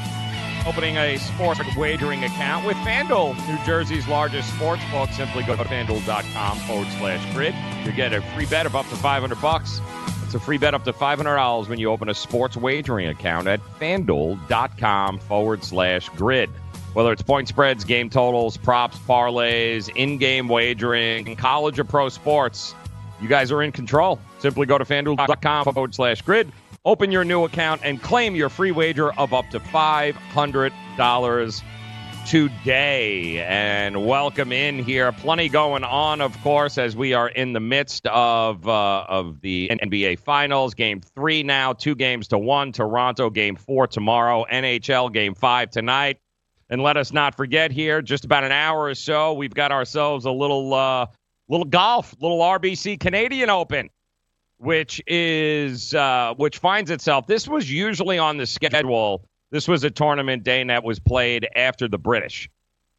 Opening 0.66 0.96
a 0.98 1.16
sports 1.18 1.60
wagering 1.76 2.24
account 2.24 2.66
with 2.66 2.76
FanDuel, 2.78 3.34
New 3.48 3.64
Jersey's 3.64 4.06
largest 4.06 4.54
sports 4.54 4.82
book. 4.90 5.08
Simply 5.10 5.42
go 5.42 5.56
to 5.56 5.64
fanduel.com 5.64 6.58
forward 6.58 6.88
slash 6.98 7.34
grid. 7.34 7.54
You 7.84 7.92
get 7.92 8.12
a 8.12 8.20
free 8.34 8.46
bet 8.46 8.66
of 8.66 8.76
up 8.76 8.86
to 8.88 8.96
500 8.96 9.40
bucks. 9.40 9.80
It's 10.24 10.34
a 10.34 10.40
free 10.40 10.58
bet 10.58 10.74
up 10.74 10.84
to 10.84 10.92
$500 10.92 11.68
when 11.68 11.80
you 11.80 11.90
open 11.90 12.08
a 12.08 12.14
sports 12.14 12.56
wagering 12.56 13.08
account 13.08 13.48
at 13.48 13.60
fanduel.com 13.80 15.18
forward 15.18 15.64
slash 15.64 16.08
grid. 16.10 16.50
Whether 16.92 17.12
it's 17.12 17.22
point 17.22 17.48
spreads, 17.48 17.84
game 17.84 18.10
totals, 18.10 18.56
props, 18.56 18.98
parlays, 18.98 19.88
in 19.96 20.18
game 20.18 20.46
wagering, 20.46 21.36
college 21.36 21.78
or 21.78 21.84
pro 21.84 22.08
sports, 22.10 22.74
you 23.20 23.28
guys 23.28 23.50
are 23.50 23.62
in 23.62 23.72
control. 23.72 24.20
Simply 24.40 24.66
go 24.66 24.76
to 24.78 24.84
fanduel.com 24.84 25.72
forward 25.72 25.94
slash 25.94 26.22
grid. 26.22 26.52
Open 26.86 27.12
your 27.12 27.24
new 27.24 27.44
account 27.44 27.82
and 27.84 28.00
claim 28.00 28.34
your 28.34 28.48
free 28.48 28.70
wager 28.70 29.12
of 29.12 29.34
up 29.34 29.50
to 29.50 29.60
$500 29.60 31.62
today. 32.26 33.42
And 33.42 34.06
welcome 34.06 34.50
in 34.50 34.78
here. 34.78 35.12
Plenty 35.12 35.50
going 35.50 35.84
on, 35.84 36.22
of 36.22 36.40
course, 36.40 36.78
as 36.78 36.96
we 36.96 37.12
are 37.12 37.28
in 37.28 37.52
the 37.52 37.60
midst 37.60 38.06
of 38.06 38.66
uh, 38.66 39.04
of 39.10 39.42
the 39.42 39.70
NBA 39.70 40.20
Finals. 40.20 40.72
Game 40.72 41.02
three 41.02 41.42
now, 41.42 41.74
two 41.74 41.94
games 41.94 42.28
to 42.28 42.38
one. 42.38 42.72
Toronto 42.72 43.28
game 43.28 43.56
four 43.56 43.86
tomorrow. 43.86 44.46
NHL 44.50 45.12
game 45.12 45.34
five 45.34 45.70
tonight. 45.70 46.16
And 46.70 46.82
let 46.82 46.96
us 46.96 47.12
not 47.12 47.36
forget 47.36 47.72
here, 47.72 48.00
just 48.00 48.24
about 48.24 48.42
an 48.42 48.52
hour 48.52 48.84
or 48.84 48.94
so, 48.94 49.34
we've 49.34 49.52
got 49.52 49.70
ourselves 49.70 50.24
a 50.24 50.30
little 50.30 50.72
uh, 50.72 51.04
little 51.50 51.66
golf, 51.66 52.14
little 52.22 52.38
RBC 52.38 53.00
Canadian 53.00 53.50
Open, 53.50 53.90
which 54.60 55.02
is 55.06 55.94
uh, 55.94 56.34
which 56.36 56.58
finds 56.58 56.90
itself. 56.90 57.26
This 57.26 57.48
was 57.48 57.70
usually 57.70 58.18
on 58.18 58.36
the 58.36 58.46
schedule. 58.46 59.24
This 59.50 59.66
was 59.66 59.82
a 59.84 59.90
tournament 59.90 60.44
day 60.44 60.62
that 60.62 60.84
was 60.84 61.00
played 61.00 61.48
after 61.56 61.88
the 61.88 61.98
British, 61.98 62.48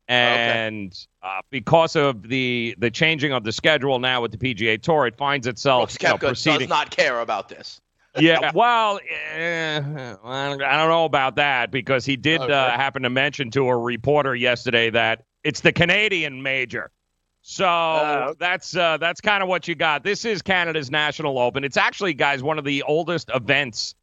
and 0.07 0.93
uh, 1.21 1.41
because 1.51 1.95
of 1.95 2.27
the 2.27 2.75
the 2.79 2.89
changing 2.89 3.31
of 3.31 3.43
the 3.43 3.51
schedule 3.51 3.99
now 3.99 4.21
with 4.21 4.31
the 4.31 4.37
PGA 4.37 4.81
Tour, 4.81 5.05
it 5.05 5.15
finds 5.15 5.47
itself 5.47 5.97
Brooks 5.97 6.03
you 6.03 6.09
know, 6.09 6.17
Koepka 6.17 6.59
does 6.59 6.69
not 6.69 6.89
care 6.89 7.19
about 7.21 7.47
this. 7.47 7.79
Yeah, 8.17 8.51
well, 8.53 8.99
eh, 9.31 9.77
I 9.81 10.57
don't 10.57 10.89
know 10.89 11.05
about 11.05 11.37
that 11.37 11.71
because 11.71 12.03
he 12.05 12.17
did 12.17 12.41
Okay. 12.41 12.51
uh, 12.51 12.71
happen 12.71 13.03
to 13.03 13.09
mention 13.09 13.51
to 13.51 13.69
a 13.69 13.77
reporter 13.77 14.35
yesterday 14.35 14.89
that 14.89 15.23
it's 15.45 15.61
the 15.61 15.71
Canadian 15.71 16.41
major. 16.41 16.91
So 17.41 18.35
that's 18.39 18.75
uh, 18.75 18.97
that's 18.97 19.19
kind 19.19 19.41
of 19.41 19.49
what 19.49 19.67
you 19.67 19.75
got. 19.75 20.03
This 20.03 20.25
is 20.25 20.41
Canada's 20.41 20.91
National 20.91 21.39
Open. 21.39 21.63
It's 21.63 21.77
actually, 21.77 22.13
guys, 22.13 22.43
one 22.43 22.59
of 22.59 22.65
the 22.65 22.83
oldest 22.83 23.31
events 23.33 23.95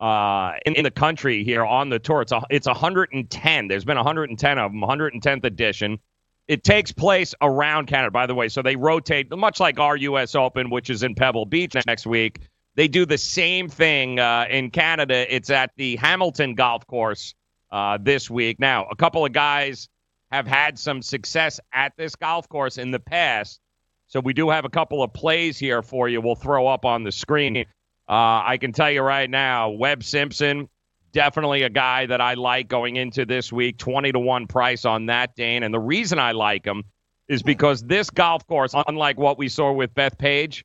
uh, 0.00 0.52
in, 0.64 0.74
in 0.74 0.84
the 0.84 0.90
country 0.90 1.44
here 1.44 1.64
on 1.64 1.90
the 1.90 1.98
tour. 1.98 2.22
It's 2.22 2.32
a, 2.32 2.42
it's 2.50 2.66
110. 2.66 3.68
There's 3.68 3.84
been 3.84 3.96
110 3.96 4.58
of 4.58 4.72
them, 4.72 4.80
110th 4.80 5.44
edition. 5.44 5.98
It 6.46 6.64
takes 6.64 6.90
place 6.92 7.34
around 7.42 7.88
Canada, 7.88 8.10
by 8.10 8.26
the 8.26 8.34
way. 8.34 8.48
So 8.48 8.62
they 8.62 8.76
rotate, 8.76 9.30
much 9.36 9.60
like 9.60 9.78
our 9.78 9.96
U.S. 9.96 10.34
Open, 10.34 10.70
which 10.70 10.88
is 10.88 11.02
in 11.02 11.14
Pebble 11.14 11.44
Beach 11.44 11.74
next 11.86 12.06
week. 12.06 12.40
They 12.74 12.88
do 12.88 13.04
the 13.04 13.18
same 13.18 13.68
thing 13.68 14.18
uh, 14.18 14.46
in 14.48 14.70
Canada. 14.70 15.34
It's 15.34 15.50
at 15.50 15.72
the 15.76 15.96
Hamilton 15.96 16.54
Golf 16.54 16.86
Course 16.86 17.34
uh, 17.70 17.98
this 18.00 18.30
week. 18.30 18.58
Now, 18.58 18.86
a 18.86 18.96
couple 18.96 19.26
of 19.26 19.32
guys 19.32 19.90
have 20.30 20.46
had 20.46 20.78
some 20.78 21.02
success 21.02 21.60
at 21.72 21.92
this 21.96 22.14
golf 22.16 22.48
course 22.48 22.78
in 22.78 22.90
the 22.90 23.00
past. 23.00 23.60
So 24.08 24.20
we 24.20 24.32
do 24.32 24.48
have 24.50 24.64
a 24.64 24.70
couple 24.70 25.02
of 25.02 25.12
plays 25.12 25.58
here 25.58 25.82
for 25.82 26.08
you. 26.08 26.20
We'll 26.20 26.34
throw 26.34 26.66
up 26.66 26.84
on 26.84 27.04
the 27.04 27.12
screen. 27.12 27.58
Uh, 27.58 27.62
I 28.08 28.58
can 28.60 28.72
tell 28.72 28.90
you 28.90 29.02
right 29.02 29.28
now, 29.28 29.70
Webb 29.70 30.02
Simpson, 30.02 30.68
definitely 31.12 31.62
a 31.62 31.70
guy 31.70 32.06
that 32.06 32.20
I 32.20 32.34
like 32.34 32.68
going 32.68 32.96
into 32.96 33.26
this 33.26 33.52
week. 33.52 33.76
20 33.78 34.12
to 34.12 34.18
1 34.18 34.46
price 34.46 34.84
on 34.84 35.06
that, 35.06 35.36
Dane. 35.36 35.62
And 35.62 35.72
the 35.72 35.80
reason 35.80 36.18
I 36.18 36.32
like 36.32 36.64
him 36.64 36.84
is 37.28 37.42
because 37.42 37.82
this 37.82 38.08
golf 38.08 38.46
course, 38.46 38.74
unlike 38.86 39.18
what 39.18 39.38
we 39.38 39.48
saw 39.48 39.72
with 39.72 39.94
Bethpage, 39.94 40.62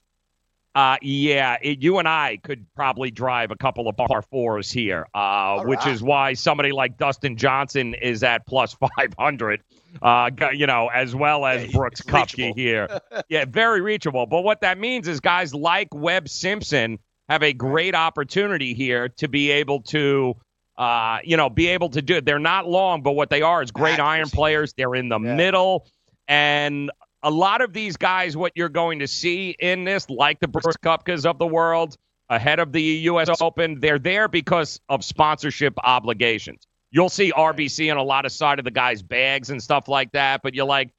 uh, 0.75 0.97
yeah, 1.01 1.57
it, 1.61 1.83
you 1.83 1.99
and 1.99 2.07
I 2.07 2.39
could 2.43 2.65
probably 2.75 3.11
drive 3.11 3.51
a 3.51 3.55
couple 3.55 3.87
of 3.87 3.95
par 3.95 4.23
fours 4.23 4.71
here, 4.71 5.07
uh, 5.13 5.63
which 5.63 5.85
is 5.85 6.01
why 6.01 6.33
somebody 6.33 6.71
like 6.71 6.97
Dustin 6.97 7.37
Johnson 7.37 7.93
is 7.93 8.23
at 8.23 8.47
plus 8.47 8.73
500, 8.97 9.61
uh, 10.01 10.31
you 10.53 10.65
know, 10.65 10.87
as 10.87 11.15
well 11.15 11.45
as 11.45 11.71
Brooks 11.71 12.01
Koepka 12.01 12.55
here. 12.55 12.87
yeah, 13.29 13.45
very 13.45 13.81
reachable. 13.81 14.25
But 14.25 14.41
what 14.43 14.61
that 14.61 14.79
means 14.79 15.07
is 15.07 15.19
guys 15.19 15.53
like 15.53 15.89
Webb 15.93 16.27
Simpson 16.27 16.97
have 17.29 17.43
a 17.43 17.53
great 17.53 17.93
opportunity 17.93 18.73
here 18.73 19.09
to 19.09 19.27
be 19.27 19.51
able 19.51 19.81
to, 19.83 20.33
uh, 20.77 21.19
you 21.23 21.37
know, 21.37 21.51
be 21.51 21.67
able 21.67 21.89
to 21.89 22.01
do 22.01 22.15
it. 22.15 22.25
They're 22.25 22.39
not 22.39 22.67
long, 22.67 23.03
but 23.03 23.11
what 23.11 23.29
they 23.29 23.43
are 23.43 23.61
is 23.61 23.69
great 23.69 23.99
iron 23.99 24.29
players. 24.29 24.73
They're 24.73 24.95
in 24.95 25.09
the 25.09 25.19
middle. 25.19 25.87
And 26.27 26.89
a 27.23 27.31
lot 27.31 27.61
of 27.61 27.73
these 27.73 27.97
guys, 27.97 28.35
what 28.35 28.51
you're 28.55 28.69
going 28.69 28.99
to 28.99 29.07
see 29.07 29.55
in 29.59 29.85
this, 29.85 30.09
like 30.09 30.39
the 30.39 30.47
Brooks 30.47 30.77
Koepkas 30.83 31.25
of 31.25 31.39
the 31.39 31.47
world, 31.47 31.97
ahead 32.29 32.59
of 32.59 32.71
the 32.71 32.81
U.S. 32.81 33.29
Open, 33.41 33.79
they're 33.79 33.99
there 33.99 34.27
because 34.27 34.79
of 34.89 35.03
sponsorship 35.03 35.73
obligations. 35.83 36.67
You'll 36.91 37.09
see 37.09 37.31
RBC 37.31 37.89
on 37.89 37.97
a 37.97 38.03
lot 38.03 38.25
of 38.25 38.31
side 38.31 38.59
of 38.59 38.65
the 38.65 38.71
guys' 38.71 39.01
bags 39.01 39.49
and 39.49 39.63
stuff 39.63 39.87
like 39.87 40.11
that, 40.11 40.41
but 40.43 40.53
you're 40.53 40.65
like, 40.65 40.93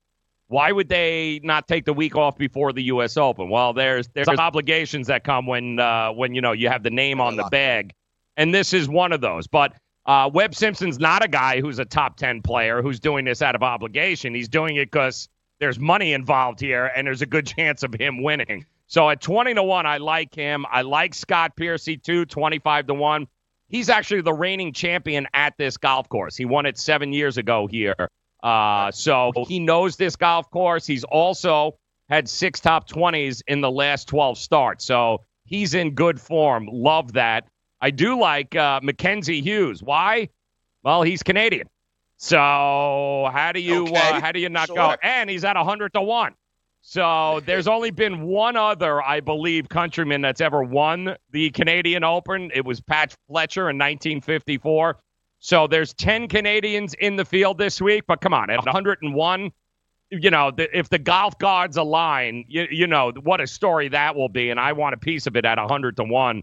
why 0.49 0.73
would 0.73 0.89
they 0.89 1.41
not 1.43 1.69
take 1.69 1.85
the 1.85 1.93
week 1.93 2.17
off 2.17 2.37
before 2.37 2.73
the 2.73 2.83
U.S. 2.85 3.17
Open? 3.17 3.49
Well, 3.49 3.73
there's 3.73 4.09
there's 4.09 4.29
obligations 4.29 5.07
that 5.07 5.25
come 5.25 5.47
when 5.47 5.79
uh, 5.79 6.13
when 6.13 6.35
you 6.35 6.41
know 6.41 6.53
you 6.53 6.69
have 6.69 6.83
the 6.83 6.91
name 6.91 7.21
on 7.21 7.37
the 7.37 7.45
bag, 7.45 7.93
and 8.37 8.55
this 8.55 8.73
is 8.73 8.89
one 8.89 9.13
of 9.13 9.21
those. 9.21 9.47
But 9.47 9.73
uh, 10.05 10.31
Webb 10.33 10.55
Simpson's 10.55 10.99
not 10.99 11.25
a 11.25 11.29
guy 11.29 11.61
who's 11.61 11.79
a 11.79 11.85
top 11.85 12.17
ten 12.19 12.43
player 12.43 12.83
who's 12.83 13.01
doing 13.01 13.25
this 13.25 13.41
out 13.41 13.55
of 13.55 13.63
obligation. 13.63 14.35
He's 14.35 14.49
doing 14.49 14.77
it 14.77 14.91
because 14.91 15.29
there's 15.61 15.79
money 15.79 16.13
involved 16.13 16.61
here, 16.61 16.91
and 16.95 17.07
there's 17.07 17.23
a 17.23 17.27
good 17.27 17.47
chance 17.57 17.83
of 17.83 17.95
him 17.95 18.23
winning. 18.23 18.67
So 18.87 19.09
at 19.09 19.21
20 19.21 19.55
to 19.55 19.63
1, 19.63 19.87
I 19.87 19.97
like 19.99 20.35
him. 20.35 20.67
I 20.71 20.83
like 20.83 21.15
Scott 21.15 21.57
Piercy 21.57 21.97
too, 21.97 22.27
25 22.27 22.89
to 22.89 22.95
1. 22.95 23.27
He's 23.69 23.89
actually 23.89 24.21
the 24.21 24.33
reigning 24.33 24.73
champion 24.73 25.27
at 25.35 25.57
this 25.57 25.77
golf 25.77 26.09
course. 26.09 26.37
He 26.37 26.45
won 26.45 26.67
it 26.67 26.79
seven 26.79 27.13
years 27.13 27.39
ago 27.39 27.67
here. 27.67 28.09
Uh, 28.43 28.91
so 28.91 29.33
he 29.49 29.59
knows 29.59 29.97
this 29.97 30.17
golf 30.17 30.51
course. 30.51 30.87
He's 30.87 31.03
also 31.05 31.79
had 32.11 32.29
six 32.29 32.61
top 32.61 32.89
20s 32.89 33.43
in 33.49 33.63
the 33.63 33.71
last 33.71 34.07
12 34.09 34.37
starts. 34.37 34.85
So 34.85 35.23
he's 35.45 35.73
in 35.75 35.95
good 35.95 36.21
form. 36.21 36.69
Love 36.71 37.15
that. 37.15 37.49
I 37.81 37.91
do 37.91 38.21
like 38.21 38.55
uh, 38.55 38.81
Mackenzie 38.83 39.41
Hughes. 39.41 39.83
Why? 39.83 40.29
Well, 40.83 41.03
he's 41.03 41.23
Canadian. 41.23 41.69
So 42.25 43.29
how 43.35 43.53
do 43.53 43.61
you 43.61 43.83
Okay, 43.83 43.97
uh, 43.97 44.19
how 44.19 44.33
do 44.33 44.41
you 44.41 44.49
not 44.49 44.69
go? 44.69 44.97
And 45.03 45.29
he's 45.29 45.45
at 45.45 45.59
hundred 45.59 45.93
to 45.93 46.01
one. 46.01 46.35
So 46.81 47.41
there's 47.47 47.69
only 47.69 47.91
been 47.91 48.23
one 48.23 48.57
other, 48.57 49.03
I 49.03 49.21
believe, 49.21 49.69
countryman 49.69 50.23
that's 50.23 50.41
ever 50.41 50.63
won 50.63 51.17
the 51.33 51.51
Canadian 51.51 52.03
Open. 52.03 52.51
It 52.55 52.65
was 52.65 52.81
Pat 52.81 53.15
Fletcher 53.29 53.69
in 53.69 53.77
1954. 53.77 54.99
So 55.41 55.67
there's 55.67 55.93
10 55.93 56.29
Canadians 56.29 56.95
in 56.95 57.17
the 57.17 57.27
field 57.27 57.59
this 57.59 57.79
week, 57.79 58.05
but 58.09 58.23
come 58.23 58.33
on, 58.33 58.49
at 58.49 58.65
101, 58.65 59.53
you 60.11 60.31
know, 60.31 60.51
the, 60.51 60.79
if 60.79 60.89
the 60.89 60.99
golf 60.99 61.39
gods 61.39 61.77
align, 61.77 62.47
you, 62.49 62.67
you 62.71 62.87
know 62.87 63.13
what 63.23 63.43
a 63.43 63.47
story 63.47 63.89
that 63.89 64.17
will 64.17 64.31
be, 64.31 64.49
and 64.49 64.59
I 64.59 64.73
want 64.73 64.95
a 64.95 64.99
piece 64.99 65.27
of 65.27 65.37
it 65.37 65.45
at 65.45 65.59
100 65.59 65.99
to 65.99 66.05
one. 66.05 66.43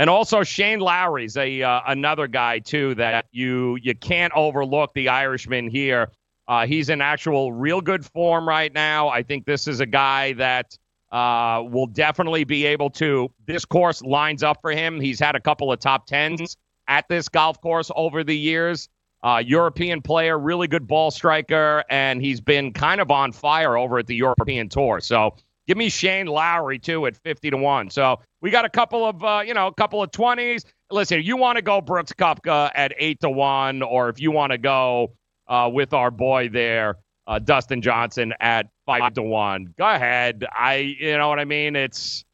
And 0.00 0.08
also 0.08 0.42
Shane 0.42 0.80
Lowry's 0.80 1.36
a 1.36 1.62
uh, 1.62 1.82
another 1.86 2.26
guy 2.26 2.60
too 2.60 2.94
that 2.94 3.26
you 3.32 3.76
you 3.82 3.94
can't 3.94 4.32
overlook 4.34 4.94
the 4.94 5.10
Irishman 5.10 5.68
here. 5.68 6.10
Uh, 6.48 6.66
he's 6.66 6.88
in 6.88 7.02
actual 7.02 7.52
real 7.52 7.82
good 7.82 8.06
form 8.06 8.48
right 8.48 8.72
now. 8.72 9.10
I 9.10 9.22
think 9.22 9.44
this 9.44 9.68
is 9.68 9.80
a 9.80 9.84
guy 9.84 10.32
that 10.32 10.78
uh, 11.12 11.64
will 11.68 11.86
definitely 11.86 12.44
be 12.44 12.64
able 12.64 12.88
to. 12.92 13.30
This 13.44 13.66
course 13.66 14.00
lines 14.00 14.42
up 14.42 14.62
for 14.62 14.70
him. 14.70 15.02
He's 15.02 15.20
had 15.20 15.36
a 15.36 15.40
couple 15.40 15.70
of 15.70 15.80
top 15.80 16.06
tens 16.06 16.56
at 16.88 17.06
this 17.10 17.28
golf 17.28 17.60
course 17.60 17.90
over 17.94 18.24
the 18.24 18.36
years. 18.36 18.88
Uh, 19.22 19.42
European 19.44 20.00
player, 20.00 20.38
really 20.38 20.66
good 20.66 20.86
ball 20.88 21.10
striker, 21.10 21.84
and 21.90 22.22
he's 22.22 22.40
been 22.40 22.72
kind 22.72 23.02
of 23.02 23.10
on 23.10 23.32
fire 23.32 23.76
over 23.76 23.98
at 23.98 24.06
the 24.06 24.16
European 24.16 24.70
Tour. 24.70 25.00
So 25.00 25.34
give 25.70 25.76
me 25.76 25.88
Shane 25.88 26.26
Lowry 26.26 26.80
too 26.80 27.06
at 27.06 27.16
fifty 27.16 27.48
to 27.48 27.56
one. 27.56 27.90
So 27.90 28.18
we 28.40 28.50
got 28.50 28.64
a 28.64 28.68
couple 28.68 29.06
of 29.06 29.22
uh, 29.22 29.42
you 29.46 29.54
know 29.54 29.68
a 29.68 29.74
couple 29.74 30.02
of 30.02 30.10
twenties. 30.10 30.64
Listen, 30.90 31.22
you 31.22 31.36
want 31.36 31.58
to 31.58 31.62
go 31.62 31.80
Brooks 31.80 32.12
Koepka 32.12 32.72
at 32.74 32.92
eight 32.98 33.20
to 33.20 33.30
one, 33.30 33.80
or 33.80 34.08
if 34.08 34.20
you 34.20 34.32
want 34.32 34.50
to 34.50 34.58
go 34.58 35.12
uh, 35.46 35.70
with 35.72 35.92
our 35.92 36.10
boy 36.10 36.48
there, 36.48 36.96
uh, 37.28 37.38
Dustin 37.38 37.82
Johnson 37.82 38.34
at 38.40 38.66
five 38.84 39.14
to 39.14 39.22
one. 39.22 39.72
Go 39.78 39.88
ahead. 39.88 40.44
I 40.52 40.96
you 40.98 41.16
know 41.16 41.28
what 41.28 41.38
I 41.38 41.44
mean. 41.44 41.76
It's 41.76 42.24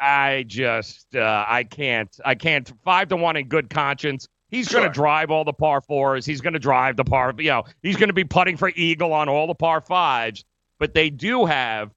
I 0.00 0.44
just 0.48 1.14
uh, 1.14 1.44
I 1.46 1.62
can't 1.62 2.10
I 2.24 2.34
can't 2.34 2.72
five 2.84 3.06
to 3.10 3.16
one 3.16 3.36
in 3.36 3.46
good 3.46 3.70
conscience. 3.70 4.26
He's 4.48 4.66
going 4.68 4.84
to 4.84 4.92
drive 4.92 5.30
all 5.30 5.44
the 5.44 5.52
par 5.52 5.82
fours. 5.82 6.26
He's 6.26 6.40
going 6.40 6.54
to 6.54 6.58
drive 6.58 6.96
the 6.96 7.04
par. 7.04 7.32
You 7.38 7.50
know, 7.50 7.62
he's 7.80 7.96
going 7.96 8.08
to 8.08 8.12
be 8.12 8.24
putting 8.24 8.56
for 8.56 8.72
eagle 8.74 9.12
on 9.12 9.28
all 9.28 9.46
the 9.46 9.54
par 9.54 9.80
fives. 9.80 10.44
But 10.80 10.94
they 10.94 11.10
do 11.10 11.46
have 11.46 11.92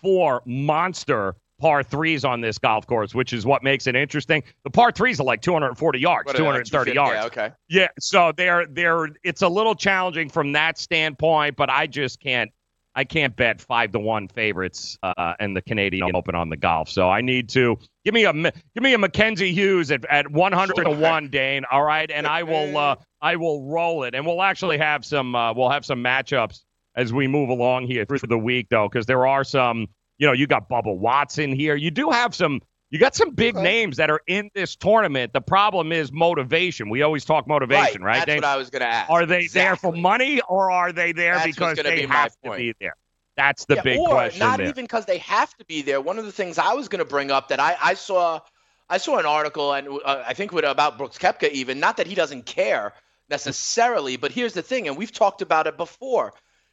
four 0.00 0.42
monster 0.44 1.34
par 1.60 1.82
threes 1.82 2.24
on 2.24 2.40
this 2.40 2.58
golf 2.58 2.86
course, 2.86 3.14
which 3.14 3.32
is 3.32 3.44
what 3.44 3.62
makes 3.62 3.86
it 3.86 3.96
interesting. 3.96 4.42
The 4.64 4.70
par 4.70 4.92
threes 4.92 5.20
are 5.20 5.24
like 5.24 5.42
240 5.42 5.98
yards, 5.98 6.26
What, 6.26 6.36
uh, 6.36 6.38
230 6.38 6.92
yards. 6.92 7.14
Yeah, 7.14 7.24
okay. 7.24 7.52
Yeah, 7.68 7.88
so 7.98 8.32
they're 8.36 8.66
they're 8.66 9.08
it's 9.24 9.42
a 9.42 9.48
little 9.48 9.74
challenging 9.74 10.28
from 10.28 10.52
that 10.52 10.78
standpoint, 10.78 11.56
but 11.56 11.70
I 11.70 11.86
just 11.86 12.20
can't 12.20 12.50
I 12.94 13.04
can't 13.04 13.36
bet 13.36 13.60
five 13.60 13.92
to 13.92 14.00
one 14.00 14.26
favorites 14.28 14.98
uh, 15.02 15.34
in 15.38 15.54
the 15.54 15.62
Canadian 15.62 16.16
Open 16.16 16.34
on 16.34 16.48
the 16.48 16.56
golf. 16.56 16.88
So 16.88 17.08
I 17.08 17.20
need 17.20 17.48
to 17.50 17.78
give 18.04 18.14
me 18.14 18.24
a 18.24 18.32
give 18.32 18.82
me 18.82 18.94
a 18.94 18.98
Mackenzie 18.98 19.52
Hughes 19.52 19.90
at, 19.90 20.04
at 20.06 20.30
one 20.30 20.52
hundred 20.52 20.84
to 20.84 20.90
one, 20.90 21.28
Dane. 21.28 21.64
All 21.70 21.84
right, 21.84 22.10
and 22.10 22.26
I 22.26 22.42
will 22.42 22.76
uh, 22.76 22.96
I 23.20 23.36
will 23.36 23.64
roll 23.64 24.04
it, 24.04 24.14
and 24.14 24.26
we'll 24.26 24.42
actually 24.42 24.78
have 24.78 25.04
some 25.04 25.34
uh, 25.34 25.52
we'll 25.52 25.70
have 25.70 25.84
some 25.84 26.02
matchups 26.02 26.62
as 26.98 27.12
we 27.12 27.26
move 27.28 27.48
along 27.48 27.86
here 27.86 28.04
through 28.04 28.18
the 28.28 28.38
week, 28.38 28.66
though, 28.68 28.88
because 28.88 29.06
there 29.06 29.26
are 29.26 29.44
some. 29.44 29.86
You 30.20 30.26
know, 30.26 30.32
you 30.32 30.48
got 30.48 30.68
Bubba 30.68 30.94
Watson 30.94 31.52
here. 31.52 31.76
You 31.76 31.92
do 31.92 32.10
have 32.10 32.34
some 32.34 32.60
You 32.90 32.98
got 32.98 33.14
some 33.14 33.30
big 33.30 33.54
names 33.54 33.98
that 33.98 34.10
are 34.10 34.20
in 34.26 34.50
this 34.54 34.74
tournament. 34.74 35.32
The 35.32 35.40
problem 35.40 35.92
is 35.92 36.10
motivation. 36.10 36.88
We 36.88 37.02
always 37.02 37.24
talk 37.24 37.46
motivation, 37.46 38.02
right? 38.02 38.16
That's 38.16 38.26
Dave? 38.26 38.38
what 38.38 38.44
I 38.44 38.56
was 38.56 38.70
going 38.70 38.80
to 38.80 38.88
ask. 38.88 39.10
Are 39.10 39.26
they 39.26 39.46
there 39.46 39.76
for 39.76 39.92
money 39.92 40.40
or 40.48 40.70
are 40.70 40.90
they 40.92 41.12
there 41.12 41.34
That's 41.34 41.54
because 41.54 41.76
they 41.76 42.06
be 42.06 42.06
have 42.06 42.34
to 42.44 42.50
be 42.56 42.74
there? 42.80 42.94
That's 43.36 43.66
the 43.66 43.76
Yeah, 43.76 43.82
big 43.82 44.00
or 44.00 44.08
question 44.08 44.40
not 44.40 44.58
there. 44.58 44.68
even 44.68 44.84
because 44.84 45.04
they 45.04 45.18
have 45.18 45.54
to 45.58 45.64
be 45.66 45.82
there. 45.82 46.00
One 46.00 46.18
of 46.18 46.24
the 46.24 46.32
things 46.32 46.58
I 46.58 46.72
was 46.72 46.88
going 46.88 46.98
to 46.98 47.04
bring 47.08 47.30
up 47.30 47.48
that 47.48 47.60
I, 47.60 47.76
I 47.80 47.94
saw, 47.94 48.40
I 48.88 48.98
saw 48.98 49.18
an 49.18 49.26
article 49.26 49.74
and 49.74 49.88
uh, 49.88 50.24
I 50.26 50.34
think 50.34 50.52
with, 50.52 50.64
about 50.64 50.96
Brooks 50.98 51.18
Koepka 51.18 51.50
even. 51.52 51.78
Not 51.78 51.98
that 51.98 52.06
he 52.06 52.14
doesn't 52.14 52.46
care 52.46 52.94
necessarily, 53.28 54.16
but 54.16 54.32
here's 54.32 54.54
the 54.54 54.62
thing, 54.62 54.88
and 54.88 54.96
we've 54.96 55.12
talked 55.12 55.42
about 55.42 55.66
it 55.66 55.76
before. 55.76 56.32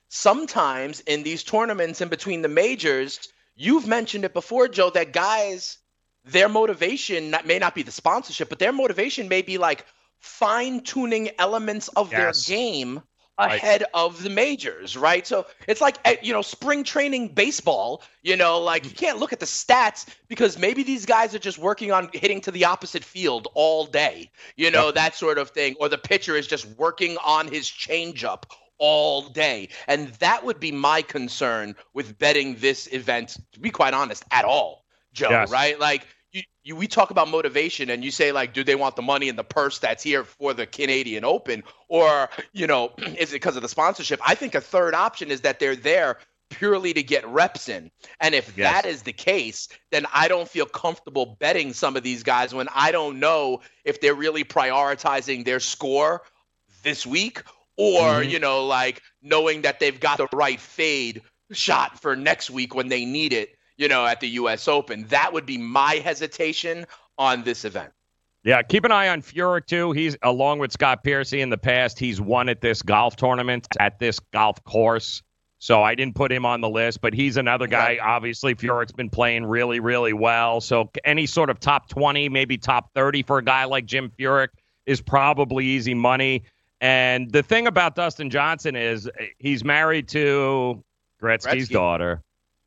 Sometimes 0.10 1.02
in 1.02 1.24
these 1.24 1.44
tournaments 1.44 2.02
in 2.02 2.10
between 2.10 2.42
the 2.42 2.48
majors, 2.48 3.20
you've 3.56 3.88
mentioned 3.88 4.26
it 4.26 4.34
before, 4.34 4.68
Joe, 4.68 4.90
that 4.92 5.12
guys, 5.14 5.78
their 6.24 6.50
motivation 6.50 7.36
may 7.46 7.60
not 7.60 7.76
be 7.76 7.84
the 7.84 7.92
sponsorship, 7.92 8.50
but 8.50 8.60
their 8.60 8.72
motivation 8.74 9.28
may 9.28 9.42
be 9.42 9.58
like 9.58 9.86
fine 10.20 10.82
tuning 10.82 11.30
elements 11.40 11.88
of 11.90 12.10
Yes. 12.12 12.16
their 12.16 12.34
game 12.56 13.02
Right. 13.38 13.62
ahead 13.62 13.84
of 13.94 14.24
the 14.24 14.30
majors, 14.30 14.96
right? 14.96 15.28
So 15.28 15.46
it's 15.68 15.82
like 15.82 15.98
eh, 16.06 16.16
you 16.22 16.32
know 16.32 16.42
spring 16.42 16.84
training 16.86 17.30
baseball. 17.30 18.02
You 18.24 18.38
know, 18.38 18.60
like 18.62 18.86
you 18.86 18.92
can't 18.96 19.20
look 19.20 19.34
at 19.34 19.40
the 19.42 19.46
stats 19.46 20.06
because 20.30 20.58
maybe 20.58 20.84
these 20.84 21.06
guys 21.06 21.36
are 21.36 21.40
just 21.40 21.58
working 21.58 21.92
on 21.92 22.10
hitting 22.14 22.42
to 22.42 22.52
the 22.52 22.66
opposite 22.66 23.04
field 23.04 23.50
all 23.54 23.86
day. 23.86 24.32
You 24.56 24.72
know 24.72 24.92
that 24.92 25.16
sort 25.16 25.38
of 25.38 25.50
thing, 25.50 25.76
or 25.80 25.90
the 25.90 25.98
pitcher 25.98 26.36
is 26.36 26.48
just 26.48 26.66
working 26.78 27.18
on 27.24 27.48
his 27.48 27.68
changeup 27.68 28.44
all 28.78 29.30
day, 29.30 29.70
and 29.88 30.10
that 30.16 30.44
would 30.44 30.60
be 30.60 30.72
my 30.72 31.02
concern 31.02 31.76
with 31.94 32.18
betting 32.18 32.56
this 32.56 32.88
event. 32.92 33.38
To 33.54 33.60
be 33.60 33.70
quite 33.70 33.94
honest, 33.94 34.24
at 34.32 34.46
all, 34.46 34.86
Joe. 35.14 35.30
Yes. 35.30 35.52
Right? 35.52 35.80
Like 35.80 36.08
you, 36.32 36.42
you, 36.64 36.76
we 36.76 36.88
talk 36.88 37.12
about 37.12 37.30
motivation, 37.30 37.90
and 37.90 38.04
you 38.04 38.12
say 38.12 38.32
like, 38.32 38.54
do 38.54 38.64
they 38.64 38.76
want 38.76 38.96
the 38.96 39.02
money 39.02 39.30
and 39.30 39.40
the 39.40 39.44
purse 39.44 39.80
that's 39.80 40.04
here 40.04 40.24
for 40.24 40.54
the 40.54 40.66
Canadian 40.66 41.24
Open, 41.24 41.64
or 41.88 42.30
you 42.54 42.68
know, 42.68 42.92
is 43.18 43.32
it 43.32 43.36
because 43.36 43.56
of 43.56 43.62
the 43.62 43.70
sponsorship? 43.70 44.20
I 44.26 44.36
think 44.36 44.56
a 44.56 44.62
third 44.62 44.94
option 44.94 45.32
is 45.32 45.42
that 45.42 45.60
they're 45.60 45.76
there 45.76 46.18
purely 46.52 46.94
to 46.94 47.02
get 47.02 47.28
reps 47.28 47.70
in, 47.70 47.90
and 48.20 48.36
if 48.36 48.56
Yes. 48.58 48.72
that 48.72 48.86
is 48.90 49.02
the 49.02 49.14
case, 49.14 49.68
then 49.92 50.06
I 50.14 50.28
don't 50.28 50.48
feel 50.48 50.66
comfortable 50.66 51.38
betting 51.40 51.74
some 51.74 51.96
of 51.96 52.04
these 52.04 52.22
guys 52.24 52.54
when 52.54 52.68
I 52.74 52.92
don't 52.92 53.20
know 53.20 53.62
if 53.84 54.00
they're 54.00 54.14
really 54.14 54.44
prioritizing 54.44 55.44
their 55.46 55.60
score 55.60 56.22
this 56.84 57.06
week 57.06 57.42
or 57.78 58.22
Mhm. 58.22 58.30
you 58.30 58.40
know 58.40 58.66
like 58.66 59.02
knowing 59.22 59.62
that 59.64 59.80
they've 59.80 60.00
got 60.00 60.18
the 60.18 60.28
right 60.34 60.60
fade 60.60 61.22
shot 61.52 62.02
for 62.02 62.16
next 62.16 62.50
week 62.50 62.74
when 62.74 62.88
they 62.88 63.06
need 63.06 63.34
it 63.34 63.56
you 63.78 63.88
know 63.88 64.06
at 64.06 64.20
the 64.20 64.30
US 64.30 64.68
Open 64.68 65.06
that 65.08 65.34
would 65.34 65.46
be 65.46 65.58
my 65.58 65.96
hesitation 65.96 66.86
on 67.18 67.44
this 67.44 67.66
event 67.66 67.92
Yeah, 68.44 68.62
keep 68.62 68.86
an 68.86 68.92
eye 68.92 69.10
on 69.10 69.24
Furyk 69.24 69.66
too. 69.66 69.92
He's 69.92 70.16
along 70.22 70.60
with 70.60 70.72
Scott 70.72 71.04
Piercy 71.04 71.42
in 71.42 71.50
the 71.50 71.58
past. 71.58 71.98
He's 71.98 72.22
won 72.22 72.48
at 72.48 72.62
this 72.62 72.84
golf 72.84 73.16
tournament 73.16 73.68
at 73.80 73.98
this 73.98 74.20
golf 74.20 74.64
course. 74.64 75.24
So 75.58 75.82
I 75.82 75.96
didn't 75.96 76.14
put 76.14 76.32
him 76.32 76.46
on 76.46 76.62
the 76.62 76.70
list, 76.70 77.02
but 77.02 77.16
he's 77.16 77.38
another 77.38 77.66
guy. 77.66 77.98
Obviously, 78.00 78.54
Furyk's 78.54 78.92
been 78.92 79.10
playing 79.10 79.46
really, 79.48 79.80
really 79.80 80.14
well. 80.14 80.62
So 80.62 80.92
any 81.04 81.26
sort 81.26 81.50
of 81.50 81.60
top 81.60 81.90
twenty, 81.90 82.30
maybe 82.30 82.60
top 82.60 82.94
thirty 82.94 83.24
for 83.24 83.40
a 83.40 83.44
guy 83.44 83.66
like 83.66 83.88
Jim 83.88 84.12
Furyk 84.20 84.50
is 84.86 85.02
probably 85.02 85.66
easy 85.66 85.96
money. 85.96 86.44
And 86.86 87.32
the 87.32 87.42
thing 87.42 87.66
about 87.66 87.96
Dustin 87.96 88.30
Johnson 88.30 88.76
is 88.76 89.08
eh, 89.08 89.26
he's 89.40 89.64
married 89.64 90.08
to 90.10 90.84
Gretzky's 91.20 91.68
Gretzky. 91.68 91.74
daughter. 91.74 92.22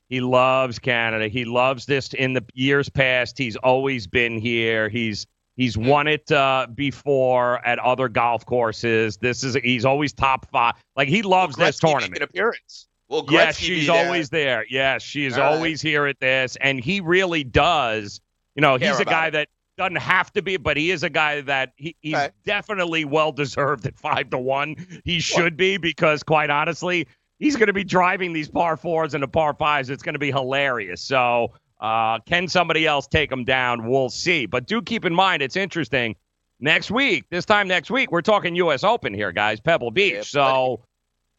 He 0.08 0.20
loves 0.20 0.80
Canada. 0.80 1.28
He 1.28 1.44
loves 1.44 1.86
this. 1.86 2.12
In 2.14 2.32
the 2.32 2.44
years 2.54 2.88
past, 2.88 3.38
he's 3.38 3.54
always 3.56 4.08
been 4.08 4.36
here. 4.40 4.88
He's 4.88 5.24
he's 5.56 5.78
won 5.78 6.08
it 6.08 6.32
uh, 6.32 6.66
before 6.74 7.64
at 7.64 7.78
other 7.78 8.08
golf 8.08 8.44
courses. 8.44 9.18
This 9.18 9.44
is 9.44 9.54
he's 9.62 9.84
always 9.84 10.12
top 10.12 10.50
five. 10.50 10.74
Like 10.96 11.06
he 11.08 11.22
loves 11.22 11.54
this 11.54 11.78
tournament. 11.78 12.16
an 12.16 12.22
appearance 12.24 12.88
Well, 13.08 13.22
Gretzky 13.22 13.32
Yes, 13.32 13.56
she's 13.58 13.86
there? 13.86 14.04
always 14.06 14.30
there. 14.30 14.66
Yes, 14.68 15.02
she 15.02 15.26
is 15.26 15.34
All 15.38 15.44
right. 15.44 15.54
always 15.54 15.80
here 15.80 16.06
at 16.06 16.18
this, 16.18 16.56
and 16.60 16.80
he 16.82 17.00
really 17.00 17.44
does. 17.44 18.20
You 18.56 18.62
know, 18.62 18.78
Care 18.80 18.88
he's 18.90 18.98
a 18.98 19.04
guy 19.04 19.28
it. 19.28 19.30
that 19.32 19.48
doesn't 19.78 19.96
have 19.96 20.30
to 20.34 20.42
be, 20.42 20.56
but 20.58 20.76
he 20.76 20.90
is 20.90 21.02
a 21.02 21.08
guy 21.10 21.40
that 21.40 21.72
he, 21.76 21.96
he's 22.02 22.14
Okay. 22.14 22.30
definitely 22.44 23.04
well 23.06 23.32
deserved 23.32 23.86
at 23.86 23.96
five 23.98 24.28
to 24.30 24.38
one. 24.38 24.76
He 25.04 25.20
should 25.20 25.56
be 25.56 25.78
because, 25.78 26.22
quite 26.22 26.50
honestly, 26.50 27.06
he's 27.38 27.56
going 27.56 27.68
to 27.68 27.72
be 27.72 27.84
driving 27.84 28.32
these 28.34 28.48
par 28.48 28.76
fours 28.76 29.14
and 29.14 29.22
the 29.22 29.28
par 29.28 29.54
fives. 29.54 29.88
It's 29.88 30.02
going 30.02 30.14
to 30.14 30.18
be 30.18 30.30
hilarious. 30.30 31.00
So, 31.00 31.52
uh, 31.80 32.18
can 32.26 32.48
somebody 32.48 32.86
else 32.86 33.06
take 33.06 33.30
him 33.32 33.44
down? 33.44 33.88
We'll 33.88 34.10
see. 34.10 34.46
But 34.46 34.66
do 34.66 34.82
keep 34.82 35.04
in 35.04 35.14
mind, 35.14 35.40
it's 35.42 35.56
interesting. 35.56 36.16
Next 36.60 36.90
week, 36.90 37.24
this 37.30 37.44
time 37.44 37.68
next 37.68 37.88
week, 37.90 38.10
we're 38.10 38.20
talking 38.20 38.56
U.S. 38.56 38.82
Open 38.82 39.14
here, 39.14 39.30
guys, 39.30 39.60
Pebble 39.60 39.92
Beach. 39.92 40.28
so, 40.30 40.82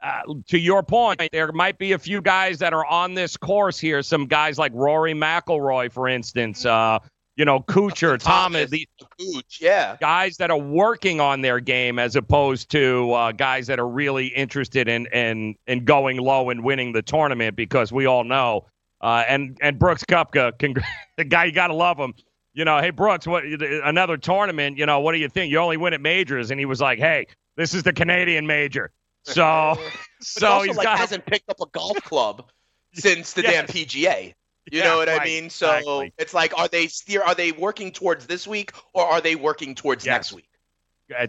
uh, 0.02 0.22
to 0.48 0.58
your 0.58 0.82
point, 0.82 1.22
there 1.34 1.52
might 1.52 1.78
be 1.78 1.92
a 1.92 2.00
few 2.00 2.22
guys 2.22 2.58
that 2.60 2.72
are 2.74 2.86
on 2.86 3.16
this 3.16 3.36
course 3.36 3.78
here. 3.78 4.02
Some 4.02 4.28
guys 4.28 4.58
like 4.58 4.72
Rory 4.74 5.14
McIlroy, 5.14 5.92
for 5.92 6.08
instance. 6.08 6.66
Uh, 6.66 7.00
you 7.40 7.46
know, 7.46 7.62
Kuchar, 7.62 8.20
Thomas, 8.24 8.70
the 8.70 8.86
Cooch, 9.18 9.60
yeah. 9.62 9.96
guys 10.02 10.36
that 10.38 10.52
are 10.52 10.58
working 10.58 11.22
on 11.22 11.40
their 11.40 11.62
game 11.62 11.98
as 11.98 12.18
opposed 12.18 12.70
to 12.72 13.14
uh, 13.14 13.32
guys 13.32 13.68
that 13.68 13.80
are 13.80 13.88
really 13.88 14.28
interested 14.28 14.90
in 14.90 15.08
in 15.08 15.56
in 15.66 15.86
going 15.86 16.18
low 16.18 16.50
and 16.50 16.66
winning 16.66 16.92
the 16.92 17.02
tournament 17.02 17.56
because 17.56 17.94
we 17.94 18.06
all 18.06 18.26
know. 18.26 18.66
Uh, 19.00 19.24
and 19.26 19.58
and 19.62 19.80
Brooks 19.80 20.04
Koepka, 20.04 20.52
congr- 20.60 20.84
the 21.18 21.24
guy 21.24 21.46
you 21.46 21.54
gotta 21.54 21.74
love 21.74 21.98
him. 21.98 22.14
You 22.54 22.66
know, 22.66 22.82
hey 22.82 22.90
Brooks, 22.90 23.26
what 23.26 23.46
another 23.46 24.18
tournament? 24.18 24.78
You 24.78 24.86
know, 24.86 25.00
what 25.00 25.14
do 25.14 25.20
you 25.20 25.30
think? 25.30 25.50
You 25.50 25.60
only 25.60 25.78
win 25.78 25.94
at 25.94 26.02
majors, 26.02 26.52
and 26.52 26.60
he 26.60 26.66
was 26.66 26.82
like, 26.82 27.00
hey, 27.00 27.26
this 27.56 27.74
is 27.74 27.84
the 27.84 27.94
Canadian 27.94 28.48
major. 28.48 28.92
So, 29.24 29.80
so 30.20 30.64
he's 30.64 30.76
like 30.76 30.84
got 30.84 30.98
hasn't 30.98 31.26
picked 31.26 31.50
up 31.50 31.62
a 31.62 31.68
golf 31.68 32.04
club 32.04 32.50
since 32.94 33.32
the 33.32 33.44
damn 33.44 33.66
PGA. 33.66 34.34
You 34.74 34.80
Yeah, 34.80 34.86
know 34.86 34.98
what 34.98 35.10
I 35.10 35.24
mean? 35.24 35.50
So 35.50 35.68
exactly. 35.72 36.14
it's 36.18 36.34
like, 36.34 36.58
are 36.58 36.68
they 36.68 36.88
steer? 36.88 37.22
Are 37.24 37.36
they 37.36 37.52
working 37.52 37.92
towards 37.92 38.28
this 38.28 38.48
week, 38.48 38.72
or 38.94 39.06
are 39.06 39.22
they 39.22 39.36
working 39.36 39.76
towards 39.76 40.06
next 40.06 40.34
week? 40.34 40.46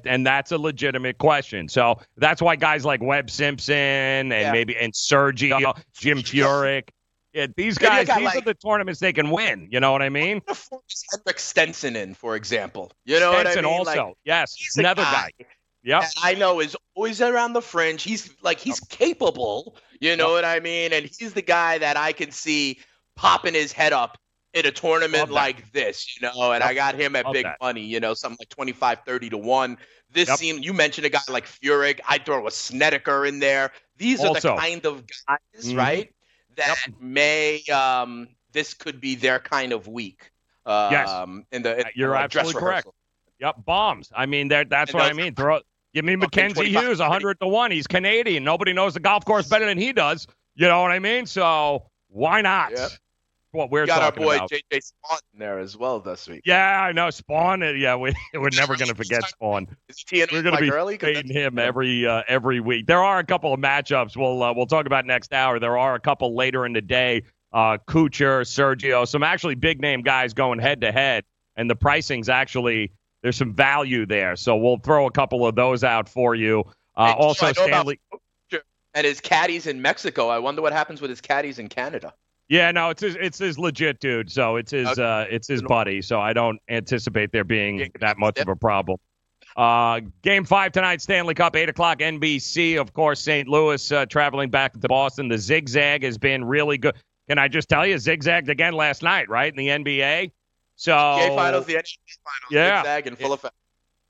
and 0.05 0.27
that's 0.27 0.53
a 0.53 0.59
legitimate 0.59 1.17
question. 1.17 1.67
So 1.69 2.01
that's 2.19 2.43
why 2.43 2.57
guys 2.57 2.85
like 2.85 3.03
Webb 3.03 3.31
Simpson 3.31 3.75
and 3.75 4.31
Yeah. 4.31 4.53
maybe 4.53 4.77
and 4.77 4.93
Sergio, 4.93 5.75
Jim 5.95 6.19
Furyk, 6.19 6.91
yeah, 7.33 7.47
these 7.57 7.79
guys, 7.79 8.09
guy 8.09 8.19
these 8.21 8.37
are 8.37 8.41
the 8.41 8.55
tournaments 8.55 9.01
they 9.01 9.13
can 9.13 9.31
win. 9.31 9.69
You 9.71 9.81
know 9.81 9.93
what 9.93 10.03
I 10.03 10.09
mean? 10.09 10.43
Henrik 10.47 11.39
Stenson 11.39 11.97
in, 11.97 12.15
for 12.15 12.35
example. 12.37 12.93
You 13.05 13.21
know 13.21 13.33
Stenson 13.33 13.65
what 13.65 13.73
I 13.73 13.79
mean? 13.79 13.79
also, 13.79 14.07
Like, 14.09 14.17
yes, 14.25 14.57
another 14.77 15.03
guy. 15.03 15.31
Yep. 15.83 16.01
that 16.03 16.13
I 16.23 16.35
know 16.35 16.61
is 16.61 16.77
always 16.95 17.23
around 17.23 17.55
the 17.55 17.63
fringe. 17.63 18.03
He's 18.03 18.35
like 18.43 18.59
he's 18.59 18.83
oh. 18.83 18.87
capable. 18.91 19.77
You 20.01 20.17
know 20.17 20.33
what 20.33 20.45
I 20.45 20.61
mean? 20.61 20.93
And 20.93 21.07
he's 21.07 21.33
the 21.35 21.43
guy 21.43 21.79
that 21.79 21.97
I 21.97 22.13
can 22.13 22.31
see 22.31 22.81
popping 23.21 23.53
his 23.55 23.71
head 23.73 23.93
up 23.93 24.17
in 24.55 24.65
a 24.67 24.71
tournament 24.71 25.31
like 25.31 25.71
this, 25.73 26.17
you 26.17 26.27
know, 26.27 26.53
and 26.53 26.65
I 26.65 26.75
got 26.75 26.95
him 26.95 27.15
at 27.15 27.25
Love 27.27 27.35
big 27.35 27.45
that. 27.45 27.59
money, 27.61 27.83
you 27.83 28.01
know, 28.01 28.15
something 28.15 28.39
like 28.41 28.49
25, 28.49 29.01
30 29.07 29.31
to 29.31 29.39
1. 29.39 29.77
This 30.11 30.29
Yep. 30.29 30.39
seemed, 30.39 30.65
you 30.65 30.73
mentioned 30.73 31.07
a 31.07 31.11
guy 31.11 31.21
like 31.29 31.47
Furyk. 31.47 32.01
I'd 32.09 32.25
throw 32.25 32.47
a 32.47 32.51
Snedeker 32.51 33.27
in 33.27 33.39
there. 33.39 33.71
These 33.97 34.25
are 34.25 34.35
the 34.35 34.41
kind 34.41 34.85
of 34.87 35.05
guys, 35.07 35.39
Mhm. 35.67 35.77
right, 35.77 36.11
that 36.57 36.77
may, 36.99 37.63
um, 37.65 38.29
this 38.53 38.75
could 38.75 39.01
be 39.01 39.15
their 39.15 39.39
kind 39.39 39.73
of 39.73 39.87
week. 39.87 40.31
Um, 40.67 40.91
Yes. 40.91 41.11
In 41.53 41.63
the, 41.63 41.79
in 41.81 41.85
You're 41.95 42.11
the 42.13 42.19
absolutely 42.19 42.55
correct. 42.55 42.87
rehearsal. 42.87 42.95
Yep, 43.39 43.55
bombs. 43.65 44.11
I 44.17 44.27
mean, 44.27 44.49
that's 44.49 44.71
And 44.73 44.95
what 44.95 45.05
I 45.05 45.13
mean. 45.13 45.35
Throw, 45.35 45.61
give 45.95 46.05
me 46.05 46.15
Fucking 46.17 46.21
Mackenzie 46.21 46.71
Hughes, 46.71 46.99
100 47.01 47.39
to 47.41 47.47
1. 47.47 47.71
He's 47.71 47.87
Canadian. 47.87 48.43
Nobody 48.45 48.73
knows 48.73 48.95
the 48.95 49.01
golf 49.01 49.25
course 49.25 49.47
better 49.49 49.67
than 49.67 49.79
he 49.79 49.93
does. 49.93 50.27
You 50.57 50.67
know 50.67 50.83
what 50.83 50.91
I 50.91 50.99
mean? 50.99 51.27
So 51.27 51.87
why 52.09 52.41
not? 52.43 52.73
Yep. 52.73 52.91
What 53.53 53.71
we're 53.71 53.83
We 53.83 53.87
got 53.89 54.03
our 54.03 54.13
boy 54.13 54.37
about. 54.37 54.51
JJ 54.51 54.63
Spaun 54.73 55.19
in 55.33 55.41
there 55.41 55.59
as 55.59 55.77
well 55.77 55.99
this 55.99 56.29
week. 56.29 56.43
Yeah, 56.45 56.83
I 56.83 56.93
know. 56.93 57.09
Spaun. 57.09 57.81
Yeah, 57.81 57.97
we, 57.97 58.15
we're 58.35 58.51
never 58.51 58.77
going 58.77 58.89
to 58.89 58.95
forget 58.95 59.23
Spaun. 59.25 59.67
Is 59.89 59.99
he 59.99 60.05
teeing 60.05 60.29
We're 60.31 60.43
going 60.43 60.57
to 60.57 60.61
be 60.61 60.71
early? 60.71 60.99
fading 60.99 61.33
him 61.33 61.59
every 61.59 62.07
uh, 62.07 62.23
every 62.29 62.61
week. 62.61 62.87
There 62.87 63.03
are 63.03 63.19
a 63.19 63.25
couple 63.25 63.53
of 63.53 63.59
matchups 63.59 64.17
we'll 64.17 64.43
uh, 64.43 64.53
we'll 64.53 64.67
talk 64.67 64.87
about 64.87 65.05
next 65.05 65.33
hour. 65.33 65.59
There 65.59 65.77
are 65.77 65.95
a 65.95 66.01
couple 66.01 66.37
later 66.37 66.65
in 66.65 66.73
the 66.73 66.81
day. 66.81 67.23
Uh, 67.53 67.79
Kuchar, 67.89 68.43
Sergio, 68.43 69.07
some 69.07 69.25
actually 69.25 69.57
big 69.57 69.81
name 69.81 70.03
guys 70.03 70.33
going 70.33 70.61
head 70.61 70.81
to 70.83 70.93
head, 70.93 71.25
and 71.57 71.69
the 71.69 71.75
pricing's 71.75 72.29
actually 72.29 72.93
there's 73.23 73.37
some 73.37 73.53
value 73.53 74.07
there. 74.07 74.37
So 74.37 74.57
we'll 74.57 74.79
throw 74.79 75.07
a 75.07 75.11
couple 75.11 75.45
of 75.45 75.57
those 75.57 75.83
out 75.83 76.09
for 76.09 76.37
you. 76.37 76.65
Uh, 76.97 77.15
also, 77.19 77.53
know 77.53 77.67
about 77.67 77.93
and 78.95 79.07
his 79.07 79.21
caddies 79.21 79.67
in 79.67 79.81
Mexico. 79.81 80.29
I 80.29 80.39
wonder 80.39 80.63
what 80.63 80.73
happens 80.73 81.01
with 81.01 81.11
his 81.11 81.21
caddies 81.21 81.59
in 81.59 81.69
Canada. 81.69 82.15
Yeah, 82.51 82.73
no, 82.73 82.91
it's 82.91 83.01
his, 83.01 83.15
it's 83.21 83.39
his 83.39 83.59
legit 83.61 84.01
dude. 84.01 84.31
So 84.31 84.57
it's 84.57 84.73
his 84.73 84.89
Okay. 84.89 85.03
uh, 85.03 85.21
it's 85.31 85.47
his 85.47 85.63
buddy. 85.63 86.03
So 86.03 86.21
I 86.21 86.33
don't 86.33 86.59
anticipate 86.69 87.31
there 87.31 87.45
being 87.45 87.91
that 88.01 88.19
much 88.19 88.39
of 88.41 88.49
a 88.49 88.57
problem. 88.57 88.99
Uh, 89.57 90.01
game 90.23 90.45
five 90.45 90.73
tonight, 90.73 91.01
Stanley 91.01 91.35
Cup, 91.35 91.55
eight 91.55 91.69
o'clock, 91.69 92.01
NBC. 92.01 92.77
Of 92.81 92.93
course, 92.93 93.21
St. 93.21 93.47
Louis 93.49 93.93
uh, 93.93 94.05
traveling 94.07 94.51
back 94.51 94.73
to 94.73 94.89
Boston. 94.89 95.29
The 95.29 95.39
zigzag 95.39 96.03
has 96.03 96.19
been 96.19 96.45
really 96.45 96.77
good. 96.77 96.97
Can 97.29 97.39
I 97.39 97.47
just 97.47 97.69
tell 97.69 97.87
you, 97.87 97.97
zigzagged 97.99 98.49
again 98.49 98.73
last 98.75 99.05
night, 99.05 99.29
right 99.29 99.53
in 99.53 99.57
the 99.57 99.69
NBA. 99.69 100.33
So 100.75 100.93
NBA 100.93 101.37
finals, 101.37 101.67
the 101.67 101.75
NBA 101.75 101.85
finals, 102.25 102.51
Yeah. 102.51 102.81
zigzag 102.83 103.07
in 103.07 103.15
full 103.17 103.33
effect. 103.33 103.55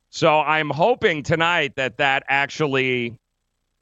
So 0.08 0.40
I'm 0.40 0.70
hoping 0.70 1.22
tonight 1.22 1.76
that 1.76 1.98
that 1.98 2.24
actually 2.28 3.18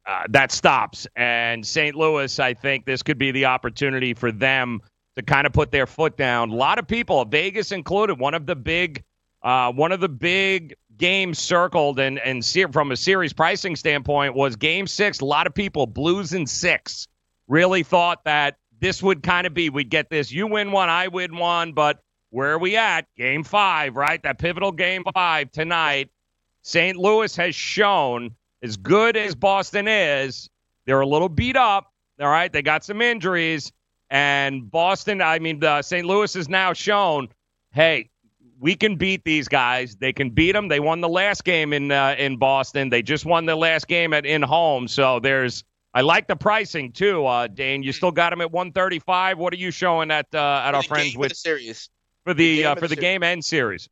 uh, 0.09 0.25
that 0.31 0.51
stops. 0.51 1.07
And 1.17 1.65
St. 1.65 1.95
Louis, 1.95 2.39
I 2.39 2.55
think 2.55 2.87
this 2.87 3.03
could 3.03 3.19
be 3.19 3.31
the 3.31 3.45
opportunity 3.45 4.15
for 4.15 4.33
them 4.33 4.81
to 5.17 5.23
kind 5.23 5.47
of 5.47 5.53
put 5.53 5.71
their 5.71 5.87
foot 5.87 6.17
down. 6.17 6.51
A 6.51 6.55
lot 6.55 6.79
of 6.79 6.89
people, 6.89 7.25
Vegas 7.27 7.73
included, 7.73 8.19
one 8.19 8.33
of 8.35 8.47
the 8.47 8.57
big, 8.57 9.05
uh, 9.43 9.71
one 9.71 9.93
of 9.93 10.01
the 10.01 10.09
big 10.09 10.75
games 10.97 11.39
circled 11.39 12.01
and 12.01 12.19
and 12.19 12.45
from 12.73 12.91
a 12.91 12.97
series 12.97 13.33
pricing 13.33 13.77
standpoint 13.77 14.35
was 14.35 14.57
Game 14.57 14.87
Six. 14.87 15.21
A 15.21 15.25
lot 15.25 15.47
of 15.47 15.55
people, 15.55 15.87
Blues 15.87 16.33
in 16.33 16.47
six, 16.47 17.07
really 17.47 17.83
thought 17.83 18.25
that 18.25 18.57
this 18.81 19.03
would 19.03 19.23
kind 19.23 19.47
of 19.47 19.55
be 19.55 19.71
we'd 19.71 19.91
get 19.91 20.09
this. 20.09 20.33
You 20.33 20.47
win 20.47 20.73
one, 20.73 20.89
I 20.89 21.09
win 21.09 21.37
one, 21.37 21.73
but 21.73 22.01
where 22.31 22.53
are 22.53 22.59
we 22.59 22.77
at? 22.77 23.07
Game 23.17 23.45
five, 23.45 23.95
right? 23.97 24.23
That 24.23 24.39
pivotal 24.39 24.73
game 24.73 25.05
five 25.15 25.51
tonight. 25.51 26.11
St. 26.63 26.97
Louis 26.97 27.35
has 27.37 27.55
shown, 27.55 28.35
as 28.63 28.77
good 28.77 29.17
as 29.17 29.35
Boston 29.35 29.89
is, 29.89 30.49
they're 30.87 31.01
a 31.01 31.07
little 31.07 31.29
beat 31.29 31.57
up. 31.57 31.93
All 32.21 32.29
right, 32.29 32.53
they 32.53 32.63
got 32.63 32.85
some 32.85 33.01
injuries, 33.01 33.73
and 34.11 34.69
Boston. 34.71 35.23
I 35.23 35.39
mean, 35.39 35.63
uh, 35.63 35.83
St. 35.83 36.05
Louis 36.07 36.35
has 36.35 36.49
now 36.49 36.73
shown, 36.73 37.29
hey, 37.73 38.11
we 38.59 38.75
can 38.75 38.97
beat 38.97 39.25
these 39.25 39.49
guys. 39.49 39.97
They 39.97 40.13
can 40.13 40.31
beat 40.31 40.53
them. 40.53 40.69
They 40.69 40.81
won 40.81 41.01
the 41.01 41.09
last 41.09 41.45
game 41.45 41.73
in 41.73 41.93
uh, 41.93 42.17
in 42.19 42.37
Boston. 42.37 42.91
They 42.91 43.03
just 43.03 43.25
won 43.25 43.47
the 43.47 43.57
last 43.57 43.87
game 43.87 44.13
at 44.13 44.27
in 44.27 44.43
home. 44.43 44.89
So 44.89 45.21
there's. 45.21 45.65
I 45.95 46.03
like 46.03 46.29
the 46.29 46.37
pricing 46.37 46.93
too, 46.93 47.25
uh, 47.25 47.47
Dane. 47.47 47.83
You 47.83 47.93
still 47.93 48.11
got 48.11 48.31
them 48.31 48.43
at 48.43 48.53
135. 48.53 49.39
What 49.39 49.53
are 49.55 49.57
you 49.57 49.71
showing 49.71 50.11
at 50.11 50.27
uh, 50.35 50.63
at 50.65 50.75
our 50.75 50.83
friends 50.83 51.17
with 51.17 51.31
the 51.31 51.35
series. 51.35 51.89
for 52.25 52.35
the 52.35 52.59
game 52.59 52.67
uh, 52.67 52.75
for 52.75 52.89
the 52.89 52.95
the 52.95 53.01
game 53.01 53.23
end 53.23 53.45
series? 53.45 53.89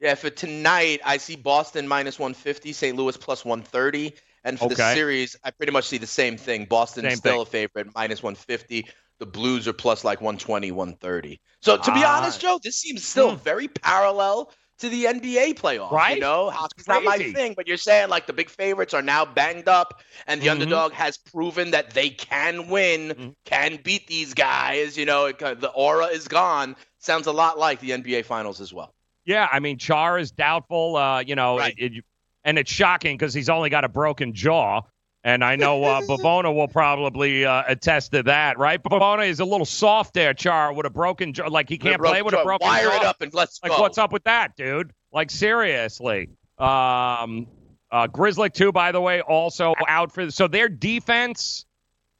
Yeah, 0.00 0.14
for 0.14 0.30
tonight, 0.30 1.00
I 1.04 1.16
see 1.16 1.36
Boston 1.36 1.88
minus 1.88 2.18
150, 2.18 2.72
St. 2.72 2.96
Louis 2.96 3.16
plus 3.16 3.44
130. 3.44 4.14
And 4.44 4.60
for 4.60 4.66
the 4.68 4.76
series, 4.76 5.36
I 5.42 5.50
pretty 5.50 5.72
much 5.72 5.86
see 5.86 5.98
the 5.98 6.06
same 6.06 6.36
thing. 6.36 6.66
Boston 6.66 7.06
is 7.06 7.14
Same 7.14 7.18
still 7.18 7.40
thing. 7.40 7.42
a 7.42 7.46
favorite, 7.46 7.88
minus 7.94 8.22
150. 8.22 8.88
The 9.18 9.26
Blues 9.26 9.66
are 9.66 9.72
plus 9.72 10.04
like 10.04 10.20
120, 10.20 10.70
130. 10.70 11.40
So 11.62 11.76
to 11.78 11.92
be 11.92 12.04
Ah. 12.04 12.08
honest, 12.16 12.40
Joe, 12.40 12.58
this 12.62 12.76
seems 12.78 13.04
still 13.04 13.32
very 13.32 13.68
parallel 13.68 14.52
to 14.78 14.88
the 14.90 15.06
NBA 15.06 15.54
playoffs. 15.54 15.92
Right? 15.92 16.14
You 16.14 16.20
know, 16.20 16.50
hockey's 16.50 16.86
not 16.88 17.04
my 17.04 17.18
thing, 17.18 17.54
but 17.56 17.66
you're 17.66 17.78
saying 17.78 18.10
like 18.10 18.26
the 18.26 18.32
big 18.34 18.50
favorites 18.50 18.94
are 18.94 19.02
now 19.02 19.24
banged 19.24 19.68
up, 19.68 20.02
and 20.26 20.40
the 20.42 20.48
Mhm. 20.48 20.50
underdog 20.50 20.92
has 20.92 21.18
proven 21.18 21.70
that 21.72 21.92
they 21.94 22.10
can 22.10 22.68
win, 22.68 23.16
Mm-hmm. 23.16 23.30
can 23.46 23.76
beat 23.82 24.06
these 24.06 24.34
guys. 24.34 24.98
You 24.98 25.06
know, 25.06 25.26
it, 25.26 25.38
the 25.38 25.72
aura 25.74 26.06
is 26.06 26.28
gone. 26.28 26.76
Sounds 26.98 27.26
a 27.26 27.32
lot 27.32 27.58
like 27.58 27.80
the 27.80 27.92
NBA 27.92 28.24
finals 28.24 28.60
as 28.60 28.72
well. 28.74 28.95
Yeah, 29.26 29.48
I 29.52 29.60
mean 29.60 29.76
Char 29.76 30.18
is 30.18 30.30
doubtful. 30.30 30.96
Uh, 30.96 31.20
you 31.20 31.34
know, 31.34 31.58
Right. 31.58 31.74
it, 31.76 31.96
it, 31.96 32.04
and 32.44 32.58
it's 32.58 32.70
shocking 32.70 33.16
because 33.18 33.34
he's 33.34 33.48
only 33.48 33.68
got 33.68 33.84
a 33.84 33.88
broken 33.88 34.32
jaw. 34.32 34.82
And 35.24 35.42
I 35.42 35.56
know 35.56 35.82
uh, 35.82 36.00
Bavona 36.08 36.54
will 36.54 36.68
probably 36.68 37.44
uh, 37.44 37.64
attest 37.66 38.12
to 38.12 38.22
that, 38.22 38.58
right? 38.58 38.80
Bavona 38.80 39.28
is 39.28 39.40
a 39.40 39.44
little 39.44 39.66
soft 39.66 40.14
there, 40.14 40.32
Char, 40.32 40.72
with 40.72 40.86
a 40.86 40.90
broken 40.90 41.32
jaw. 41.32 41.48
Like 41.48 41.68
he 41.68 41.76
can't 41.76 42.00
play 42.00 42.22
with 42.22 42.34
a 42.34 42.44
broken 42.44 42.66
broken 42.68 42.68
jaw. 42.68 42.88
Wire 42.88 42.96
it 42.96 43.04
up 43.04 43.20
and 43.20 43.34
let's 43.34 43.60
like, 43.62 43.72
go. 43.72 43.80
what's 43.82 43.98
up 43.98 44.12
with 44.12 44.22
that, 44.24 44.56
dude? 44.56 44.92
Like 45.12 45.32
seriously. 45.32 46.28
Um, 46.58 47.48
uh, 47.90 48.06
Grzelcyk 48.08 48.54
too, 48.54 48.70
by 48.70 48.92
the 48.92 49.00
way, 49.00 49.20
also 49.20 49.74
out 49.88 50.12
for. 50.12 50.30
So 50.30 50.46
their 50.46 50.68
defense 50.68 51.66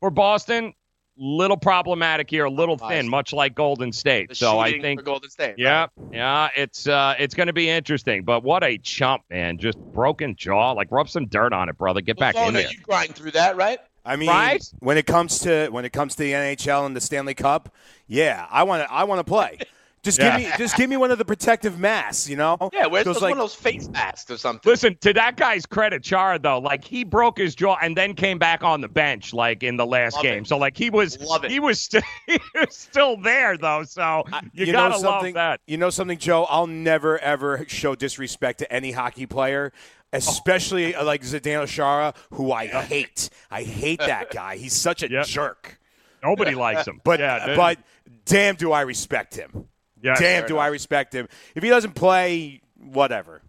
for 0.01 0.11
Boston, 0.11 0.75
little 1.19 1.57
problematic 1.57 2.29
here, 2.31 2.45
a 2.45 2.51
little 2.51 2.77
thin, 2.79 3.09
much 3.09 3.33
like 3.33 3.55
Golden 3.55 3.93
State. 3.93 4.29
The 4.31 4.35
so 4.35 4.59
I 4.59 4.81
think 4.81 5.01
for 5.01 5.05
Golden 5.05 5.31
State. 5.31 5.55
yeah, 5.59 5.87
yeah, 6.13 6.49
it's 6.57 6.87
uh, 6.87 7.15
it's 7.19 7.35
going 7.35 7.47
to 7.47 7.53
be 7.53 7.69
interesting. 7.69 8.23
But 8.25 8.43
what 8.43 8.63
a 8.65 8.79
chump, 8.79 9.23
man! 9.31 9.59
Just 9.59 9.79
broken 9.79 10.37
jaw. 10.37 10.73
Like 10.73 10.89
rub 10.91 11.09
some 11.09 11.27
dirt 11.27 11.53
on 11.53 11.69
it, 11.69 11.79
brother. 11.79 12.01
Get 12.01 12.19
back 12.19 12.37
in 12.37 12.55
there. 12.55 12.71
you 12.71 12.79
grind 12.83 13.15
through 13.15 13.33
that, 13.33 13.57
right? 13.57 13.79
I 14.05 14.15
mean, 14.17 14.29
Right? 14.29 14.63
when 14.79 14.99
it 14.99 15.07
comes 15.07 15.41
to 15.41 15.69
when 15.71 15.85
it 15.85 15.93
comes 15.93 16.15
to 16.15 16.23
the 16.23 16.33
NHL 16.33 16.87
and 16.87 16.95
the 16.95 17.01
Stanley 17.01 17.35
Cup, 17.35 17.75
yeah, 18.07 18.47
I 18.51 18.63
want 18.63 18.85
to 18.87 18.93
I 18.93 19.05
want 19.05 19.19
to 19.19 19.25
play. 19.25 19.59
Just 20.07 20.21
Yeah. 20.21 20.39
give 20.39 20.49
me 20.51 20.57
just 20.57 20.77
give 20.77 20.89
me 20.89 20.97
one 20.97 21.11
of 21.11 21.19
the 21.19 21.25
protective 21.25 21.81
masks, 21.81 22.29
you 22.29 22.37
know? 22.37 22.57
Yeah, 22.73 22.87
where's 22.87 23.05
Those, 23.05 23.17
those, 23.17 23.23
like- 23.23 23.31
one 23.31 23.39
of 23.41 23.43
those 23.43 23.55
face 23.57 23.89
masks 23.89 24.31
or 24.31 24.37
something? 24.37 24.71
Listen, 24.71 24.97
to 25.01 25.13
that 25.15 25.37
guy's 25.37 25.67
credit, 25.67 26.05
Chara 26.05 26.39
though, 26.39 26.59
like 26.61 26.85
he 26.85 27.03
broke 27.03 27.39
his 27.39 27.57
jaw 27.57 27.77
and 27.83 27.97
then 27.97 28.15
came 28.15 28.39
back 28.39 28.63
on 28.63 28.81
the 28.81 28.89
bench, 28.89 29.35
like 29.35 29.65
in 29.65 29.77
the 29.77 29.85
last 29.85 30.15
Love 30.15 30.23
game. 30.23 30.43
it. 30.43 30.47
So 30.47 30.59
like 30.59 30.77
he 30.77 30.91
was, 30.91 31.19
Love 31.21 31.45
it. 31.45 31.51
he 31.51 31.59
was, 31.59 31.81
st- 31.81 32.05
he 32.29 32.39
was 32.55 32.75
still 32.77 33.17
there 33.17 33.59
though. 33.59 33.83
So 33.83 34.23
you, 34.53 34.67
know 34.67 34.73
gotta 34.73 34.95
love 34.95 35.01
something, 35.01 35.35
that. 35.35 35.61
You 35.67 35.77
know 35.77 35.91
something, 35.91 36.19
Joe? 36.19 36.45
I'll 36.49 36.69
never 36.69 37.19
ever 37.19 37.65
show 37.67 37.97
disrespect 37.97 38.61
to 38.61 38.73
any 38.73 38.93
hockey 38.93 39.27
player, 39.27 39.73
especially 40.13 40.95
uh, 40.95 41.05
like 41.05 41.23
Zdeno 41.23 41.67
Chara, 41.67 42.15
who 42.35 42.53
I 42.53 42.67
hate. 42.69 43.29
I 43.51 43.63
hate 43.65 43.99
that 43.99 44.31
guy. 44.31 44.57
He's 44.57 44.73
such 44.73 45.03
a 45.03 45.09
jerk. 45.25 45.79
Nobody 46.23 46.55
likes 46.67 46.87
him. 46.87 47.01
But 47.05 47.21
Yeah, 47.21 47.55
but 47.57 47.79
damn, 48.25 48.55
do 48.57 48.73
I 48.73 48.83
respect 48.83 49.35
him? 49.35 49.69
Yes. 50.03 50.21
damn, 50.21 50.47
do 50.47 50.59
I 50.59 50.69
respect 50.69 51.15
him? 51.15 51.29
If 51.55 51.63
he 51.63 51.69
doesn't 51.69 51.95
play, 51.95 52.61
whatever. 52.77 53.43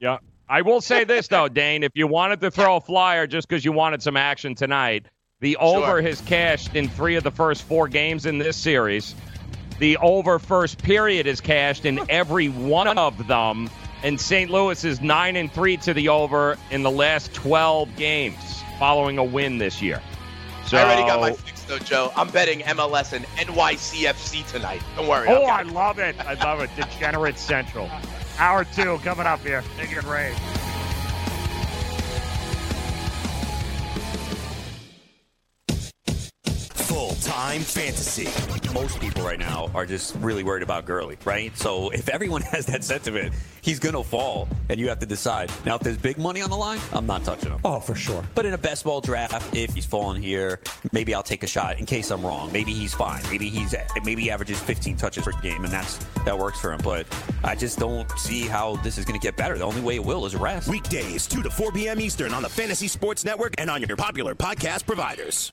Yeah. 0.00 0.18
I 0.48 0.62
will 0.62 0.80
say 0.80 1.04
this 1.04 1.28
though, 1.28 1.48
Dane, 1.48 1.82
if 1.82 1.92
you 1.94 2.06
wanted 2.06 2.40
to 2.40 2.50
throw 2.50 2.76
a 2.76 2.80
flyer 2.80 3.26
just 3.26 3.48
because 3.48 3.64
you 3.64 3.72
wanted 3.72 4.02
some 4.02 4.16
action 4.16 4.54
tonight, 4.54 5.06
the 5.40 5.56
over 5.58 6.00
has 6.02 6.20
cashed 6.22 6.74
in 6.74 6.88
three 6.88 7.16
of 7.16 7.22
the 7.22 7.30
first 7.30 7.62
four 7.62 7.86
games 7.86 8.26
in 8.26 8.38
this 8.38 8.56
series. 8.56 9.14
The 9.78 9.96
over 9.98 10.38
first 10.38 10.82
period 10.82 11.26
is 11.26 11.40
cashed 11.40 11.84
in 11.84 12.00
every 12.08 12.48
one 12.48 12.98
of 12.98 13.28
them, 13.28 13.70
and 14.02 14.20
St. 14.20 14.50
Louis 14.50 14.82
is 14.84 15.00
nine 15.00 15.36
and 15.36 15.52
three 15.52 15.76
to 15.78 15.94
the 15.94 16.08
over 16.08 16.58
in 16.70 16.82
the 16.82 16.90
last 16.90 17.32
twelve 17.34 17.94
games 17.96 18.36
following 18.78 19.18
a 19.18 19.24
win 19.24 19.58
this 19.58 19.80
year. 19.80 20.02
So 20.66 20.76
I 20.76 20.82
already 20.82 21.02
got 21.02 21.20
my 21.20 21.32
fix 21.32 21.57
though, 21.68 21.78
Joe. 21.78 22.12
I'm 22.16 22.28
betting 22.30 22.60
MLS 22.60 23.12
and 23.12 23.24
NYCFC 23.36 24.50
tonight. 24.50 24.82
Don't 24.96 25.06
worry. 25.06 25.28
Oh, 25.28 25.44
I 25.44 25.62
love 25.62 25.98
it. 25.98 26.18
I 26.20 26.34
love 26.34 26.60
it. 26.60 26.70
Degenerate 26.76 27.38
Central. 27.38 27.88
Hour 28.38 28.64
two 28.64 28.98
coming 28.98 29.26
up 29.26 29.40
here. 29.40 29.62
Take 29.76 29.92
it 29.92 30.02
rain. 30.04 30.34
Full 36.98 37.14
time 37.22 37.60
fantasy. 37.60 38.26
Most 38.74 38.98
people 38.98 39.22
right 39.22 39.38
now 39.38 39.70
are 39.72 39.86
just 39.86 40.16
really 40.16 40.42
worried 40.42 40.64
about 40.64 40.84
Gurley, 40.84 41.16
right? 41.24 41.56
So 41.56 41.90
if 41.90 42.08
everyone 42.08 42.42
has 42.50 42.66
that 42.66 42.82
sentiment, 42.82 43.32
he's 43.60 43.78
going 43.78 43.94
to 43.94 44.02
fall, 44.02 44.48
and 44.68 44.80
you 44.80 44.88
have 44.88 44.98
to 44.98 45.06
decide. 45.06 45.48
Now, 45.64 45.76
if 45.76 45.82
there's 45.82 45.96
big 45.96 46.18
money 46.18 46.42
on 46.42 46.50
the 46.50 46.56
line, 46.56 46.80
I'm 46.92 47.06
not 47.06 47.22
touching 47.22 47.52
him. 47.52 47.60
Oh, 47.64 47.78
for 47.78 47.94
sure. 47.94 48.24
But 48.34 48.46
in 48.46 48.54
a 48.54 48.58
best 48.58 48.82
ball 48.82 49.00
draft, 49.00 49.54
if 49.54 49.74
he's 49.74 49.86
falling 49.86 50.20
here, 50.20 50.58
maybe 50.90 51.14
I'll 51.14 51.22
take 51.22 51.44
a 51.44 51.46
shot 51.46 51.78
in 51.78 51.86
case 51.86 52.10
I'm 52.10 52.26
wrong. 52.26 52.50
Maybe 52.50 52.72
he's 52.72 52.94
fine. 52.94 53.22
Maybe 53.30 53.48
he's 53.48 53.76
maybe 54.02 54.22
he 54.22 54.30
averages 54.32 54.58
15 54.58 54.96
touches 54.96 55.22
per 55.22 55.30
game, 55.40 55.62
and 55.62 55.72
that's 55.72 55.98
that 56.24 56.36
works 56.36 56.58
for 56.58 56.72
him. 56.72 56.80
But 56.82 57.06
I 57.44 57.54
just 57.54 57.78
don't 57.78 58.10
see 58.18 58.48
how 58.48 58.74
this 58.78 58.98
is 58.98 59.04
going 59.04 59.20
to 59.20 59.24
get 59.24 59.36
better. 59.36 59.56
The 59.56 59.64
only 59.64 59.82
way 59.82 59.94
it 59.94 60.04
will 60.04 60.26
is 60.26 60.34
rest. 60.34 60.66
Weekdays, 60.66 61.28
2 61.28 61.44
to 61.44 61.50
4 61.50 61.70
p.m. 61.70 62.00
Eastern 62.00 62.34
on 62.34 62.42
the 62.42 62.48
Fantasy 62.48 62.88
Sports 62.88 63.24
Network 63.24 63.54
and 63.56 63.70
on 63.70 63.84
your 63.84 63.96
popular 63.96 64.34
podcast 64.34 64.84
providers. 64.84 65.52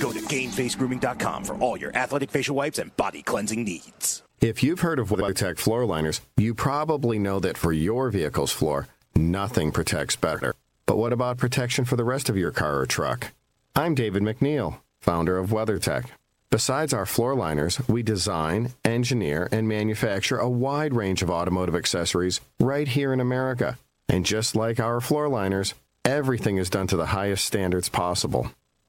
Go 0.00 0.12
to 0.12 0.20
GameFaceGrooming.com 0.20 1.44
for 1.44 1.54
all 1.56 1.76
your 1.76 1.94
athletic 1.94 2.30
facial 2.30 2.56
wipes 2.56 2.78
and 2.78 2.96
body 2.96 3.22
cleansing 3.22 3.64
needs. 3.64 4.22
If 4.40 4.62
you've 4.62 4.80
heard 4.80 4.98
of 4.98 5.10
WeatherTech 5.10 5.58
floor 5.58 5.84
liners, 5.84 6.22
you 6.38 6.54
probably 6.54 7.18
know 7.18 7.40
that 7.40 7.58
for 7.58 7.74
your 7.74 8.10
vehicle's 8.10 8.50
floor, 8.50 8.88
nothing 9.14 9.70
protects 9.70 10.16
better. 10.16 10.54
But 10.86 10.96
what 10.96 11.12
about 11.12 11.36
protection 11.36 11.84
for 11.84 11.96
the 11.96 12.04
rest 12.04 12.30
of 12.30 12.38
your 12.38 12.50
car 12.50 12.78
or 12.78 12.86
truck? 12.86 13.32
I'm 13.76 13.94
David 13.94 14.22
MacNeil, 14.22 14.80
founder 15.02 15.36
of 15.36 15.50
WeatherTech. 15.50 16.06
Besides 16.48 16.94
our 16.94 17.04
floor 17.04 17.34
liners, 17.34 17.86
we 17.86 18.02
design, 18.02 18.70
engineer, 18.84 19.48
and 19.52 19.68
manufacture 19.68 20.38
a 20.38 20.48
wide 20.48 20.94
range 20.94 21.22
of 21.22 21.30
automotive 21.30 21.76
accessories 21.76 22.40
right 22.58 22.88
here 22.88 23.12
in 23.12 23.20
America. 23.20 23.78
And 24.08 24.24
just 24.24 24.56
like 24.56 24.80
our 24.80 25.02
floor 25.02 25.28
liners, 25.28 25.74
everything 26.04 26.56
is 26.56 26.70
done 26.70 26.86
to 26.88 26.96
the 26.96 27.06
highest 27.06 27.44
standards 27.44 27.90
possible. 27.90 28.50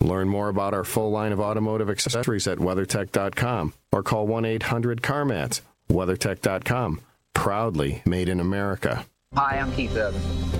Learn 0.00 0.28
more 0.28 0.48
about 0.48 0.74
our 0.74 0.84
full 0.84 1.10
line 1.10 1.32
of 1.32 1.40
automotive 1.40 1.90
accessories 1.90 2.46
at 2.46 2.58
WeatherTech.com 2.58 3.74
or 3.92 4.02
call 4.02 4.26
1 4.26 4.44
800 4.44 5.02
CarMats. 5.02 5.60
WeatherTech.com, 5.90 7.00
proudly 7.34 8.02
made 8.06 8.28
in 8.28 8.40
America. 8.40 9.04
Hi, 9.34 9.58
I'm 9.58 9.72
Keith 9.72 9.96
Urban. 9.96 10.59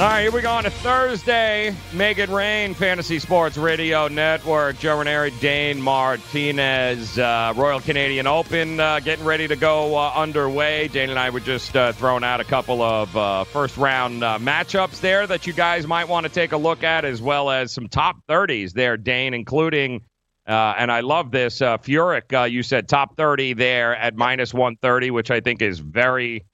All 0.00 0.06
right, 0.06 0.22
here 0.22 0.32
we 0.32 0.40
go 0.40 0.50
on 0.52 0.64
a 0.64 0.70
Thursday. 0.70 1.76
Make 1.92 2.16
it 2.16 2.30
rain, 2.30 2.72
Fantasy 2.72 3.18
Sports 3.18 3.58
Radio 3.58 4.08
Network. 4.08 4.78
Joe 4.78 4.96
Raineri, 4.96 5.38
Dane 5.40 5.78
Martinez, 5.78 7.18
uh, 7.18 7.52
Royal 7.54 7.80
Canadian 7.80 8.26
Open 8.26 8.80
uh, 8.80 9.00
getting 9.00 9.26
ready 9.26 9.46
to 9.46 9.56
go 9.56 9.98
uh, 9.98 10.10
underway. 10.16 10.88
Dane 10.88 11.10
and 11.10 11.18
I 11.18 11.28
were 11.28 11.40
just 11.40 11.76
uh, 11.76 11.92
throwing 11.92 12.24
out 12.24 12.40
a 12.40 12.44
couple 12.44 12.80
of 12.80 13.14
uh, 13.14 13.44
first 13.44 13.76
round 13.76 14.24
uh, 14.24 14.38
matchups 14.38 15.02
there 15.02 15.26
that 15.26 15.46
you 15.46 15.52
guys 15.52 15.86
might 15.86 16.08
want 16.08 16.24
to 16.24 16.32
take 16.32 16.52
a 16.52 16.56
look 16.56 16.82
at, 16.82 17.04
as 17.04 17.20
well 17.20 17.50
as 17.50 17.70
some 17.70 17.86
top 17.86 18.26
30s 18.26 18.72
there, 18.72 18.96
Dane, 18.96 19.34
including. 19.34 20.00
and 20.46 20.90
I 20.90 21.00
love 21.00 21.30
this. 21.30 21.60
Uh, 21.60 21.76
Furyk, 21.76 22.50
you 22.50 22.62
said 22.62 22.88
top 22.88 23.18
30 23.18 23.52
there 23.52 23.94
at 23.94 24.16
minus 24.16 24.54
130, 24.54 25.10
which 25.10 25.30
I 25.30 25.40
think 25.40 25.60
is 25.60 25.78
very. 25.78 26.46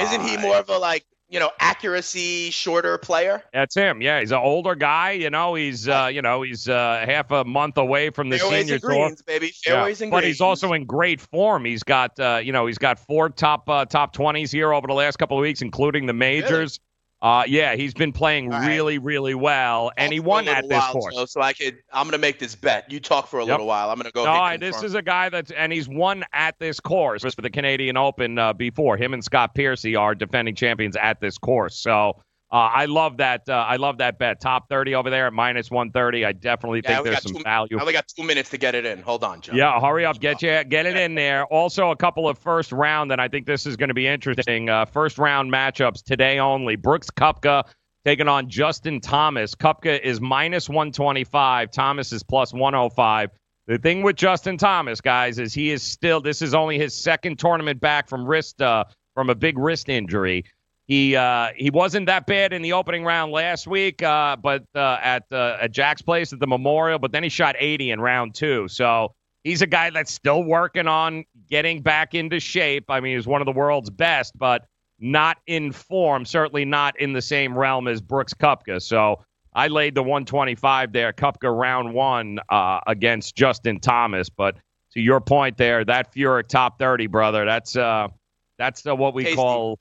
Isn't 0.00 0.22
he 0.22 0.36
more 0.36 0.58
of 0.58 0.68
a 0.68 0.78
like 0.78 1.04
you 1.28 1.38
know, 1.38 1.50
accuracy 1.60 2.50
shorter 2.50 2.96
player. 2.98 3.42
That's 3.52 3.74
him. 3.74 4.00
Yeah, 4.00 4.20
he's 4.20 4.32
an 4.32 4.38
older 4.38 4.74
guy. 4.74 5.12
You 5.12 5.30
know, 5.30 5.54
he's 5.54 5.88
uh, 5.88 6.10
you 6.12 6.22
know 6.22 6.42
he's 6.42 6.68
uh, 6.68 7.04
half 7.06 7.30
a 7.30 7.44
month 7.44 7.76
away 7.76 8.10
from 8.10 8.30
the 8.30 8.38
Fairways 8.38 8.60
senior 8.60 8.74
and 8.74 8.82
greens, 8.82 9.16
tour. 9.16 9.24
baby. 9.26 9.52
Fairways 9.62 10.00
yeah. 10.00 10.04
and 10.04 10.10
but 10.10 10.20
greens. 10.20 10.36
he's 10.36 10.40
also 10.40 10.72
in 10.72 10.86
great 10.86 11.20
form. 11.20 11.64
He's 11.64 11.82
got 11.82 12.18
uh, 12.18 12.40
you 12.42 12.52
know 12.52 12.66
he's 12.66 12.78
got 12.78 12.98
four 12.98 13.28
top 13.28 13.68
uh, 13.68 13.84
top 13.84 14.12
twenties 14.12 14.50
here 14.50 14.72
over 14.72 14.86
the 14.86 14.94
last 14.94 15.18
couple 15.18 15.36
of 15.36 15.42
weeks, 15.42 15.60
including 15.62 16.06
the 16.06 16.14
majors. 16.14 16.80
Uh, 17.20 17.42
yeah, 17.48 17.74
he's 17.74 17.94
been 17.94 18.12
playing 18.12 18.48
really, 18.48 18.98
really 18.98 19.34
well, 19.34 19.90
and 19.96 20.12
he 20.12 20.20
won 20.20 20.46
at 20.46 20.68
this 20.68 20.84
course. 20.86 21.16
Joe, 21.16 21.24
so 21.24 21.40
I 21.40 21.52
could. 21.52 21.78
I'm 21.92 22.06
gonna 22.06 22.16
make 22.18 22.38
this 22.38 22.54
bet. 22.54 22.88
You 22.92 23.00
talk 23.00 23.26
for 23.26 23.40
a 23.40 23.42
Yep. 23.42 23.50
little 23.50 23.66
while. 23.66 23.90
I'm 23.90 23.96
gonna 23.96 24.12
go. 24.12 24.24
No, 24.24 24.30
I- 24.30 24.56
this 24.56 24.84
is 24.84 24.94
a 24.94 25.02
guy 25.02 25.28
that's 25.28 25.50
and 25.50 25.72
he's 25.72 25.88
won 25.88 26.24
at 26.32 26.54
this 26.60 26.78
course 26.78 27.22
for 27.34 27.42
the 27.42 27.50
Canadian 27.50 27.96
Open 27.96 28.38
uh, 28.38 28.52
before. 28.52 28.96
Him 28.96 29.14
and 29.14 29.24
Scott 29.24 29.56
Piercy 29.56 29.96
are 29.96 30.14
defending 30.14 30.54
champions 30.54 30.94
at 30.94 31.20
this 31.20 31.38
course. 31.38 31.74
So 31.76 32.22
uh, 32.50 32.56
I 32.56 32.86
love 32.86 33.18
that. 33.18 33.48
Uh, 33.48 33.52
I 33.52 33.76
love 33.76 33.98
that 33.98 34.18
bet. 34.18 34.40
Top 34.40 34.68
thirty 34.68 34.94
over 34.94 35.10
there 35.10 35.26
at 35.26 35.32
minus 35.32 35.70
one 35.70 35.90
thirty. 35.90 36.24
I 36.24 36.32
definitely 36.32 36.80
Yeah, 36.82 36.94
think 36.94 37.04
there's 37.04 37.22
some 37.22 37.34
two, 37.34 37.42
value. 37.42 37.76
I 37.78 37.80
only 37.80 37.92
got 37.92 38.08
two 38.08 38.22
minutes 38.22 38.50
to 38.50 38.58
get 38.58 38.74
it 38.74 38.86
in. 38.86 39.02
Hold 39.02 39.24
on, 39.24 39.40
Joe. 39.40 39.52
Yeah, 39.54 39.80
hurry 39.80 40.04
up, 40.04 40.18
get 40.20 40.40
you 40.42 40.64
get 40.64 40.86
it 40.86 40.96
in 40.96 41.14
there. 41.14 41.44
Also, 41.46 41.90
a 41.90 41.96
couple 41.96 42.28
of 42.28 42.38
first 42.38 42.72
round, 42.72 43.12
and 43.12 43.20
I 43.20 43.28
think 43.28 43.46
this 43.46 43.66
is 43.66 43.76
going 43.76 43.88
to 43.88 43.94
be 43.94 44.06
interesting. 44.06 44.68
Uh, 44.68 44.86
first 44.86 45.18
round 45.18 45.52
matchups 45.52 46.02
today 46.02 46.38
only. 46.38 46.76
Brooks 46.76 47.10
Koepka 47.10 47.64
taking 48.04 48.28
on 48.28 48.48
Justin 48.48 49.00
Thomas. 49.00 49.54
Koepka 49.54 50.00
is 50.00 50.20
minus 50.20 50.68
one 50.68 50.90
twenty 50.92 51.24
five. 51.24 51.70
Thomas 51.70 52.12
is 52.12 52.22
plus 52.22 52.54
one 52.54 52.72
hundred 52.72 52.94
five. 52.94 53.30
The 53.66 53.76
thing 53.76 54.00
with 54.02 54.16
Justin 54.16 54.56
Thomas, 54.56 55.02
guys, 55.02 55.38
is 55.38 55.52
he 55.52 55.70
is 55.70 55.82
still. 55.82 56.22
This 56.22 56.40
is 56.40 56.54
only 56.54 56.78
his 56.78 56.94
second 56.94 57.38
tournament 57.38 57.78
back 57.82 58.08
from 58.08 58.24
wrist 58.24 58.62
uh, 58.62 58.84
from 59.12 59.28
a 59.28 59.34
big 59.34 59.58
wrist 59.58 59.90
injury. 59.90 60.46
He 60.88 61.14
uh, 61.14 61.50
he 61.54 61.68
wasn't 61.68 62.06
that 62.06 62.26
bad 62.26 62.54
in 62.54 62.62
the 62.62 62.72
opening 62.72 63.04
round 63.04 63.30
last 63.30 63.66
week, 63.66 64.02
uh, 64.02 64.36
but 64.36 64.64
uh, 64.74 64.98
at 65.02 65.24
uh, 65.30 65.58
at 65.60 65.70
Jack's 65.70 66.00
place 66.00 66.32
at 66.32 66.40
the 66.40 66.46
Memorial. 66.46 66.98
But 66.98 67.12
then 67.12 67.22
he 67.22 67.28
shot 67.28 67.56
80 67.58 67.90
in 67.90 68.00
round 68.00 68.34
two. 68.34 68.68
So 68.68 69.14
he's 69.44 69.60
a 69.60 69.66
guy 69.66 69.90
that's 69.90 70.10
still 70.10 70.42
working 70.42 70.88
on 70.88 71.24
getting 71.50 71.82
back 71.82 72.14
into 72.14 72.40
shape. 72.40 72.86
I 72.88 73.00
mean, 73.00 73.16
he's 73.16 73.26
one 73.26 73.42
of 73.42 73.46
the 73.46 73.52
world's 73.52 73.90
best, 73.90 74.36
but 74.38 74.64
not 74.98 75.36
in 75.46 75.72
form. 75.72 76.24
Certainly 76.24 76.64
not 76.64 76.98
in 76.98 77.12
the 77.12 77.22
same 77.22 77.56
realm 77.56 77.86
as 77.86 78.00
Brooks 78.00 78.32
Koepka. 78.32 78.80
So 78.80 79.22
I 79.52 79.68
laid 79.68 79.94
the 79.94 80.02
125 80.02 80.92
there, 80.92 81.12
Koepka 81.12 81.54
round 81.54 81.92
one 81.92 82.38
uh, 82.48 82.80
against 82.86 83.36
Justin 83.36 83.78
Thomas. 83.78 84.30
But 84.30 84.56
to 84.92 85.00
your 85.00 85.20
point 85.20 85.58
there, 85.58 85.84
that 85.84 86.14
Furyk 86.14 86.48
top 86.48 86.78
30, 86.78 87.08
brother, 87.08 87.44
that's 87.44 87.76
uh, 87.76 88.08
that's 88.56 88.86
uh, 88.86 88.96
what 88.96 89.12
we 89.12 89.24
Tasty. 89.24 89.36
call 89.36 89.78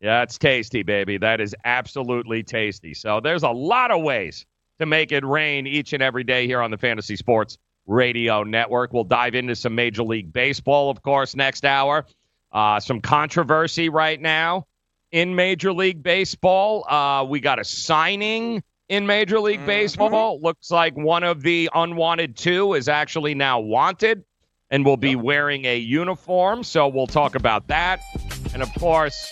yeah, 0.00 0.22
it's 0.22 0.38
tasty, 0.38 0.82
baby. 0.82 1.18
That 1.18 1.40
is 1.40 1.54
absolutely 1.64 2.42
tasty. 2.42 2.94
So 2.94 3.20
there's 3.20 3.42
a 3.42 3.50
lot 3.50 3.90
of 3.90 4.02
ways 4.02 4.46
to 4.78 4.86
make 4.86 5.12
it 5.12 5.24
rain 5.24 5.66
each 5.66 5.92
and 5.92 6.02
every 6.02 6.24
day 6.24 6.46
here 6.46 6.62
on 6.62 6.70
the 6.70 6.78
Fantasy 6.78 7.16
Sports 7.16 7.58
Radio 7.86 8.42
Network. 8.42 8.92
We'll 8.94 9.04
dive 9.04 9.34
into 9.34 9.54
some 9.54 9.74
Major 9.74 10.02
League 10.02 10.32
Baseball, 10.32 10.90
of 10.90 11.02
course, 11.02 11.36
next 11.36 11.66
hour. 11.66 12.06
Uh, 12.50 12.80
some 12.80 13.00
controversy 13.00 13.90
right 13.90 14.20
now 14.20 14.66
in 15.12 15.34
Major 15.34 15.72
League 15.72 16.02
Baseball. 16.02 16.84
Uh, 16.88 17.24
we 17.24 17.40
got 17.40 17.58
a 17.58 17.64
signing 17.64 18.62
in 18.88 19.06
Major 19.06 19.38
League 19.38 19.66
Baseball. 19.66 20.40
Looks 20.40 20.70
like 20.70 20.96
one 20.96 21.24
of 21.24 21.42
the 21.42 21.68
unwanted 21.74 22.36
two 22.36 22.72
is 22.74 22.88
actually 22.88 23.34
now 23.34 23.60
wanted 23.60 24.24
and 24.70 24.84
will 24.84 24.96
be 24.96 25.14
wearing 25.14 25.64
a 25.66 25.76
uniform. 25.76 26.64
So 26.64 26.88
we'll 26.88 27.06
talk 27.06 27.34
about 27.34 27.68
that. 27.68 28.00
And 28.54 28.62
of 28.62 28.72
course, 28.74 29.30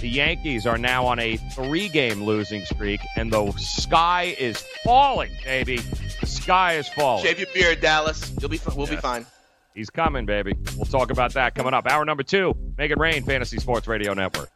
the 0.00 0.08
Yankees 0.08 0.66
are 0.66 0.78
now 0.78 1.06
on 1.06 1.18
a 1.18 1.36
three 1.36 1.88
game 1.88 2.22
losing 2.24 2.64
streak, 2.64 3.00
and 3.16 3.32
the 3.32 3.52
sky 3.52 4.34
is 4.38 4.58
falling, 4.84 5.30
baby. 5.44 5.78
The 6.20 6.26
sky 6.26 6.74
is 6.74 6.88
falling. 6.88 7.24
Shave 7.24 7.38
your 7.38 7.48
beard, 7.54 7.80
Dallas. 7.80 8.32
You'll 8.40 8.50
be. 8.50 8.58
fi- 8.58 8.74
We'll 8.74 8.86
be 8.86 8.96
fine. 8.96 9.26
He's 9.74 9.88
coming, 9.90 10.26
baby. 10.26 10.54
We'll 10.76 10.84
talk 10.84 11.10
about 11.10 11.32
that 11.34 11.54
coming 11.54 11.72
up. 11.72 11.86
Hour 11.86 12.04
number 12.04 12.22
two, 12.22 12.54
Make 12.76 12.90
It 12.90 12.98
Rain, 12.98 13.24
Fantasy 13.24 13.58
Sports 13.58 13.86
Radio 13.88 14.12
Network. 14.12 14.50